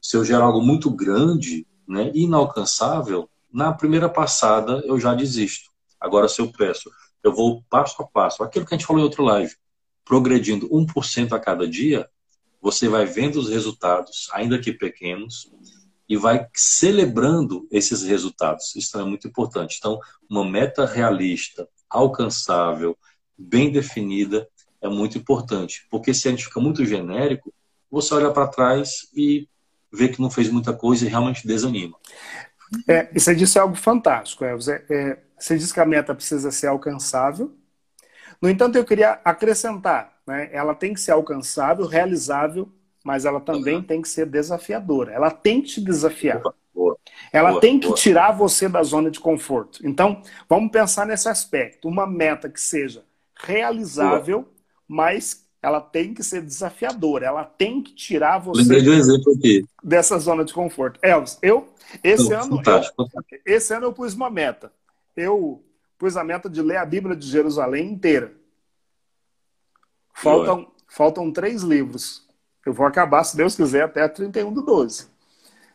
Se 0.00 0.16
eu 0.16 0.24
gero 0.24 0.42
algo 0.42 0.60
muito 0.60 0.90
grande, 0.90 1.64
né, 1.86 2.10
inalcançável, 2.12 3.30
na 3.52 3.72
primeira 3.72 4.08
passada 4.08 4.82
eu 4.84 4.98
já 4.98 5.14
desisto. 5.14 5.70
Agora, 6.00 6.28
se 6.28 6.40
eu 6.40 6.50
peço, 6.50 6.90
eu 7.24 7.34
vou 7.34 7.64
passo 7.70 8.00
a 8.02 8.06
passo, 8.06 8.42
aquilo 8.42 8.66
que 8.66 8.74
a 8.74 8.76
gente 8.76 8.86
falou 8.86 9.00
em 9.00 9.04
outro 9.04 9.24
live, 9.24 9.54
progredindo 10.04 10.68
1% 10.68 11.32
a 11.32 11.40
cada 11.40 11.66
dia, 11.66 12.06
você 12.60 12.88
vai 12.88 13.06
vendo 13.06 13.36
os 13.36 13.48
resultados, 13.48 14.28
ainda 14.32 14.58
que 14.58 14.72
pequenos, 14.72 15.50
e 16.06 16.16
vai 16.16 16.46
celebrando 16.54 17.66
esses 17.70 18.02
resultados. 18.02 18.76
Isso 18.76 18.98
é 18.98 19.04
muito 19.04 19.26
importante. 19.26 19.76
Então, 19.78 19.98
uma 20.28 20.44
meta 20.44 20.84
realista, 20.84 21.66
alcançável, 21.88 22.96
bem 23.36 23.72
definida 23.72 24.46
é 24.82 24.88
muito 24.88 25.16
importante. 25.16 25.86
Porque 25.90 26.12
se 26.12 26.28
a 26.28 26.30
gente 26.30 26.44
fica 26.44 26.60
muito 26.60 26.84
genérico, 26.84 27.52
você 27.90 28.12
olha 28.14 28.30
para 28.30 28.48
trás 28.48 29.08
e 29.16 29.48
vê 29.90 30.08
que 30.08 30.20
não 30.20 30.30
fez 30.30 30.50
muita 30.50 30.74
coisa 30.74 31.06
e 31.06 31.08
realmente 31.08 31.46
desanima. 31.46 31.96
É, 32.88 33.10
você 33.12 33.34
disse 33.34 33.58
algo 33.58 33.74
fantástico, 33.74 34.44
Elvis. 34.44 34.68
É, 34.68 34.84
é, 34.90 35.18
você 35.44 35.58
disse 35.58 35.74
que 35.74 35.80
a 35.80 35.84
meta 35.84 36.14
precisa 36.14 36.50
ser 36.50 36.68
alcançável. 36.68 37.54
No 38.40 38.48
entanto, 38.48 38.76
eu 38.76 38.84
queria 38.84 39.20
acrescentar, 39.22 40.14
né, 40.26 40.48
ela 40.50 40.74
tem 40.74 40.94
que 40.94 41.00
ser 41.00 41.10
alcançável, 41.10 41.86
realizável, 41.86 42.66
mas 43.04 43.26
ela 43.26 43.38
também 43.38 43.76
uhum. 43.76 43.82
tem 43.82 44.00
que 44.00 44.08
ser 44.08 44.24
desafiadora. 44.24 45.12
Ela 45.12 45.30
tem 45.30 45.60
que 45.60 45.68
te 45.68 45.80
desafiar. 45.82 46.40
Boa, 46.40 46.54
boa, 46.74 46.98
ela 47.30 47.50
boa, 47.50 47.60
tem 47.60 47.78
que 47.78 47.92
tirar 47.92 48.32
você 48.32 48.70
da 48.70 48.82
zona 48.82 49.10
de 49.10 49.20
conforto. 49.20 49.86
Então, 49.86 50.22
vamos 50.48 50.72
pensar 50.72 51.06
nesse 51.06 51.28
aspecto. 51.28 51.88
Uma 51.88 52.06
meta 52.06 52.48
que 52.48 52.60
seja 52.60 53.04
realizável, 53.36 54.48
mas 54.88 55.44
ela 55.60 55.82
tem 55.82 56.14
que 56.14 56.22
ser 56.22 56.40
desafiadora. 56.40 57.26
Ela 57.26 57.44
tem 57.44 57.82
que 57.82 57.94
tirar 57.94 58.38
você 58.38 58.80
de 58.80 58.88
um 58.88 58.98
dessa 59.82 60.18
zona 60.18 60.42
de 60.42 60.54
conforto. 60.54 60.98
Elvis, 61.02 61.38
eu 61.42 61.68
esse 62.02 62.30
Não, 62.30 62.40
ano 62.40 62.62
eu, 62.64 63.08
esse 63.44 63.74
ano 63.74 63.86
eu 63.86 63.92
pus 63.92 64.14
uma 64.14 64.30
meta. 64.30 64.72
Eu 65.16 65.64
pus 65.98 66.16
a 66.16 66.24
meta 66.24 66.48
de 66.48 66.60
ler 66.60 66.76
a 66.76 66.84
Bíblia 66.84 67.16
de 67.16 67.26
Jerusalém 67.26 67.90
inteira. 67.92 68.34
Faltam, 70.12 70.72
faltam 70.88 71.32
três 71.32 71.62
livros. 71.62 72.26
Eu 72.64 72.72
vou 72.72 72.86
acabar, 72.86 73.24
se 73.24 73.36
Deus 73.36 73.54
quiser, 73.54 73.82
até 73.82 74.06
31 74.08 74.52
do 74.52 74.62
12. 74.62 75.08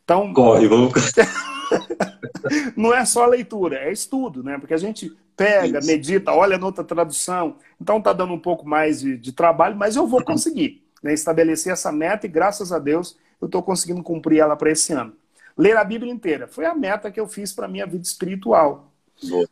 Então, 0.04 0.34
Corre, 0.34 0.68
vamos. 0.68 0.94
não 2.76 2.94
é 2.94 3.06
só 3.06 3.26
leitura, 3.26 3.78
é 3.78 3.92
estudo, 3.92 4.44
né? 4.44 4.58
Porque 4.58 4.74
a 4.74 4.78
gente 4.78 5.16
pega, 5.36 5.80
Isso. 5.80 5.88
medita, 5.88 6.34
olha 6.34 6.58
na 6.58 6.66
outra 6.66 6.84
tradução. 6.84 7.58
Então 7.80 8.02
tá 8.02 8.12
dando 8.12 8.34
um 8.34 8.40
pouco 8.40 8.68
mais 8.68 9.00
de, 9.00 9.18
de 9.18 9.32
trabalho, 9.32 9.76
mas 9.76 9.96
eu 9.96 10.06
vou 10.08 10.24
conseguir 10.24 10.84
né, 11.02 11.14
estabelecer 11.14 11.72
essa 11.72 11.92
meta 11.92 12.26
e 12.26 12.30
graças 12.30 12.72
a 12.72 12.80
Deus 12.80 13.18
eu 13.40 13.46
estou 13.46 13.64
conseguindo 13.64 14.04
cumprir 14.04 14.40
ela 14.40 14.56
para 14.56 14.72
esse 14.72 14.92
ano. 14.92 15.14
Ler 15.58 15.78
a 15.78 15.84
Bíblia 15.84 16.12
inteira 16.12 16.48
foi 16.48 16.66
a 16.66 16.76
meta 16.76 17.12
que 17.12 17.20
eu 17.20 17.28
fiz 17.28 17.54
para 17.54 17.68
minha 17.68 17.86
vida 17.86 18.04
espiritual. 18.04 18.92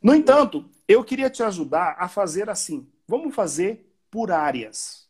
No 0.01 0.15
entanto, 0.15 0.65
eu 0.87 1.03
queria 1.03 1.29
te 1.29 1.43
ajudar 1.43 1.95
a 1.99 2.07
fazer 2.07 2.49
assim. 2.49 2.87
Vamos 3.07 3.35
fazer 3.35 3.91
por 4.09 4.31
áreas. 4.31 5.07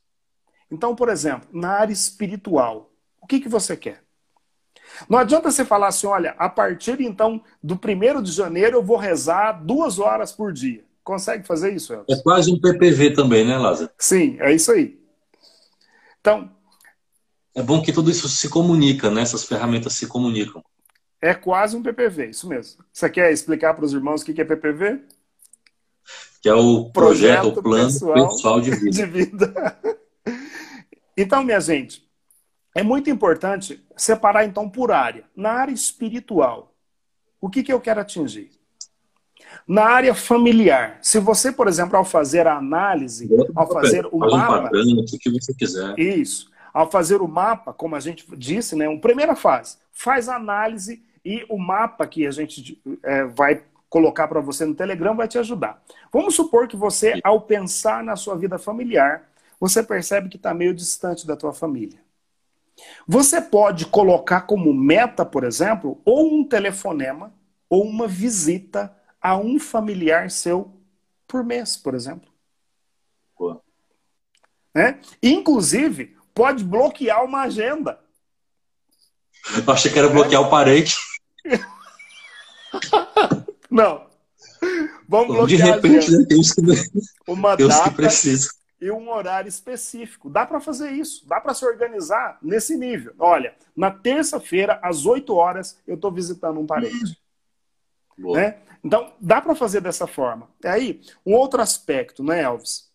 Então, 0.69 0.95
por 0.95 1.09
exemplo, 1.09 1.47
na 1.51 1.69
área 1.69 1.93
espiritual, 1.93 2.91
o 3.21 3.27
que, 3.27 3.39
que 3.39 3.49
você 3.49 3.77
quer? 3.77 4.03
Não 5.09 5.19
adianta 5.19 5.51
você 5.51 5.65
falar 5.65 5.87
assim, 5.87 6.07
olha, 6.07 6.35
a 6.37 6.49
partir 6.49 6.99
então 7.01 7.41
do 7.61 7.75
1 7.75 8.21
de 8.21 8.31
janeiro 8.31 8.77
eu 8.77 8.83
vou 8.83 8.97
rezar 8.97 9.51
duas 9.51 9.99
horas 9.99 10.31
por 10.31 10.51
dia. 10.51 10.83
Consegue 11.03 11.45
fazer 11.45 11.73
isso, 11.73 11.93
Elton? 11.93 12.13
É 12.13 12.21
quase 12.21 12.51
um 12.51 12.59
PPV 12.59 13.13
também, 13.13 13.45
né, 13.45 13.57
Lázaro? 13.57 13.89
Sim, 13.97 14.37
é 14.39 14.53
isso 14.53 14.71
aí. 14.71 14.99
Então. 16.19 16.51
É 17.55 17.63
bom 17.63 17.81
que 17.81 17.93
tudo 17.93 18.11
isso 18.11 18.27
se 18.27 18.49
comunica, 18.49 19.09
né? 19.09 19.21
Essas 19.21 19.45
ferramentas 19.45 19.93
se 19.93 20.05
comunicam. 20.07 20.63
É 21.21 21.33
quase 21.33 21.75
um 21.75 21.81
PPV, 21.81 22.27
isso 22.27 22.47
mesmo. 22.47 22.83
Você 22.93 23.09
quer 23.09 23.31
explicar 23.31 23.73
para 23.73 23.85
os 23.85 23.93
irmãos 23.93 24.21
o 24.21 24.25
que 24.25 24.39
é 24.39 24.45
PPV? 24.45 25.01
Que 26.41 26.49
é 26.49 26.53
o 26.53 26.89
projeto, 26.91 27.53
projeto 27.53 27.59
o 27.59 27.63
plano 27.63 27.85
pessoal, 27.85 28.29
pessoal 28.29 28.61
de 28.61 28.71
vida. 28.75 28.91
De 28.91 29.05
vida. 29.05 29.79
Então, 31.17 31.43
minha 31.43 31.59
gente, 31.59 32.07
é 32.75 32.83
muito 32.83 33.09
importante 33.09 33.83
separar 33.95 34.45
então 34.45 34.69
por 34.69 34.91
área. 34.91 35.23
Na 35.35 35.53
área 35.53 35.73
espiritual, 35.73 36.75
o 37.41 37.49
que, 37.49 37.63
que 37.63 37.73
eu 37.73 37.81
quero 37.81 38.01
atingir? 38.01 38.51
Na 39.67 39.85
área 39.85 40.13
familiar, 40.13 40.99
se 41.01 41.19
você, 41.19 41.51
por 41.51 41.67
exemplo, 41.67 41.97
ao 41.97 42.05
fazer 42.05 42.45
a 42.45 42.57
análise, 42.57 43.27
ao 43.55 43.67
fazer 43.71 44.05
o 44.11 44.19
Faz 44.19 44.31
mapa. 44.31 44.59
Um 44.59 44.63
padrão, 44.63 44.93
o 44.93 45.05
que 45.05 45.29
você 45.31 45.53
quiser. 45.53 45.97
Isso. 45.97 46.51
Ao 46.71 46.89
fazer 46.89 47.21
o 47.21 47.27
mapa, 47.27 47.73
como 47.73 47.95
a 47.95 47.99
gente 47.99 48.25
disse, 48.37 48.75
né? 48.75 48.87
Uma 48.87 49.01
primeira 49.01 49.35
fase, 49.35 49.77
faz 49.91 50.29
a 50.29 50.35
análise 50.35 51.03
e 51.23 51.45
o 51.49 51.57
mapa 51.57 52.05
que 52.07 52.25
a 52.25 52.31
gente 52.31 52.81
é, 53.03 53.25
vai 53.25 53.63
colocar 53.89 54.27
para 54.27 54.41
você 54.41 54.65
no 54.65 54.75
Telegram 54.75 55.15
vai 55.15 55.27
te 55.27 55.37
ajudar. 55.37 55.81
Vamos 56.11 56.35
supor 56.35 56.67
que 56.67 56.75
você, 56.75 57.19
ao 57.23 57.41
pensar 57.41 58.03
na 58.03 58.15
sua 58.15 58.35
vida 58.35 58.57
familiar, 58.57 59.29
você 59.59 59.81
percebe 59.81 60.29
que 60.29 60.37
está 60.37 60.53
meio 60.53 60.73
distante 60.73 61.25
da 61.25 61.35
tua 61.35 61.53
família. 61.53 61.99
Você 63.07 63.41
pode 63.41 63.87
colocar 63.87 64.41
como 64.41 64.73
meta, 64.73 65.25
por 65.25 65.43
exemplo, 65.43 65.99
ou 66.05 66.31
um 66.33 66.43
telefonema 66.43 67.33
ou 67.69 67.83
uma 67.83 68.07
visita 68.07 68.95
a 69.21 69.35
um 69.35 69.59
familiar 69.59 70.29
seu 70.29 70.71
por 71.27 71.43
mês, 71.43 71.75
por 71.75 71.95
exemplo. 71.95 72.29
Né? 74.73 74.99
Inclusive, 75.23 76.15
pode 76.35 76.63
bloquear 76.63 77.25
uma 77.25 77.41
agenda. 77.41 77.99
Eu 79.55 79.73
achei 79.73 79.91
que 79.91 79.99
era 79.99 80.09
bloquear 80.09 80.41
o 80.41 80.49
parente. 80.49 80.95
Não. 83.69 84.07
Vamos 85.07 85.35
bloquear 85.35 85.47
De 85.47 85.55
repente, 85.55 86.11
né, 86.11 86.25
tem 86.27 86.39
uns 86.39 86.53
que, 86.53 86.61
uma 87.27 87.55
tem 87.55 87.67
data, 87.67 87.89
que 87.89 87.95
precisam 87.95 88.57
e 88.79 88.91
um 88.91 89.09
horário 89.09 89.49
específico. 89.49 90.29
Dá 90.29 90.45
para 90.45 90.59
fazer 90.59 90.91
isso, 90.91 91.27
dá 91.27 91.41
para 91.41 91.53
se 91.53 91.65
organizar 91.65 92.37
nesse 92.41 92.77
nível. 92.77 93.13
Olha, 93.17 93.55
na 93.75 93.91
terça-feira, 93.91 94.79
às 94.81 95.05
8 95.05 95.33
horas, 95.33 95.79
eu 95.87 95.95
estou 95.95 96.11
visitando 96.11 96.59
um 96.59 96.65
parente. 96.65 97.19
Né? 98.17 98.57
Então, 98.83 99.13
dá 99.19 99.41
para 99.41 99.55
fazer 99.55 99.81
dessa 99.81 100.07
forma. 100.07 100.49
E 100.63 100.67
aí, 100.67 101.01
um 101.25 101.33
outro 101.33 101.61
aspecto, 101.61 102.23
né, 102.23 102.43
Elvis? 102.43 102.87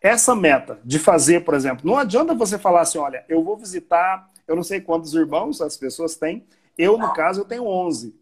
Essa 0.00 0.34
meta 0.34 0.80
de 0.84 0.98
fazer, 0.98 1.44
por 1.44 1.54
exemplo, 1.54 1.88
não 1.88 1.96
adianta 1.96 2.34
você 2.34 2.58
falar 2.58 2.80
assim, 2.80 2.98
olha, 2.98 3.24
eu 3.28 3.44
vou 3.44 3.56
visitar, 3.56 4.28
eu 4.46 4.56
não 4.56 4.62
sei 4.62 4.80
quantos 4.80 5.14
irmãos 5.14 5.60
as 5.60 5.76
pessoas 5.76 6.14
têm, 6.16 6.46
eu, 6.76 6.96
no 6.98 7.12
caso, 7.12 7.40
eu 7.40 7.44
tenho 7.44 7.66
11. 7.66 8.14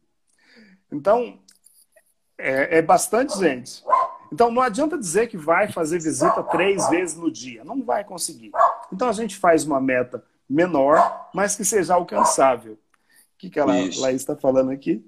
Então, 0.90 1.38
é, 2.36 2.78
é 2.78 2.82
bastante 2.82 3.38
gente. 3.38 3.82
Então 4.32 4.50
não 4.50 4.62
adianta 4.62 4.96
dizer 4.96 5.28
que 5.28 5.36
vai 5.36 5.70
fazer 5.70 5.98
visita 5.98 6.42
três 6.44 6.88
vezes 6.88 7.16
no 7.16 7.30
dia. 7.30 7.64
Não 7.64 7.82
vai 7.82 8.04
conseguir. 8.04 8.52
Então 8.92 9.08
a 9.08 9.12
gente 9.12 9.36
faz 9.36 9.64
uma 9.64 9.80
meta 9.80 10.24
menor, 10.48 11.28
mas 11.34 11.56
que 11.56 11.64
seja 11.64 11.94
alcançável. 11.94 12.74
O 12.74 12.78
que, 13.38 13.50
que 13.50 13.58
a 13.58 13.64
Laís 13.64 13.96
está 13.96 14.36
falando 14.36 14.70
aqui? 14.70 15.04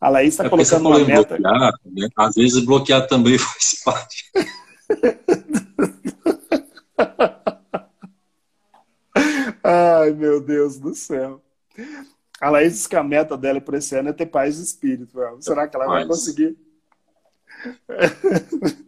A 0.00 0.08
Laís 0.08 0.34
está 0.34 0.44
é 0.44 0.48
colocando 0.50 0.88
uma 0.88 0.98
meta. 0.98 1.38
Bloquear, 1.38 1.72
né? 1.84 2.08
Às 2.16 2.34
vezes 2.34 2.64
bloquear 2.64 3.06
também 3.06 3.38
faz 3.40 3.82
parte. 3.82 4.30
Ai, 9.64 10.12
meu 10.12 10.42
Deus 10.42 10.78
do 10.78 10.94
céu. 10.94 11.40
A 12.38 12.50
Laís 12.50 12.74
disse 12.74 12.88
que 12.88 12.96
a 12.96 13.02
meta 13.02 13.34
dela 13.36 13.60
para 13.60 13.78
esse 13.78 13.96
ano 13.96 14.10
é 14.10 14.12
ter 14.12 14.26
paz 14.26 14.56
de 14.56 14.62
espírito. 14.62 15.18
Será 15.40 15.66
que 15.66 15.74
ela 15.74 15.86
vai 15.86 16.06
conseguir? 16.06 16.54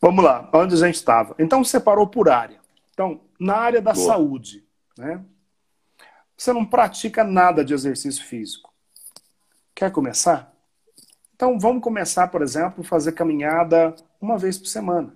Vamos 0.00 0.24
lá, 0.24 0.50
onde 0.52 0.74
a 0.74 0.78
gente 0.78 0.96
estava. 0.96 1.36
Então, 1.38 1.62
separou 1.62 2.08
por 2.08 2.28
área. 2.28 2.58
Então, 2.92 3.20
na 3.38 3.54
área 3.56 3.80
da 3.80 3.92
Boa. 3.92 4.06
saúde, 4.06 4.66
né? 4.96 5.24
Você 6.36 6.52
não 6.52 6.64
pratica 6.64 7.22
nada 7.22 7.64
de 7.64 7.74
exercício 7.74 8.24
físico. 8.24 8.72
Quer 9.74 9.92
começar? 9.92 10.52
Então, 11.34 11.58
vamos 11.58 11.82
começar, 11.82 12.26
por 12.28 12.42
exemplo, 12.42 12.82
fazer 12.82 13.12
caminhada 13.12 13.94
uma 14.20 14.36
vez 14.36 14.58
por 14.58 14.66
semana. 14.66 15.14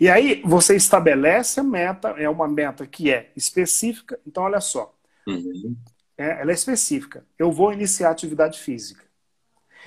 E 0.00 0.08
aí 0.08 0.40
você 0.42 0.74
estabelece 0.74 1.60
a 1.60 1.62
meta, 1.62 2.08
é 2.16 2.28
uma 2.28 2.48
meta 2.48 2.86
que 2.86 3.12
é 3.12 3.30
específica. 3.36 4.18
Então, 4.26 4.44
olha 4.44 4.60
só. 4.60 4.94
Uhum. 5.26 5.76
É, 6.16 6.40
ela 6.40 6.50
é 6.50 6.54
específica. 6.54 7.22
Eu 7.38 7.52
vou 7.52 7.70
iniciar 7.70 8.10
atividade 8.10 8.58
física. 8.58 9.04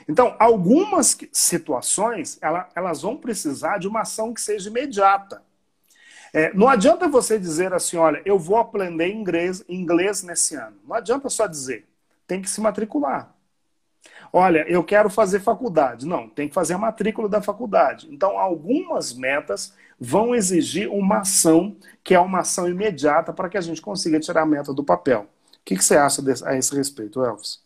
Então, 0.07 0.36
algumas 0.39 1.18
situações, 1.32 2.38
ela, 2.41 2.70
elas 2.76 3.01
vão 3.01 3.18
precisar 3.18 3.80
de 3.80 3.88
uma 3.88 4.01
ação 4.01 4.34
que 4.34 4.41
seja 4.41 4.70
imediata. 4.70 5.41
É, 6.32 6.53
não 6.53 6.68
adianta 6.68 7.07
você 7.07 7.39
dizer 7.39 7.74
assim, 7.74 7.97
olha, 7.97 8.22
eu 8.24 8.38
vou 8.38 8.57
aprender 8.57 9.07
inglês, 9.07 9.64
inglês 9.68 10.22
nesse 10.22 10.55
ano. 10.55 10.78
Não 10.88 10.95
adianta 10.95 11.28
só 11.28 11.47
dizer. 11.47 11.88
Tem 12.28 12.39
que 12.39 12.49
se 12.49 12.61
matricular. 12.61 13.34
Olha, 14.32 14.66
eu 14.68 14.84
quero 14.84 15.09
fazer 15.09 15.39
faculdade. 15.39 16.05
Não, 16.05 16.30
tem 16.30 16.47
que 16.47 16.53
fazer 16.53 16.74
a 16.74 16.78
matrícula 16.78 17.28
da 17.28 17.41
faculdade. 17.41 18.07
Então, 18.11 18.38
algumas 18.38 19.14
metas 19.14 19.74
vão 20.04 20.36
exigir 20.36 20.89
uma 20.89 21.20
ação 21.20 21.78
que 22.04 22.14
é 22.14 22.20
uma 22.20 22.39
ação 22.39 22.68
imediata 22.68 23.32
para 23.32 23.47
que 23.47 23.58
a 23.58 23.62
gente 23.62 23.82
consiga 23.82 24.20
tirar 24.20 24.41
a 24.41 24.45
meta 24.45 24.74
do 24.74 24.84
papel. 24.84 25.22
O 25.22 25.58
que, 25.64 25.78
que 25.78 25.84
você 25.84 25.95
acha 25.95 26.22
a 26.45 26.58
esse 26.58 26.76
respeito, 26.76 27.24
Elvis? 27.24 27.62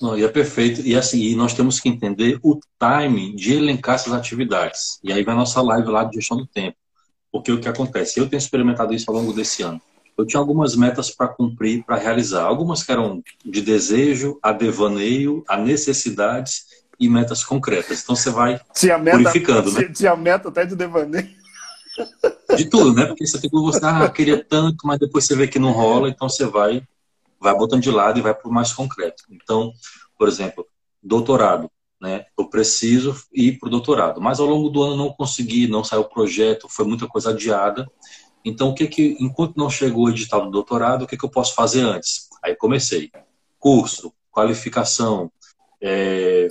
Não, 0.00 0.16
e 0.16 0.24
é 0.24 0.28
perfeito. 0.28 0.80
E 0.80 0.96
assim, 0.96 1.20
e 1.20 1.36
nós 1.36 1.52
temos 1.52 1.78
que 1.78 1.90
entender 1.90 2.40
o 2.42 2.58
timing 2.78 3.36
de 3.36 3.52
elencar 3.52 3.96
essas 3.96 4.14
atividades. 4.14 4.98
E 5.04 5.12
aí 5.12 5.22
vai 5.22 5.34
a 5.34 5.38
nossa 5.38 5.60
live 5.60 5.88
lá 5.88 6.04
de 6.04 6.16
gestão 6.16 6.38
do 6.38 6.46
tempo. 6.46 6.78
Porque 7.30 7.52
o 7.52 7.60
que 7.60 7.68
acontece? 7.68 8.18
Eu 8.18 8.26
tenho 8.26 8.38
experimentado 8.38 8.94
isso 8.94 9.10
ao 9.10 9.16
longo 9.18 9.34
desse 9.34 9.62
ano. 9.62 9.80
Eu 10.16 10.24
tinha 10.24 10.40
algumas 10.40 10.74
metas 10.74 11.10
para 11.10 11.28
cumprir, 11.28 11.84
para 11.84 11.96
realizar. 11.96 12.44
Algumas 12.44 12.82
que 12.82 12.90
eram 12.90 13.22
de 13.44 13.60
desejo, 13.60 14.38
a 14.42 14.50
devaneio, 14.50 15.44
a 15.46 15.58
necessidades 15.58 16.64
e 16.98 17.08
metas 17.08 17.44
concretas. 17.44 18.02
Então 18.02 18.16
você 18.16 18.30
vai 18.30 18.60
tinha 18.74 18.98
meta, 18.98 19.18
purificando, 19.18 19.72
né? 19.72 19.88
Tinha 19.92 20.16
meta 20.16 20.48
até 20.48 20.64
de 20.64 20.74
devaneio. 20.74 21.28
De 22.56 22.64
tudo, 22.66 22.94
né? 22.94 23.06
Porque 23.06 23.26
você 23.26 23.40
tem 23.40 23.50
que 23.50 23.56
gostar, 23.56 24.02
ah, 24.02 24.08
queria 24.10 24.42
tanto, 24.44 24.86
mas 24.86 24.98
depois 24.98 25.24
você 25.24 25.34
vê 25.34 25.48
que 25.48 25.58
não 25.58 25.72
rola, 25.72 26.08
então 26.08 26.28
você 26.28 26.44
vai, 26.44 26.82
vai 27.40 27.54
botando 27.56 27.82
de 27.82 27.90
lado 27.90 28.18
e 28.18 28.22
vai 28.22 28.34
para 28.34 28.48
o 28.48 28.52
mais 28.52 28.72
concreto. 28.72 29.24
Então, 29.30 29.72
por 30.18 30.28
exemplo, 30.28 30.66
doutorado 31.02 31.70
né? 32.00 32.26
Eu 32.36 32.48
preciso 32.48 33.16
ir 33.32 33.58
para 33.58 33.68
o 33.68 33.70
doutorado. 33.70 34.20
Mas 34.20 34.38
ao 34.38 34.46
longo 34.46 34.68
do 34.68 34.82
ano 34.82 34.96
não 34.96 35.12
consegui, 35.12 35.66
não 35.66 35.82
saiu 35.82 36.02
o 36.02 36.08
projeto, 36.08 36.68
foi 36.68 36.84
muita 36.84 37.06
coisa 37.06 37.30
adiada. 37.30 37.90
Então, 38.44 38.68
o 38.68 38.74
que 38.74 38.86
que, 38.86 39.16
enquanto 39.18 39.56
não 39.56 39.68
chegou 39.68 40.04
o 40.04 40.10
edital 40.10 40.44
do 40.44 40.50
doutorado, 40.50 41.02
o 41.02 41.06
que, 41.06 41.16
que 41.16 41.24
eu 41.24 41.30
posso 41.30 41.54
fazer 41.54 41.80
antes? 41.80 42.28
Aí 42.42 42.54
comecei. 42.54 43.10
Curso, 43.58 44.12
qualificação, 44.30 45.30
é, 45.80 46.48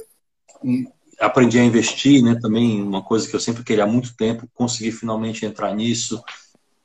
aprendi 1.20 1.59
a 1.59 1.63
investir, 1.63 2.24
né? 2.24 2.38
Também 2.41 2.82
uma 2.82 3.03
coisa 3.03 3.28
que 3.28 3.36
eu 3.36 3.39
sempre 3.39 3.63
queria 3.63 3.84
há 3.84 3.88
muito 3.88 4.16
tempo, 4.16 4.49
consegui 4.53 4.91
finalmente 4.91 5.45
entrar 5.45 5.74
nisso. 5.74 6.22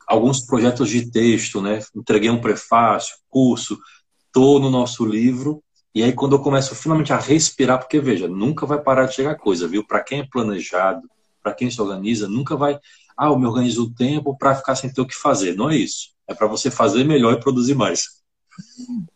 Alguns 0.06 0.40
projetos 0.40 0.88
de 0.88 1.10
texto, 1.10 1.60
né? 1.60 1.80
Entreguei 1.94 2.30
um 2.30 2.40
prefácio, 2.40 3.16
curso, 3.28 3.78
estou 4.26 4.58
no 4.60 4.70
nosso 4.70 5.04
livro 5.04 5.62
e 5.92 6.04
aí, 6.04 6.12
quando 6.12 6.36
eu 6.36 6.40
começo 6.40 6.74
finalmente 6.74 7.12
a 7.12 7.18
respirar, 7.18 7.78
porque 7.78 7.98
veja, 8.00 8.28
nunca 8.28 8.64
vai 8.64 8.80
parar 8.80 9.06
de 9.06 9.14
chegar 9.14 9.34
coisa, 9.34 9.66
viu? 9.66 9.84
Para 9.84 10.02
quem 10.02 10.20
é 10.20 10.26
planejado, 10.26 11.02
para 11.42 11.52
quem 11.52 11.68
se 11.68 11.82
organiza, 11.82 12.28
nunca 12.28 12.56
vai. 12.56 12.78
Ah, 13.16 13.26
eu 13.26 13.38
me 13.38 13.46
organizo 13.46 13.84
o 13.84 13.92
tempo 13.92 14.36
para 14.38 14.54
ficar 14.54 14.76
sem 14.76 14.92
ter 14.92 15.00
o 15.00 15.06
que 15.06 15.16
fazer. 15.16 15.56
Não 15.56 15.68
é 15.68 15.76
isso. 15.76 16.10
É 16.28 16.34
para 16.34 16.46
você 16.46 16.70
fazer 16.70 17.02
melhor 17.02 17.32
e 17.32 17.40
produzir 17.40 17.74
mais. 17.74 18.04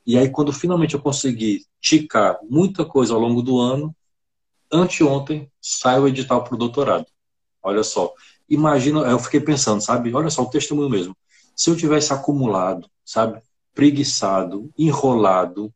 E 0.05 0.19
aí, 0.19 0.29
quando 0.29 0.53
finalmente 0.53 0.95
eu 0.95 1.01
consegui 1.01 1.65
ticar 1.81 2.39
muita 2.51 2.85
coisa 2.85 3.15
ao 3.15 3.21
longo 3.21 3.41
do 3.41 3.61
ano, 3.61 3.95
anteontem 4.75 5.51
sai 5.61 5.99
o 5.99 6.09
edital 6.09 6.43
para 6.45 6.55
o 6.55 6.59
doutorado. 6.59 7.07
Olha 7.63 7.83
só. 7.83 8.13
Imagina, 8.49 9.01
eu 9.01 9.19
fiquei 9.19 9.41
pensando, 9.41 9.81
sabe? 9.81 10.15
Olha 10.15 10.29
só, 10.29 10.43
o 10.43 10.51
testemunho 10.51 10.91
mesmo. 10.91 11.17
Se 11.57 11.71
eu 11.71 11.77
tivesse 11.77 12.13
acumulado, 12.13 12.89
sabe? 13.05 13.41
Preguiçado, 13.73 14.71
enrolado, 14.77 15.73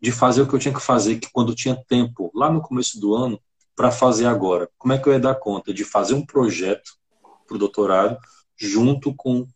de 0.00 0.12
fazer 0.12 0.42
o 0.42 0.46
que 0.46 0.54
eu 0.54 0.58
tinha 0.58 0.74
que 0.74 0.80
fazer, 0.80 1.18
que 1.18 1.30
quando 1.32 1.54
tinha 1.54 1.74
tempo, 1.88 2.30
lá 2.34 2.50
no 2.50 2.60
começo 2.60 3.00
do 3.00 3.14
ano, 3.14 3.40
para 3.74 3.90
fazer 3.90 4.26
agora. 4.26 4.68
Como 4.76 4.92
é 4.92 4.98
que 4.98 5.08
eu 5.08 5.12
ia 5.12 5.20
dar 5.20 5.34
conta 5.36 5.72
de 5.72 5.84
fazer 5.84 6.14
um 6.14 6.24
projeto 6.24 6.92
para 7.46 7.56
o 7.56 7.58
doutorado 7.58 8.18
junto 8.56 9.14
com 9.14 9.46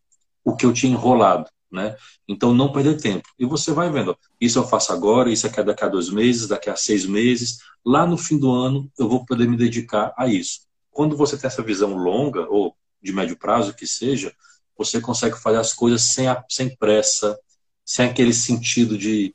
o 0.45 0.57
que 0.57 0.65
eu 0.65 0.73
tinha 0.73 0.93
enrolado, 0.93 1.51
né? 1.71 1.97
Então, 2.27 2.55
não 2.55 2.73
perder 2.73 3.01
tempo. 3.01 3.29
E 3.39 3.45
você 3.45 3.73
vai 3.73 3.91
vendo, 3.91 4.17
isso 4.41 4.59
eu 4.59 4.67
faço 4.67 4.93
agora, 4.93 5.31
isso 5.31 5.47
aqui 5.47 5.61
é 5.61 5.65
daqui 5.65 5.85
a 5.85 5.89
dois 5.89 6.11
meses, 6.11 6.49
daqui 6.49 6.71
a 6.71 6.77
seis 6.77 7.05
meses. 7.07 7.59
Lá 7.85 8.07
no 8.07 8.17
fim 8.17 8.39
do 8.39 8.51
ano, 8.51 8.91
eu 8.99 9.09
vou 9.09 9.25
poder 9.25 9.49
me 9.49 9.57
dedicar 9.57 10.13
a 10.17 10.27
isso. 10.27 10.61
Quando 10.91 11.17
você 11.17 11.37
tem 11.37 11.49
essa 11.49 11.63
visão 11.63 11.97
longa, 11.97 12.47
ou 12.49 12.75
de 13.03 13.13
médio 13.13 13.37
prazo, 13.37 13.75
que 13.75 13.87
seja, 13.87 14.35
você 14.77 15.01
consegue 15.01 15.39
fazer 15.39 15.59
as 15.59 15.73
coisas 15.73 16.03
sem, 16.03 16.29
a, 16.29 16.45
sem 16.49 16.75
pressa, 16.77 17.39
sem 17.85 18.07
aquele 18.07 18.33
sentido 18.33 18.97
de 18.99 19.35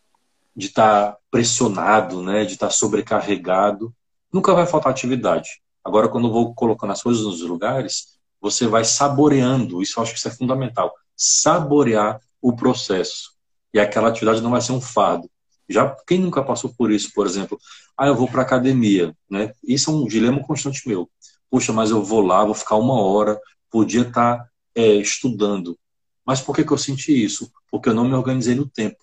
de 0.55 0.67
estar 0.67 1.13
tá 1.13 1.17
pressionado, 1.31 2.21
né, 2.21 2.45
de 2.45 2.53
estar 2.53 2.67
tá 2.67 2.71
sobrecarregado, 2.71 3.93
nunca 4.31 4.53
vai 4.53 4.65
faltar 4.65 4.91
atividade. 4.91 5.61
Agora, 5.83 6.07
quando 6.07 6.27
eu 6.27 6.31
vou 6.31 6.53
colocando 6.53 6.93
as 6.93 7.01
coisas 7.01 7.23
nos 7.23 7.41
lugares, 7.41 8.12
você 8.43 8.67
vai 8.67 8.83
saboreando, 8.83 9.81
isso 9.81 9.97
eu 9.97 10.03
acho 10.03 10.11
que 10.11 10.19
isso 10.19 10.27
é 10.27 10.31
fundamental, 10.31 10.93
saborear 11.15 12.19
o 12.41 12.53
processo. 12.53 13.31
E 13.73 13.79
aquela 13.79 14.09
atividade 14.09 14.41
não 14.41 14.51
vai 14.51 14.59
ser 14.59 14.73
um 14.73 14.81
fardo. 14.81 15.31
Já 15.69 15.95
quem 16.05 16.19
nunca 16.19 16.43
passou 16.43 16.73
por 16.77 16.91
isso, 16.91 17.13
por 17.15 17.25
exemplo, 17.25 17.57
ah, 17.97 18.07
eu 18.07 18.15
vou 18.15 18.27
para 18.27 18.41
academia, 18.41 19.15
né? 19.29 19.53
Isso 19.63 19.89
é 19.89 19.93
um 19.93 20.05
dilema 20.05 20.43
constante 20.43 20.85
meu. 20.85 21.09
Puxa, 21.49 21.71
mas 21.71 21.89
eu 21.89 22.03
vou 22.03 22.19
lá, 22.19 22.43
vou 22.43 22.53
ficar 22.53 22.75
uma 22.75 22.99
hora, 22.99 23.39
podia 23.71 24.01
estar 24.01 24.39
tá, 24.39 24.49
é, 24.75 24.95
estudando. 24.95 25.79
Mas 26.25 26.41
por 26.41 26.53
que, 26.53 26.65
que 26.65 26.73
eu 26.73 26.77
senti 26.77 27.23
isso? 27.23 27.49
Porque 27.71 27.87
eu 27.87 27.93
não 27.93 28.03
me 28.05 28.13
organizei 28.13 28.55
no 28.55 28.67
tempo. 28.67 28.97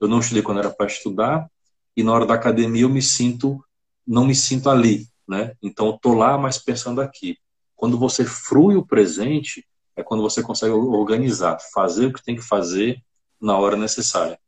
Eu 0.00 0.08
não 0.08 0.20
estudei 0.20 0.42
quando 0.42 0.60
era 0.60 0.70
para 0.70 0.86
estudar 0.86 1.46
e 1.94 2.02
na 2.02 2.12
hora 2.12 2.24
da 2.24 2.34
academia 2.34 2.82
eu 2.82 2.88
me 2.88 3.02
sinto, 3.02 3.62
não 4.06 4.24
me 4.24 4.34
sinto 4.34 4.70
ali, 4.70 5.06
né? 5.28 5.52
Então 5.62 5.86
eu 5.88 5.98
tô 5.98 6.14
lá, 6.14 6.38
mas 6.38 6.56
pensando 6.56 7.02
aqui. 7.02 7.36
Quando 7.76 7.98
você 7.98 8.24
frui 8.24 8.74
o 8.76 8.86
presente, 8.86 9.66
é 9.94 10.02
quando 10.02 10.22
você 10.22 10.42
consegue 10.42 10.72
organizar, 10.72 11.58
fazer 11.72 12.06
o 12.06 12.12
que 12.12 12.24
tem 12.24 12.34
que 12.34 12.42
fazer 12.42 13.00
na 13.40 13.56
hora 13.58 13.76
necessária. 13.76 14.38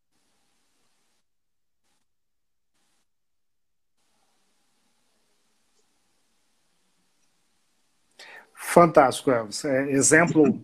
Fantástico, 8.55 9.31
Elvis. 9.31 9.64
É, 9.64 9.91
exemplo 9.91 10.62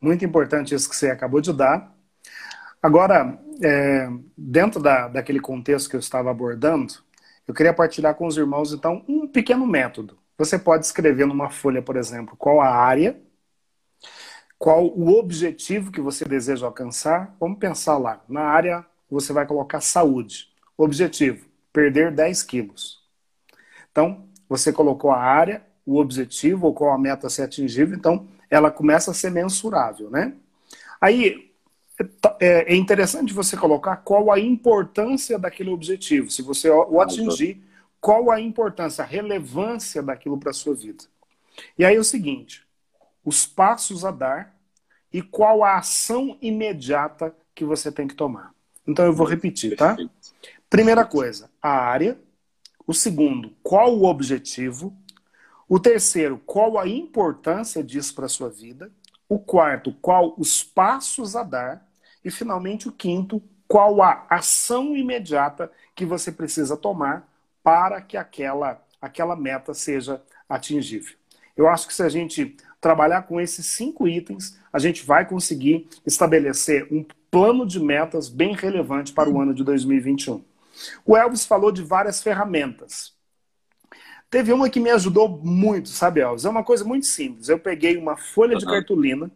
muito 0.00 0.24
importante 0.24 0.74
esse 0.74 0.88
que 0.88 0.96
você 0.96 1.10
acabou 1.10 1.40
de 1.40 1.52
dar. 1.52 1.94
Agora, 2.82 3.38
é, 3.62 4.08
dentro 4.36 4.80
da, 4.80 5.08
daquele 5.08 5.40
contexto 5.40 5.88
que 5.88 5.96
eu 5.96 6.00
estava 6.00 6.30
abordando, 6.30 6.94
eu 7.46 7.54
queria 7.54 7.72
partilhar 7.72 8.14
com 8.14 8.26
os 8.26 8.36
irmãos, 8.36 8.72
então, 8.72 9.04
um 9.08 9.26
pequeno 9.26 9.66
método. 9.66 10.18
Você 10.36 10.58
pode 10.58 10.84
escrever 10.84 11.26
numa 11.26 11.50
folha, 11.50 11.80
por 11.80 11.96
exemplo, 11.96 12.36
qual 12.36 12.60
a 12.60 12.68
área, 12.68 13.20
qual 14.58 14.86
o 14.86 15.10
objetivo 15.18 15.92
que 15.92 16.00
você 16.00 16.24
deseja 16.24 16.66
alcançar. 16.66 17.36
Vamos 17.38 17.58
pensar 17.58 17.98
lá. 17.98 18.22
Na 18.28 18.42
área, 18.42 18.84
você 19.10 19.32
vai 19.32 19.46
colocar 19.46 19.80
saúde. 19.80 20.48
Objetivo: 20.76 21.46
perder 21.72 22.10
10 22.10 22.42
quilos. 22.42 23.02
Então, 23.90 24.28
você 24.48 24.72
colocou 24.72 25.10
a 25.10 25.18
área, 25.18 25.64
o 25.86 25.98
objetivo, 25.98 26.66
ou 26.66 26.74
qual 26.74 26.92
a 26.92 26.98
meta 26.98 27.26
a 27.26 27.30
ser 27.30 27.42
atingível, 27.42 27.96
então 27.96 28.26
ela 28.50 28.70
começa 28.70 29.10
a 29.10 29.14
ser 29.14 29.30
mensurável, 29.30 30.10
né? 30.10 30.34
Aí, 31.00 31.52
é, 32.40 32.72
é 32.72 32.76
interessante 32.76 33.32
você 33.32 33.56
colocar 33.56 33.96
qual 33.98 34.32
a 34.32 34.40
importância 34.40 35.38
daquele 35.38 35.70
objetivo. 35.70 36.30
Se 36.30 36.42
você 36.42 36.68
o 36.70 37.00
atingir, 37.00 37.62
qual 38.04 38.30
a 38.30 38.38
importância, 38.38 39.02
a 39.02 39.06
relevância 39.06 40.02
daquilo 40.02 40.36
para 40.36 40.50
a 40.50 40.52
sua 40.52 40.74
vida. 40.74 41.04
E 41.78 41.86
aí 41.86 41.96
é 41.96 41.98
o 41.98 42.04
seguinte: 42.04 42.62
os 43.24 43.46
passos 43.46 44.04
a 44.04 44.10
dar 44.10 44.54
e 45.10 45.22
qual 45.22 45.64
a 45.64 45.78
ação 45.78 46.36
imediata 46.42 47.34
que 47.54 47.64
você 47.64 47.90
tem 47.90 48.06
que 48.06 48.14
tomar. 48.14 48.52
Então 48.86 49.06
eu 49.06 49.12
vou 49.14 49.26
repetir, 49.26 49.74
tá? 49.74 49.96
Primeira 50.68 51.06
coisa, 51.06 51.50
a 51.62 51.70
área. 51.70 52.20
O 52.86 52.92
segundo, 52.92 53.56
qual 53.62 53.96
o 53.96 54.04
objetivo. 54.04 54.94
O 55.66 55.80
terceiro, 55.80 56.36
qual 56.44 56.78
a 56.78 56.86
importância 56.86 57.82
disso 57.82 58.14
para 58.14 58.26
a 58.26 58.28
sua 58.28 58.50
vida. 58.50 58.92
O 59.26 59.38
quarto, 59.38 59.94
qual 60.02 60.34
os 60.36 60.62
passos 60.62 61.34
a 61.34 61.42
dar. 61.42 61.88
E, 62.22 62.30
finalmente, 62.30 62.86
o 62.86 62.92
quinto, 62.92 63.42
qual 63.66 64.02
a 64.02 64.26
ação 64.28 64.94
imediata 64.94 65.72
que 65.94 66.04
você 66.04 66.30
precisa 66.30 66.76
tomar 66.76 67.32
para 67.64 68.02
que 68.02 68.16
aquela, 68.18 68.84
aquela 69.00 69.34
meta 69.34 69.72
seja 69.72 70.22
atingível. 70.46 71.16
Eu 71.56 71.66
acho 71.66 71.88
que 71.88 71.94
se 71.94 72.02
a 72.02 72.08
gente 72.10 72.56
trabalhar 72.78 73.22
com 73.22 73.40
esses 73.40 73.64
cinco 73.64 74.06
itens, 74.06 74.60
a 74.70 74.78
gente 74.78 75.06
vai 75.06 75.26
conseguir 75.26 75.88
estabelecer 76.04 76.86
um 76.92 77.02
plano 77.30 77.66
de 77.66 77.80
metas 77.80 78.28
bem 78.28 78.54
relevante 78.54 79.14
para 79.14 79.30
o 79.30 79.40
ano 79.40 79.54
de 79.54 79.64
2021. 79.64 80.44
O 81.06 81.16
Elvis 81.16 81.46
falou 81.46 81.72
de 81.72 81.82
várias 81.82 82.22
ferramentas. 82.22 83.14
teve 84.28 84.52
uma 84.52 84.68
que 84.68 84.80
me 84.80 84.90
ajudou 84.90 85.28
muito, 85.28 85.88
sabe, 85.88 86.20
Elvis? 86.20 86.44
É 86.44 86.50
uma 86.50 86.64
coisa 86.64 86.84
muito 86.84 87.06
simples. 87.06 87.48
Eu 87.48 87.58
peguei 87.58 87.96
uma 87.96 88.16
folha 88.16 88.58
de 88.58 88.66
cartolina 88.66 89.30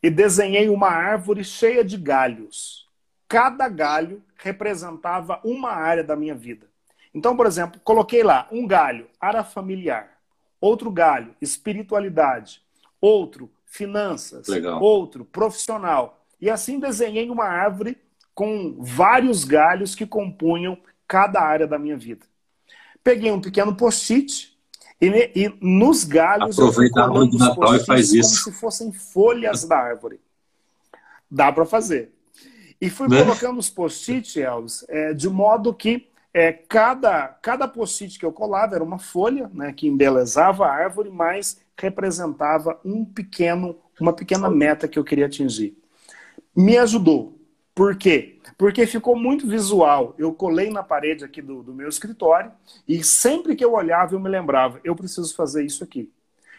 e 0.00 0.08
desenhei 0.08 0.68
uma 0.68 0.88
árvore 0.88 1.42
cheia 1.42 1.82
de 1.82 1.96
galhos. 1.96 2.86
Cada 3.26 3.68
galho 3.68 4.22
representava 4.36 5.40
uma 5.42 5.70
área 5.70 6.04
da 6.04 6.14
minha 6.14 6.34
vida. 6.34 6.69
Então, 7.14 7.36
por 7.36 7.46
exemplo, 7.46 7.80
coloquei 7.82 8.22
lá 8.22 8.48
um 8.50 8.66
galho, 8.66 9.06
área 9.20 9.42
familiar, 9.42 10.18
outro 10.60 10.90
galho, 10.90 11.34
espiritualidade, 11.40 12.62
outro, 13.00 13.50
finanças, 13.66 14.46
Legal. 14.46 14.80
outro, 14.80 15.24
profissional. 15.24 16.24
E 16.40 16.48
assim 16.48 16.78
desenhei 16.78 17.30
uma 17.30 17.44
árvore 17.44 17.96
com 18.34 18.76
vários 18.78 19.44
galhos 19.44 19.94
que 19.94 20.06
compunham 20.06 20.78
cada 21.06 21.40
área 21.40 21.66
da 21.66 21.78
minha 21.78 21.96
vida. 21.96 22.24
Peguei 23.02 23.32
um 23.32 23.40
pequeno 23.40 23.74
post-it 23.74 24.56
e, 25.00 25.06
e, 25.34 25.54
nos 25.60 26.04
galhos 26.04 26.58
Aproveita 26.58 27.00
a 27.00 27.04
árvore 27.04 27.30
de 27.30 27.38
Natal 27.38 27.76
e 27.76 27.84
faz 27.84 28.12
isso. 28.12 28.44
como 28.44 28.54
se 28.54 28.60
fossem 28.60 28.92
folhas 28.92 29.64
da 29.64 29.78
árvore. 29.78 30.20
Dá 31.30 31.50
para 31.50 31.64
fazer. 31.64 32.12
E 32.80 32.88
fui 32.88 33.08
né? 33.08 33.22
colocando 33.22 33.58
os 33.58 33.68
post-it, 33.68 34.40
Elvis, 34.40 34.84
é, 34.88 35.12
de 35.12 35.28
modo 35.28 35.74
que 35.74 36.09
é, 36.32 36.52
cada, 36.52 37.28
cada 37.42 37.66
post-it 37.66 38.18
que 38.18 38.24
eu 38.24 38.32
colava 38.32 38.74
era 38.74 38.84
uma 38.84 38.98
folha 38.98 39.50
né, 39.52 39.72
que 39.72 39.88
embelezava 39.88 40.66
a 40.66 40.72
árvore, 40.72 41.10
mas 41.10 41.60
representava 41.76 42.78
um 42.84 43.04
pequeno, 43.04 43.76
uma 44.00 44.12
pequena 44.12 44.48
meta 44.48 44.86
que 44.86 44.98
eu 44.98 45.04
queria 45.04 45.26
atingir. 45.26 45.76
Me 46.54 46.78
ajudou. 46.78 47.36
Por 47.74 47.96
quê? 47.96 48.38
Porque 48.58 48.86
ficou 48.86 49.16
muito 49.16 49.46
visual. 49.46 50.14
Eu 50.18 50.32
colei 50.32 50.70
na 50.70 50.82
parede 50.82 51.24
aqui 51.24 51.40
do, 51.40 51.62
do 51.62 51.72
meu 51.72 51.88
escritório 51.88 52.52
e 52.86 53.02
sempre 53.02 53.56
que 53.56 53.64
eu 53.64 53.72
olhava 53.72 54.14
eu 54.14 54.20
me 54.20 54.28
lembrava, 54.28 54.80
eu 54.84 54.94
preciso 54.94 55.34
fazer 55.34 55.64
isso 55.64 55.82
aqui. 55.82 56.10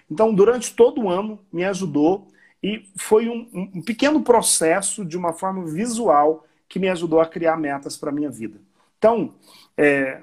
Então, 0.10 0.34
durante 0.34 0.76
todo 0.76 1.04
o 1.04 1.10
ano, 1.10 1.40
me 1.54 1.64
ajudou 1.64 2.28
e 2.62 2.90
foi 2.98 3.30
um, 3.30 3.48
um 3.54 3.82
pequeno 3.82 4.22
processo 4.22 5.06
de 5.06 5.18
uma 5.18 5.32
forma 5.32 5.66
visual 5.66 6.46
que 6.68 6.80
me 6.80 6.90
ajudou 6.90 7.22
a 7.22 7.26
criar 7.26 7.56
metas 7.56 7.96
para 7.96 8.10
a 8.10 8.14
minha 8.14 8.30
vida. 8.30 8.60
Então, 9.02 9.34
é, 9.76 10.22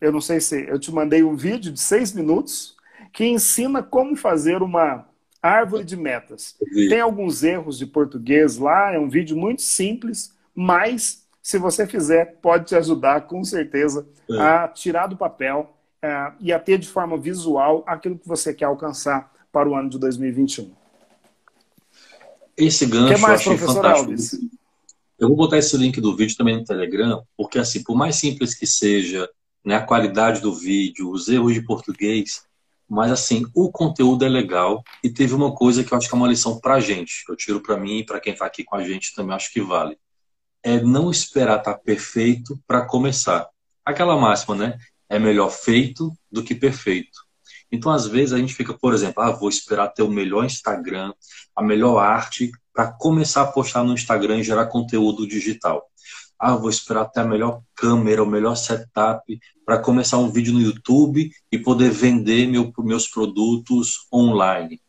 eu 0.00 0.12
não 0.12 0.20
sei 0.20 0.40
se 0.40 0.64
eu 0.68 0.78
te 0.78 0.92
mandei 0.92 1.24
um 1.24 1.34
vídeo 1.34 1.72
de 1.72 1.80
seis 1.80 2.12
minutos 2.12 2.76
que 3.12 3.26
ensina 3.26 3.82
como 3.82 4.14
fazer 4.14 4.62
uma 4.62 5.04
árvore 5.42 5.82
de 5.82 5.96
metas. 5.96 6.54
Tem 6.88 7.00
alguns 7.00 7.42
erros 7.42 7.76
de 7.76 7.86
português 7.86 8.56
lá, 8.56 8.92
é 8.92 9.00
um 9.00 9.08
vídeo 9.08 9.36
muito 9.36 9.62
simples, 9.62 10.32
mas 10.54 11.26
se 11.42 11.58
você 11.58 11.88
fizer, 11.88 12.36
pode 12.40 12.66
te 12.66 12.76
ajudar 12.76 13.22
com 13.22 13.42
certeza 13.42 14.06
é. 14.30 14.40
a 14.40 14.68
tirar 14.68 15.08
do 15.08 15.16
papel 15.16 15.74
é, 16.00 16.30
e 16.38 16.52
a 16.52 16.60
ter 16.60 16.78
de 16.78 16.86
forma 16.86 17.18
visual 17.18 17.82
aquilo 17.84 18.16
que 18.16 18.28
você 18.28 18.54
quer 18.54 18.66
alcançar 18.66 19.32
para 19.50 19.68
o 19.68 19.74
ano 19.74 19.90
de 19.90 19.98
2021. 19.98 20.70
Esse 22.56 22.86
gancho 22.86 23.12
que 23.12 23.20
mais, 23.20 23.44
eu 23.44 23.52
achei 23.52 23.66
fantástico. 23.66 24.10
Alves? 24.10 24.59
Eu 25.20 25.28
vou 25.28 25.36
botar 25.36 25.58
esse 25.58 25.76
link 25.76 26.00
do 26.00 26.16
vídeo 26.16 26.34
também 26.34 26.56
no 26.56 26.64
Telegram, 26.64 27.22
porque 27.36 27.58
assim, 27.58 27.82
por 27.82 27.94
mais 27.94 28.16
simples 28.16 28.54
que 28.54 28.66
seja, 28.66 29.28
né, 29.62 29.76
a 29.76 29.82
qualidade 29.82 30.40
do 30.40 30.54
vídeo, 30.54 31.10
os 31.10 31.28
erros 31.28 31.52
de 31.52 31.60
português, 31.60 32.42
mas 32.88 33.12
assim, 33.12 33.44
o 33.54 33.70
conteúdo 33.70 34.24
é 34.24 34.28
legal 34.30 34.82
e 35.04 35.10
teve 35.10 35.34
uma 35.34 35.54
coisa 35.54 35.84
que 35.84 35.92
eu 35.92 35.98
acho 35.98 36.08
que 36.08 36.14
é 36.14 36.16
uma 36.16 36.26
lição 36.26 36.58
pra 36.58 36.80
gente. 36.80 37.22
Eu 37.28 37.36
tiro 37.36 37.60
para 37.60 37.76
mim 37.76 37.98
e 37.98 38.04
para 38.04 38.18
quem 38.18 38.34
tá 38.34 38.46
aqui 38.46 38.64
com 38.64 38.76
a 38.76 38.82
gente 38.82 39.14
também 39.14 39.36
acho 39.36 39.52
que 39.52 39.60
vale. 39.60 39.98
É 40.62 40.80
não 40.80 41.10
esperar 41.10 41.58
estar 41.58 41.74
tá 41.74 41.78
perfeito 41.78 42.58
para 42.66 42.86
começar. 42.86 43.46
Aquela 43.84 44.16
máxima, 44.16 44.56
né? 44.56 44.78
É 45.06 45.18
melhor 45.18 45.50
feito 45.50 46.10
do 46.32 46.42
que 46.42 46.54
perfeito. 46.54 47.20
Então, 47.70 47.92
às 47.92 48.06
vezes, 48.06 48.32
a 48.32 48.38
gente 48.38 48.54
fica, 48.54 48.74
por 48.74 48.92
exemplo, 48.94 49.22
ah, 49.22 49.30
vou 49.30 49.48
esperar 49.48 49.88
ter 49.88 50.02
o 50.02 50.10
melhor 50.10 50.44
Instagram, 50.44 51.12
a 51.54 51.62
melhor 51.62 51.98
arte, 51.98 52.50
para 52.80 52.92
começar 52.92 53.42
a 53.42 53.46
postar 53.46 53.84
no 53.84 53.92
Instagram 53.92 54.38
e 54.38 54.42
gerar 54.42 54.64
conteúdo 54.64 55.26
digital. 55.26 55.86
Ah, 56.38 56.56
vou 56.56 56.70
esperar 56.70 57.04
ter 57.04 57.20
a 57.20 57.26
melhor 57.26 57.60
câmera, 57.74 58.22
o 58.22 58.26
melhor 58.26 58.54
setup 58.54 59.38
para 59.66 59.78
começar 59.78 60.16
um 60.16 60.30
vídeo 60.30 60.54
no 60.54 60.62
YouTube 60.62 61.30
e 61.52 61.58
poder 61.58 61.90
vender 61.90 62.46
meu, 62.46 62.72
meus 62.78 63.06
produtos 63.06 64.06
online. 64.10 64.80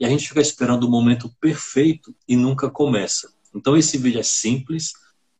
E 0.00 0.04
a 0.04 0.08
gente 0.08 0.26
fica 0.26 0.40
esperando 0.40 0.88
o 0.88 0.90
momento 0.90 1.32
perfeito 1.40 2.12
e 2.26 2.34
nunca 2.34 2.68
começa. 2.68 3.32
Então, 3.54 3.76
esse 3.76 3.96
vídeo 3.96 4.18
é 4.18 4.24
simples, 4.24 4.90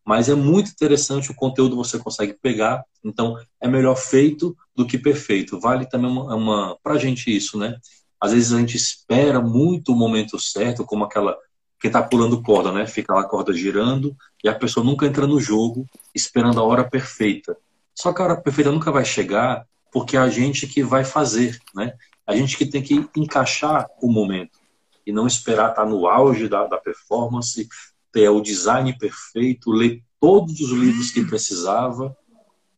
mas 0.05 0.29
é 0.29 0.35
muito 0.37 0.71
interessante 0.71 1.33
o 1.33 1.35
conteúdo 1.35 1.75
você 1.75 1.99
consegue 1.99 2.35
pegar. 2.41 2.85
Então, 3.05 3.37
é 3.61 3.67
melhor 3.67 3.97
feito 3.97 4.57
do 4.77 4.87
que 4.87 4.97
perfeito. 4.97 5.59
Vale 5.59 5.87
também 5.87 6.09
uma, 6.09 6.37
uma 6.37 6.79
para 6.85 6.95
a 6.95 6.99
gente 6.99 7.37
isso, 7.37 7.59
né? 7.59 7.77
Às 8.21 8.33
vezes 8.33 8.53
a 8.53 8.61
gente 8.61 8.77
espera 8.77 9.41
muito 9.41 9.93
o 9.93 9.97
momento 9.97 10.39
certo, 10.39 10.85
como 10.85 11.03
aquela 11.03 11.37
que 11.81 11.89
está 11.89 12.03
pulando 12.03 12.43
corda, 12.43 12.73
né? 12.73 12.87
Fica 12.87 13.15
lá 13.15 13.21
a 13.23 13.29
corda 13.29 13.53
girando 13.53 14.17
e 14.43 14.49
a 14.49 14.55
pessoa 14.55 14.85
nunca 14.85 15.07
entra 15.07 15.27
no 15.27 15.41
jogo 15.41 15.87
esperando 16.15 16.61
a 16.61 16.65
hora 16.65 16.85
perfeita. 16.85 17.57
Só 17.95 18.13
que 18.13 18.21
a 18.21 18.25
hora 18.25 18.41
perfeita 18.41 18.71
nunca 18.71 18.91
vai 18.91 19.05
chegar 19.05 19.67
porque 19.93 20.17
é 20.17 20.21
a 20.21 20.29
gente 20.29 20.67
que 20.67 20.83
vai 20.83 21.05
fazer, 21.05 21.59
né? 21.75 21.93
A 22.27 22.35
gente 22.35 22.57
que 22.57 22.67
tem 22.67 22.83
que 22.83 23.09
encaixar 23.17 23.87
o 24.01 24.11
momento 24.11 24.59
e 25.07 25.13
não 25.13 25.27
esperar 25.27 25.71
estar 25.71 25.85
tá 25.85 25.89
no 25.89 26.07
auge 26.07 26.49
da, 26.49 26.67
da 26.67 26.77
performance, 26.77 27.69
ter 28.13 28.29
o 28.29 28.41
design 28.41 28.97
perfeito, 28.99 29.71
ler 29.71 30.03
todos 30.21 30.61
os 30.61 30.71
livros 30.71 31.11
que 31.11 31.25
precisava, 31.25 32.17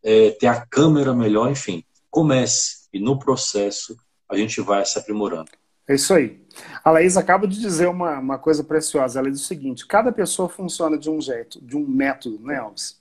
é, 0.03 0.31
ter 0.33 0.47
a 0.47 0.67
câmera 0.67 1.15
melhor, 1.15 1.51
enfim 1.51 1.83
comece 2.11 2.89
e 2.93 2.99
no 2.99 3.19
processo 3.19 3.97
a 4.29 4.37
gente 4.37 4.61
vai 4.61 4.85
se 4.85 4.99
aprimorando. 4.99 5.51
É 5.87 5.95
isso 5.95 6.13
aí. 6.13 6.45
A 6.85 6.91
Laís 6.91 7.17
acaba 7.17 7.47
de 7.47 7.59
dizer 7.61 7.89
uma, 7.89 8.19
uma 8.19 8.39
coisa 8.39 8.65
preciosa. 8.65 9.19
Ela 9.19 9.31
diz 9.31 9.43
o 9.43 9.45
seguinte: 9.45 9.87
cada 9.87 10.13
pessoa 10.13 10.49
funciona 10.49 10.99
de 10.99 11.11
um 11.11 11.21
jeito, 11.21 11.65
de 11.65 11.77
um 11.77 11.87
método, 11.87 12.39
né, 12.41 12.57
Alves? 12.57 13.01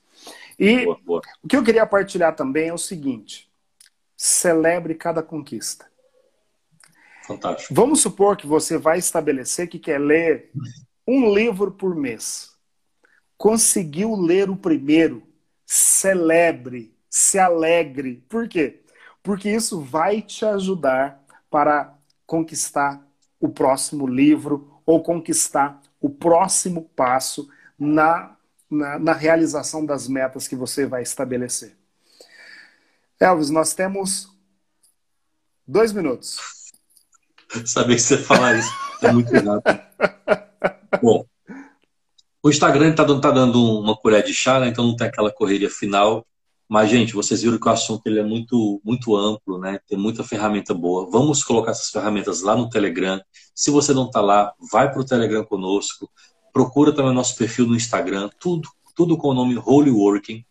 E 0.60 0.86
boa, 0.86 1.00
boa. 1.06 1.22
o 1.44 1.48
que 1.48 1.56
eu 1.56 1.64
queria 1.64 1.86
partilhar 1.86 2.36
também 2.36 2.70
é 2.70 2.74
o 2.74 2.78
seguinte: 2.78 3.50
celebre 4.16 4.96
cada 4.96 5.22
conquista. 5.22 5.86
Fantástico. 7.26 7.74
Vamos 7.74 8.02
supor 8.02 8.38
que 8.38 8.48
você 8.48 8.78
vai 8.78 8.98
estabelecer 8.98 9.68
que 9.68 9.80
quer 9.80 10.00
ler 10.00 10.52
um 11.06 11.34
livro 11.34 11.72
por 11.72 11.96
mês. 11.96 12.56
Conseguiu 13.38 14.16
ler 14.16 14.50
o 14.50 14.56
primeiro, 14.56 15.22
celebre, 15.66 16.96
se 17.10 17.38
alegre. 17.38 18.24
Por 18.30 18.48
quê? 18.48 18.82
porque 19.28 19.50
isso 19.50 19.82
vai 19.82 20.22
te 20.22 20.46
ajudar 20.46 21.22
para 21.50 21.94
conquistar 22.26 23.06
o 23.40 23.50
próximo 23.50 24.08
livro 24.08 24.82
ou 24.86 25.02
conquistar 25.04 25.82
o 26.00 26.10
próximo 26.10 26.90
passo 26.96 27.50
na, 27.78 28.36
na, 28.70 29.00
na 29.00 29.14
realização 29.14 29.86
das 29.86 30.08
metas 30.08 30.48
que 30.48 30.56
você 30.56 30.86
vai 30.86 31.02
estabelecer. 31.04 31.76
Elvis, 33.20 33.50
nós 33.50 33.74
temos 33.74 34.30
dois 35.68 35.92
minutos. 35.92 36.38
Sabia 37.66 37.96
que 37.96 38.02
você 38.02 38.18
falar 38.18 38.58
isso. 38.58 38.72
É 39.02 39.12
muito 39.12 39.32
rápido. 39.34 39.82
Bom, 41.02 41.26
o 42.44 42.50
Instagram 42.50 42.92
está 42.92 43.04
tá 43.20 43.32
dando 43.32 43.80
uma 43.80 43.96
colher 43.96 44.24
de 44.24 44.34
chá, 44.34 44.60
né? 44.60 44.68
então 44.68 44.86
não 44.86 44.96
tem 44.96 45.08
aquela 45.08 45.32
correria 45.32 45.70
final. 45.70 46.26
Mas, 46.70 46.90
gente, 46.90 47.14
vocês 47.14 47.42
viram 47.42 47.58
que 47.58 47.68
o 47.68 47.72
assunto 47.72 48.06
ele 48.08 48.20
é 48.20 48.24
muito, 48.24 48.82
muito 48.84 49.16
amplo, 49.16 49.58
né? 49.58 49.80
Tem 49.88 49.98
muita 49.98 50.24
ferramenta 50.24 50.74
boa. 50.74 51.10
Vamos 51.10 51.42
colocar 51.42 51.72
essas 51.72 51.90
ferramentas 51.90 52.42
lá 52.42 52.58
no 52.58 52.70
Telegram. 52.70 53.22
Se 53.56 53.72
você 53.72 53.94
não 53.94 54.08
está 54.08 54.20
lá, 54.20 54.54
vai 54.70 54.92
para 54.92 55.00
o 55.00 55.06
Telegram 55.06 55.46
conosco. 55.46 56.10
Procura 56.52 56.92
também 56.92 57.14
nosso 57.14 57.38
perfil 57.38 57.68
no 57.68 57.76
Instagram. 57.76 58.30
Tudo, 58.38 58.70
tudo 58.94 59.18
com 59.18 59.30
o 59.30 59.34
nome 59.34 59.58
Holy 59.58 59.92
Working. 59.92 60.44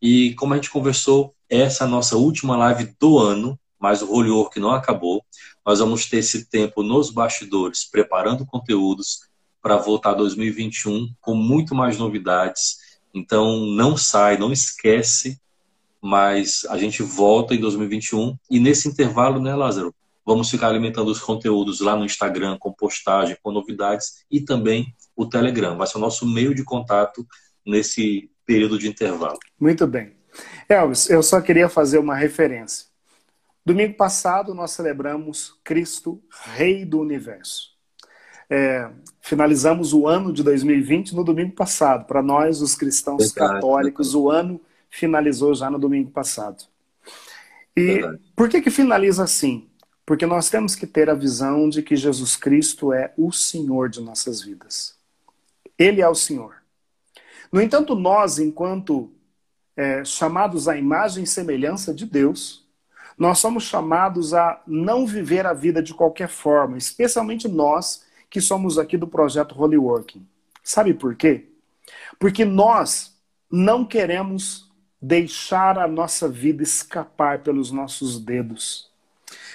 E 0.00 0.34
como 0.34 0.52
a 0.52 0.56
gente 0.56 0.70
conversou, 0.70 1.34
essa 1.50 1.82
é 1.82 1.86
a 1.86 1.90
nossa 1.90 2.16
última 2.16 2.56
live 2.56 2.94
do 3.00 3.18
ano, 3.18 3.58
mas 3.78 4.02
o 4.02 4.12
Holy 4.12 4.30
Working 4.30 4.60
não 4.60 4.70
acabou. 4.70 5.24
Nós 5.64 5.80
vamos 5.80 6.06
ter 6.06 6.18
esse 6.18 6.48
tempo 6.48 6.84
nos 6.84 7.10
bastidores, 7.10 7.84
preparando 7.84 8.46
conteúdos 8.46 9.20
para 9.60 9.76
voltar 9.78 10.14
2021 10.14 11.12
com 11.20 11.34
muito 11.34 11.74
mais 11.74 11.98
novidades. 11.98 12.76
Então, 13.12 13.66
não 13.66 13.96
sai, 13.96 14.38
não 14.38 14.52
esquece 14.52 15.40
mas 16.06 16.64
a 16.70 16.78
gente 16.78 17.02
volta 17.02 17.52
em 17.52 17.60
2021 17.60 18.38
e 18.48 18.60
nesse 18.60 18.88
intervalo, 18.88 19.40
né, 19.40 19.56
Lázaro? 19.56 19.92
Vamos 20.24 20.48
ficar 20.48 20.68
alimentando 20.68 21.10
os 21.10 21.18
conteúdos 21.18 21.80
lá 21.80 21.96
no 21.96 22.04
Instagram, 22.04 22.56
com 22.58 22.72
postagem, 22.72 23.36
com 23.42 23.50
novidades 23.50 24.24
e 24.30 24.40
também 24.40 24.94
o 25.16 25.26
Telegram. 25.26 25.76
Vai 25.76 25.86
ser 25.88 25.98
o 25.98 26.00
nosso 26.00 26.24
meio 26.24 26.54
de 26.54 26.62
contato 26.62 27.26
nesse 27.66 28.30
período 28.44 28.78
de 28.78 28.88
intervalo. 28.88 29.38
Muito 29.58 29.84
bem. 29.84 30.12
Elvis, 30.68 31.10
eu 31.10 31.24
só 31.24 31.40
queria 31.40 31.68
fazer 31.68 31.98
uma 31.98 32.14
referência. 32.14 32.86
Domingo 33.64 33.94
passado 33.94 34.54
nós 34.54 34.70
celebramos 34.70 35.58
Cristo, 35.64 36.22
Rei 36.54 36.84
do 36.84 37.00
Universo. 37.00 37.72
É, 38.48 38.88
finalizamos 39.20 39.92
o 39.92 40.06
ano 40.06 40.32
de 40.32 40.44
2020 40.44 41.16
no 41.16 41.24
domingo 41.24 41.52
passado. 41.52 42.06
Para 42.06 42.22
nós, 42.22 42.62
os 42.62 42.76
cristãos 42.76 43.32
Verdade, 43.32 43.54
católicos, 43.54 44.14
o 44.14 44.30
ano 44.30 44.60
finalizou 44.90 45.54
já 45.54 45.70
no 45.70 45.78
domingo 45.78 46.10
passado. 46.10 46.64
E 47.76 47.84
Verdade. 47.84 48.22
por 48.34 48.48
que 48.48 48.62
que 48.62 48.70
finaliza 48.70 49.24
assim? 49.24 49.68
Porque 50.04 50.24
nós 50.24 50.48
temos 50.48 50.74
que 50.74 50.86
ter 50.86 51.10
a 51.10 51.14
visão 51.14 51.68
de 51.68 51.82
que 51.82 51.96
Jesus 51.96 52.36
Cristo 52.36 52.92
é 52.92 53.12
o 53.16 53.32
Senhor 53.32 53.88
de 53.88 54.00
nossas 54.00 54.40
vidas. 54.40 54.96
Ele 55.78 56.00
é 56.00 56.08
o 56.08 56.14
Senhor. 56.14 56.62
No 57.52 57.60
entanto, 57.60 57.94
nós, 57.94 58.38
enquanto 58.38 59.12
é, 59.76 60.04
chamados 60.04 60.68
à 60.68 60.76
imagem 60.76 61.24
e 61.24 61.26
semelhança 61.26 61.92
de 61.92 62.06
Deus, 62.06 62.66
nós 63.18 63.38
somos 63.38 63.64
chamados 63.64 64.32
a 64.32 64.62
não 64.66 65.06
viver 65.06 65.46
a 65.46 65.52
vida 65.52 65.82
de 65.82 65.94
qualquer 65.94 66.28
forma, 66.28 66.76
especialmente 66.76 67.48
nós 67.48 68.04
que 68.28 68.40
somos 68.40 68.78
aqui 68.78 68.96
do 68.96 69.06
projeto 69.06 69.60
Holy 69.60 69.78
Working. 69.78 70.26
Sabe 70.62 70.92
por 70.94 71.14
quê? 71.14 71.46
Porque 72.18 72.44
nós 72.44 73.16
não 73.50 73.84
queremos 73.84 74.65
deixar 75.06 75.78
a 75.78 75.86
nossa 75.86 76.28
vida 76.28 76.64
escapar 76.64 77.38
pelos 77.38 77.70
nossos 77.70 78.18
dedos. 78.18 78.90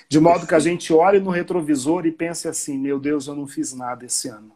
De 0.08 0.18
modo 0.18 0.48
que 0.48 0.56
a 0.56 0.60
gente 0.60 0.94
olhe 0.94 1.20
no 1.20 1.30
retrovisor 1.30 2.06
e 2.06 2.12
pense 2.12 2.48
assim: 2.48 2.78
meu 2.78 2.98
Deus, 2.98 3.28
eu 3.28 3.36
não 3.36 3.46
fiz 3.46 3.74
nada 3.74 4.06
esse 4.06 4.30
ano. 4.30 4.54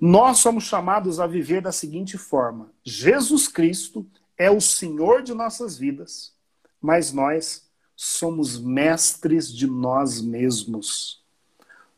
Nós 0.00 0.38
somos 0.38 0.64
chamados 0.64 1.20
a 1.20 1.26
viver 1.26 1.60
da 1.60 1.72
seguinte 1.72 2.16
forma: 2.16 2.70
Jesus 2.82 3.48
Cristo 3.48 4.06
é 4.38 4.50
o 4.50 4.62
Senhor 4.62 5.22
de 5.22 5.34
nossas 5.34 5.76
vidas, 5.76 6.32
mas 6.80 7.12
nós 7.12 7.68
somos 7.94 8.58
mestres 8.58 9.52
de 9.52 9.66
nós 9.66 10.22
mesmos. 10.22 11.22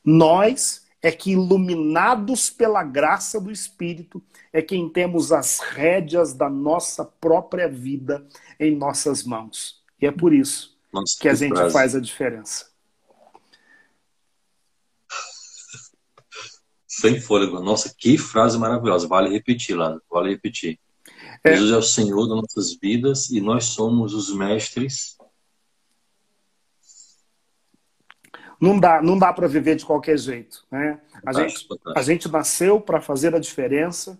Nós 0.04 0.83
é 1.04 1.12
que, 1.12 1.32
iluminados 1.32 2.48
pela 2.48 2.82
graça 2.82 3.38
do 3.38 3.52
Espírito, 3.52 4.22
é 4.50 4.62
quem 4.62 4.88
temos 4.88 5.32
as 5.32 5.60
rédeas 5.60 6.32
da 6.32 6.48
nossa 6.48 7.04
própria 7.04 7.68
vida 7.68 8.26
em 8.58 8.74
nossas 8.74 9.22
mãos. 9.22 9.82
E 10.00 10.06
é 10.06 10.10
por 10.10 10.32
isso 10.32 10.74
Nossa, 10.90 11.14
que 11.20 11.28
a 11.28 11.34
gente 11.34 11.54
frase. 11.54 11.72
faz 11.74 11.94
a 11.94 12.00
diferença. 12.00 12.70
Sem 16.88 17.20
fôlego. 17.20 17.60
Nossa, 17.60 17.94
que 17.94 18.16
frase 18.16 18.56
maravilhosa. 18.56 19.06
Vale 19.06 19.28
repetir, 19.28 19.76
Lázaro. 19.76 20.02
Vale 20.10 20.30
repetir. 20.30 20.80
É. 21.44 21.52
Jesus 21.52 21.70
é 21.70 21.76
o 21.76 21.82
Senhor 21.82 22.26
das 22.26 22.36
nossas 22.36 22.78
vidas 22.80 23.28
e 23.28 23.42
nós 23.42 23.66
somos 23.66 24.14
os 24.14 24.34
mestres. 24.34 25.18
Não 28.64 28.80
dá, 28.80 29.02
não 29.02 29.18
dá 29.18 29.30
para 29.30 29.46
viver 29.46 29.76
de 29.76 29.84
qualquer 29.84 30.16
jeito. 30.16 30.64
Né? 30.70 30.98
A, 31.26 31.34
gente, 31.34 31.68
a 31.94 32.00
gente 32.00 32.28
nasceu 32.30 32.80
para 32.80 32.98
fazer 32.98 33.34
a 33.34 33.38
diferença. 33.38 34.18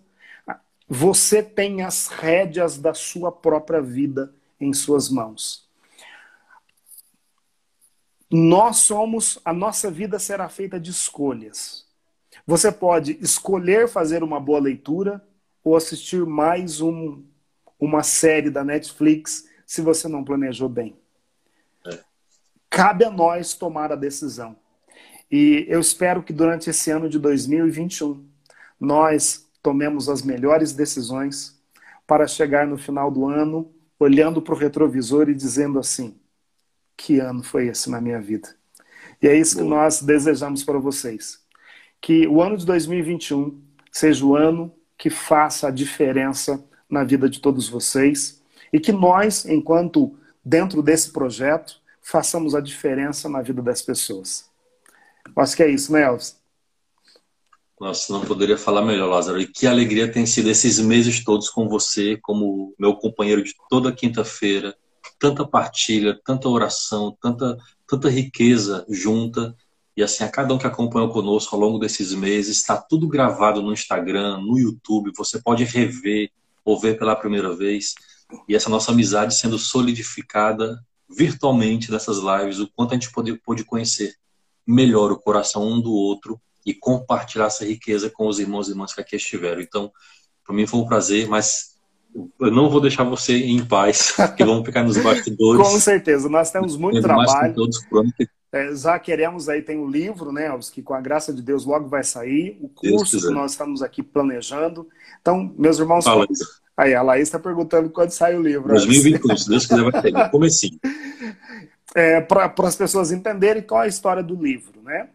Você 0.87 1.41
tem 1.41 1.81
as 1.81 2.09
rédeas 2.09 2.77
da 2.77 2.93
sua 2.93 3.31
própria 3.31 3.81
vida 3.81 4.31
em 4.61 4.71
suas 4.71 5.09
mãos. 5.09 5.67
Nós 8.29 8.77
somos, 8.77 9.39
a 9.43 9.51
nossa 9.51 9.89
vida 9.89 10.19
será 10.19 10.47
feita 10.47 10.79
de 10.79 10.91
escolhas. 10.91 11.87
Você 12.45 12.71
pode 12.71 13.17
escolher 13.19 13.87
fazer 13.87 14.21
uma 14.21 14.39
boa 14.39 14.59
leitura 14.59 15.27
ou 15.63 15.75
assistir 15.75 16.23
mais 16.23 16.81
um, 16.81 17.23
uma 17.79 18.03
série 18.03 18.51
da 18.51 18.63
Netflix 18.63 19.49
se 19.65 19.81
você 19.81 20.07
não 20.07 20.23
planejou 20.23 20.69
bem. 20.69 20.95
Cabe 22.75 23.05
a 23.05 23.09
nós 23.09 23.53
tomar 23.53 23.93
a 23.93 23.95
decisão. 23.95 24.55
E 25.31 25.65
eu 25.69 25.79
espero 25.79 26.21
que 26.21 26.33
durante 26.33 26.69
esse 26.69 26.91
ano 26.91 27.07
de 27.07 27.17
2021 27.17 28.21
nós 28.77 29.47
tomemos 29.63 30.09
as 30.09 30.21
melhores 30.21 30.73
decisões 30.73 31.57
para 32.05 32.27
chegar 32.27 32.67
no 32.67 32.77
final 32.77 33.09
do 33.09 33.25
ano 33.25 33.73
olhando 33.97 34.41
para 34.41 34.53
o 34.53 34.57
retrovisor 34.57 35.29
e 35.29 35.33
dizendo 35.33 35.79
assim: 35.79 36.19
que 36.97 37.19
ano 37.19 37.41
foi 37.41 37.67
esse 37.67 37.89
na 37.89 38.01
minha 38.01 38.19
vida? 38.19 38.53
E 39.21 39.27
é 39.29 39.33
isso 39.33 39.57
que 39.57 39.63
nós 39.63 40.01
desejamos 40.01 40.61
para 40.61 40.77
vocês 40.77 41.45
que 42.01 42.27
o 42.27 42.39
ano 42.41 42.55
de 42.55 42.65
2021 42.67 43.59
seja 43.91 44.23
o 44.23 44.35
ano 44.35 44.71
que 44.95 45.09
faça 45.09 45.69
a 45.69 45.71
diferença 45.71 46.63
na 46.87 47.03
vida 47.03 47.27
de 47.27 47.39
todos 47.39 47.67
vocês 47.67 48.43
e 48.71 48.79
que 48.79 48.91
nós, 48.91 49.43
enquanto 49.45 50.15
dentro 50.43 50.83
desse 50.83 51.11
projeto, 51.11 51.81
façamos 52.05 52.53
a 52.53 52.61
diferença 52.61 53.27
na 53.27 53.41
vida 53.41 53.61
das 53.63 53.81
pessoas. 53.81 54.45
Acho 55.35 55.55
que 55.55 55.63
é 55.63 55.71
isso, 55.71 55.91
né, 55.91 56.03
Elvis? 56.03 56.39
Nossa, 57.81 58.13
não 58.13 58.21
poderia 58.21 58.57
falar 58.57 58.85
melhor, 58.85 59.09
Lázaro. 59.09 59.41
E 59.41 59.47
que 59.47 59.65
alegria 59.65 60.09
tem 60.09 60.25
sido 60.25 60.49
esses 60.49 60.79
meses 60.79 61.23
todos 61.23 61.49
com 61.49 61.67
você, 61.67 62.15
como 62.21 62.73
meu 62.79 62.95
companheiro 62.95 63.43
de 63.43 63.55
toda 63.69 63.91
quinta-feira. 63.91 64.75
Tanta 65.19 65.45
partilha, 65.45 66.17
tanta 66.23 66.47
oração, 66.47 67.17
tanta, 67.19 67.57
tanta 67.87 68.07
riqueza 68.07 68.85
junta. 68.87 69.55
E 69.97 70.03
assim, 70.03 70.23
a 70.23 70.29
cada 70.29 70.53
um 70.53 70.59
que 70.59 70.67
acompanhou 70.67 71.09
conosco 71.09 71.55
ao 71.55 71.61
longo 71.61 71.79
desses 71.79 72.13
meses, 72.13 72.57
está 72.57 72.77
tudo 72.77 73.07
gravado 73.07 73.63
no 73.63 73.73
Instagram, 73.73 74.37
no 74.41 74.59
YouTube, 74.59 75.11
você 75.17 75.41
pode 75.41 75.63
rever 75.63 76.29
ou 76.63 76.79
ver 76.79 76.99
pela 76.99 77.15
primeira 77.15 77.53
vez. 77.55 77.95
E 78.47 78.55
essa 78.55 78.69
nossa 78.69 78.91
amizade 78.91 79.35
sendo 79.35 79.57
solidificada 79.57 80.79
virtualmente 81.09 81.91
nessas 81.91 82.17
lives, 82.17 82.59
o 82.59 82.69
quanto 82.75 82.91
a 82.91 82.93
gente 82.95 83.11
pode, 83.11 83.33
pode 83.39 83.63
conhecer 83.63 84.15
melhor 84.65 85.11
o 85.11 85.19
coração 85.19 85.67
um 85.67 85.79
do 85.79 85.93
outro 85.93 86.39
e 86.65 86.73
compartilhar 86.73 87.45
essa 87.45 87.63
riqueza 87.63 88.09
com 88.09 88.27
os 88.27 88.39
irmãos 88.39 88.67
e 88.67 88.71
irmãs 88.71 88.93
que 88.93 89.01
aqui 89.01 89.15
estiveram. 89.15 89.61
Então, 89.61 89.91
para 90.43 90.55
mim 90.55 90.65
foi 90.65 90.79
um 90.79 90.87
prazer, 90.87 91.27
mas 91.27 91.75
eu 92.39 92.51
não 92.51 92.69
vou 92.69 92.81
deixar 92.81 93.03
você 93.03 93.37
em 93.37 93.63
paz, 93.63 94.13
porque 94.17 94.43
vamos 94.43 94.65
ficar 94.65 94.83
nos 94.83 94.97
bastidores. 94.97 95.61
com 95.61 95.79
certeza, 95.79 96.27
nós 96.27 96.49
temos 96.49 96.75
muito 96.75 97.01
trabalho. 97.01 97.53
Todos, 97.53 97.79
é, 98.51 98.73
já 98.73 98.97
queremos 98.97 99.49
aí, 99.49 99.61
tem 99.61 99.77
o 99.77 99.83
um 99.83 99.89
livro, 99.89 100.31
né, 100.31 100.47
Elvis, 100.47 100.69
que 100.69 100.81
com 100.81 100.93
a 100.93 101.01
graça 101.01 101.33
de 101.33 101.41
Deus 101.41 101.65
logo 101.65 101.89
vai 101.89 102.03
sair, 102.03 102.57
o 102.61 102.69
curso 102.69 103.19
que 103.19 103.33
nós 103.33 103.51
estamos 103.51 103.81
aqui 103.81 104.01
planejando. 104.01 104.87
Então, 105.19 105.53
meus 105.57 105.77
irmãos. 105.77 106.05
Fala, 106.05 106.25
aí, 106.75 106.93
a 106.93 107.01
Laís 107.01 107.23
está 107.23 107.39
perguntando 107.39 107.89
quando 107.89 108.11
sai 108.11 108.35
o 108.35 108.41
livro. 108.41 108.69
2021, 108.69 109.37
se 109.37 109.49
Deus 109.49 109.65
quiser, 109.65 109.91
vai 109.91 110.01
ter. 110.01 110.29
Comecinho. 110.29 110.79
É, 111.97 112.19
Para 112.19 112.53
as 112.57 112.75
pessoas 112.75 113.09
entenderem 113.13 113.63
qual 113.63 113.81
é 113.81 113.85
a 113.85 113.87
história 113.87 114.21
do 114.21 114.35
livro, 114.35 114.81
né? 114.83 115.07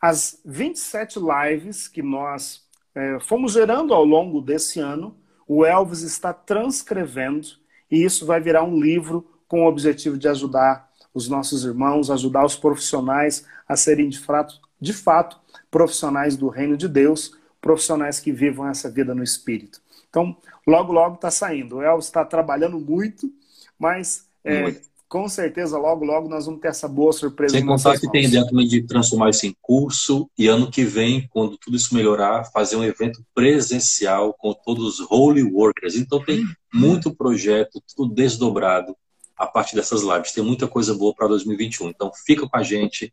As 0.00 0.38
27 0.44 1.18
lives 1.18 1.88
que 1.88 2.02
nós 2.02 2.62
é, 2.94 3.18
fomos 3.18 3.52
gerando 3.52 3.92
ao 3.92 4.04
longo 4.04 4.40
desse 4.40 4.78
ano, 4.78 5.16
o 5.44 5.66
Elvis 5.66 6.02
está 6.02 6.32
transcrevendo 6.32 7.48
e 7.90 8.04
isso 8.04 8.24
vai 8.24 8.40
virar 8.40 8.62
um 8.62 8.80
livro 8.80 9.28
com 9.48 9.64
o 9.64 9.68
objetivo 9.68 10.16
de 10.16 10.28
ajudar 10.28 10.88
os 11.12 11.28
nossos 11.28 11.64
irmãos, 11.64 12.10
ajudar 12.10 12.44
os 12.44 12.54
profissionais 12.54 13.44
a 13.68 13.74
serem 13.74 14.08
de 14.08 14.20
fato, 14.20 14.60
de 14.80 14.92
fato 14.92 15.40
profissionais 15.70 16.36
do 16.36 16.48
reino 16.48 16.76
de 16.76 16.86
Deus, 16.86 17.36
profissionais 17.60 18.20
que 18.20 18.30
vivam 18.30 18.68
essa 18.68 18.88
vida 18.88 19.14
no 19.14 19.22
Espírito. 19.22 19.80
Então, 20.10 20.36
logo, 20.66 20.92
logo 20.92 21.14
está 21.14 21.30
saindo. 21.30 21.76
O 21.76 21.82
El 21.82 21.98
está 21.98 22.24
trabalhando 22.24 22.78
muito, 22.78 23.32
mas 23.78 24.26
é, 24.44 24.62
muito. 24.62 24.80
com 25.08 25.28
certeza, 25.28 25.78
logo, 25.78 26.04
logo 26.04 26.28
nós 26.28 26.44
vamos 26.44 26.60
ter 26.60 26.68
essa 26.68 26.86
boa 26.86 27.12
surpresa. 27.12 27.56
Sem 27.56 27.64
contar 27.64 27.98
que 27.98 28.10
tem 28.10 28.24
ideia 28.24 28.44
também 28.44 28.66
de 28.66 28.82
transformar 28.82 29.30
isso 29.30 29.46
em 29.46 29.56
curso 29.62 30.28
e 30.36 30.48
ano 30.48 30.70
que 30.70 30.84
vem, 30.84 31.26
quando 31.30 31.56
tudo 31.56 31.76
isso 31.76 31.94
melhorar, 31.94 32.44
fazer 32.52 32.76
um 32.76 32.84
evento 32.84 33.24
presencial 33.34 34.34
com 34.34 34.52
todos 34.52 34.98
os 34.98 35.06
Holy 35.10 35.44
Workers. 35.44 35.94
Então, 35.94 36.22
tem 36.22 36.44
muito 36.74 37.14
projeto, 37.14 37.82
tudo 37.96 38.12
desdobrado 38.12 38.94
a 39.40 39.46
partir 39.46 39.74
dessas 39.74 40.02
lives. 40.02 40.32
Tem 40.32 40.44
muita 40.44 40.68
coisa 40.68 40.92
boa 40.92 41.14
para 41.14 41.26
2021. 41.28 41.88
Então 41.88 42.12
fica 42.26 42.46
com 42.46 42.56
a 42.58 42.62
gente, 42.62 43.10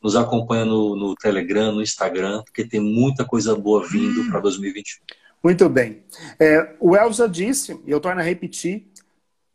nos 0.00 0.14
acompanha 0.14 0.64
no, 0.64 0.94
no 0.94 1.16
Telegram, 1.16 1.72
no 1.72 1.82
Instagram, 1.82 2.44
porque 2.44 2.64
tem 2.64 2.78
muita 2.78 3.24
coisa 3.24 3.56
boa 3.56 3.84
vindo 3.84 4.30
para 4.30 4.38
2021. 4.38 5.02
Muito 5.44 5.68
bem. 5.68 6.02
É, 6.40 6.74
o 6.80 6.96
Elza 6.96 7.28
disse, 7.28 7.78
e 7.84 7.90
eu 7.90 8.00
torno 8.00 8.18
a 8.18 8.24
repetir, 8.24 8.90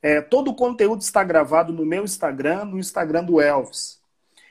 é, 0.03 0.21
todo 0.21 0.51
o 0.51 0.55
conteúdo 0.55 1.01
está 1.01 1.23
gravado 1.23 1.73
no 1.73 1.83
meu 1.83 2.03
Instagram, 2.03 2.65
no 2.65 2.77
Instagram 2.77 3.23
do 3.23 3.41
Elvis. 3.41 3.99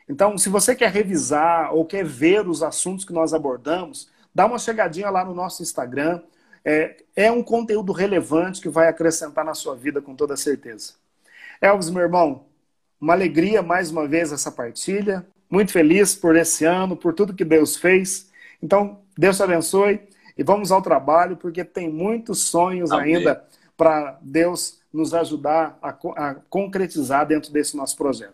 Então, 0.08 0.36
se 0.36 0.48
você 0.48 0.74
quer 0.74 0.90
revisar 0.90 1.72
ou 1.72 1.86
quer 1.86 2.04
ver 2.04 2.48
os 2.48 2.60
assuntos 2.60 3.04
que 3.04 3.12
nós 3.12 3.32
abordamos, 3.32 4.10
dá 4.34 4.46
uma 4.46 4.58
chegadinha 4.58 5.10
lá 5.10 5.24
no 5.24 5.32
nosso 5.32 5.62
Instagram. 5.62 6.20
É, 6.64 6.96
é 7.14 7.30
um 7.30 7.44
conteúdo 7.44 7.92
relevante 7.92 8.60
que 8.60 8.68
vai 8.68 8.88
acrescentar 8.88 9.44
na 9.44 9.54
sua 9.54 9.76
vida 9.76 10.02
com 10.02 10.16
toda 10.16 10.36
certeza. 10.36 10.94
Elvis, 11.60 11.88
meu 11.88 12.02
irmão, 12.02 12.46
uma 13.00 13.12
alegria 13.12 13.62
mais 13.62 13.92
uma 13.92 14.08
vez 14.08 14.32
essa 14.32 14.50
partilha. 14.50 15.24
Muito 15.48 15.70
feliz 15.70 16.16
por 16.16 16.34
esse 16.34 16.64
ano, 16.64 16.96
por 16.96 17.14
tudo 17.14 17.32
que 17.32 17.44
Deus 17.44 17.76
fez. 17.76 18.28
Então, 18.60 18.98
Deus 19.16 19.36
te 19.36 19.42
abençoe 19.44 20.00
e 20.38 20.44
vamos 20.44 20.70
ao 20.70 20.80
trabalho, 20.80 21.36
porque 21.36 21.64
tem 21.64 21.92
muitos 21.92 22.44
sonhos 22.44 22.92
Amém. 22.92 23.16
ainda 23.16 23.44
para 23.76 24.16
Deus 24.22 24.78
nos 24.92 25.12
ajudar 25.12 25.76
a, 25.82 25.90
a 25.90 26.34
concretizar 26.48 27.26
dentro 27.26 27.52
desse 27.52 27.76
nosso 27.76 27.96
projeto. 27.96 28.26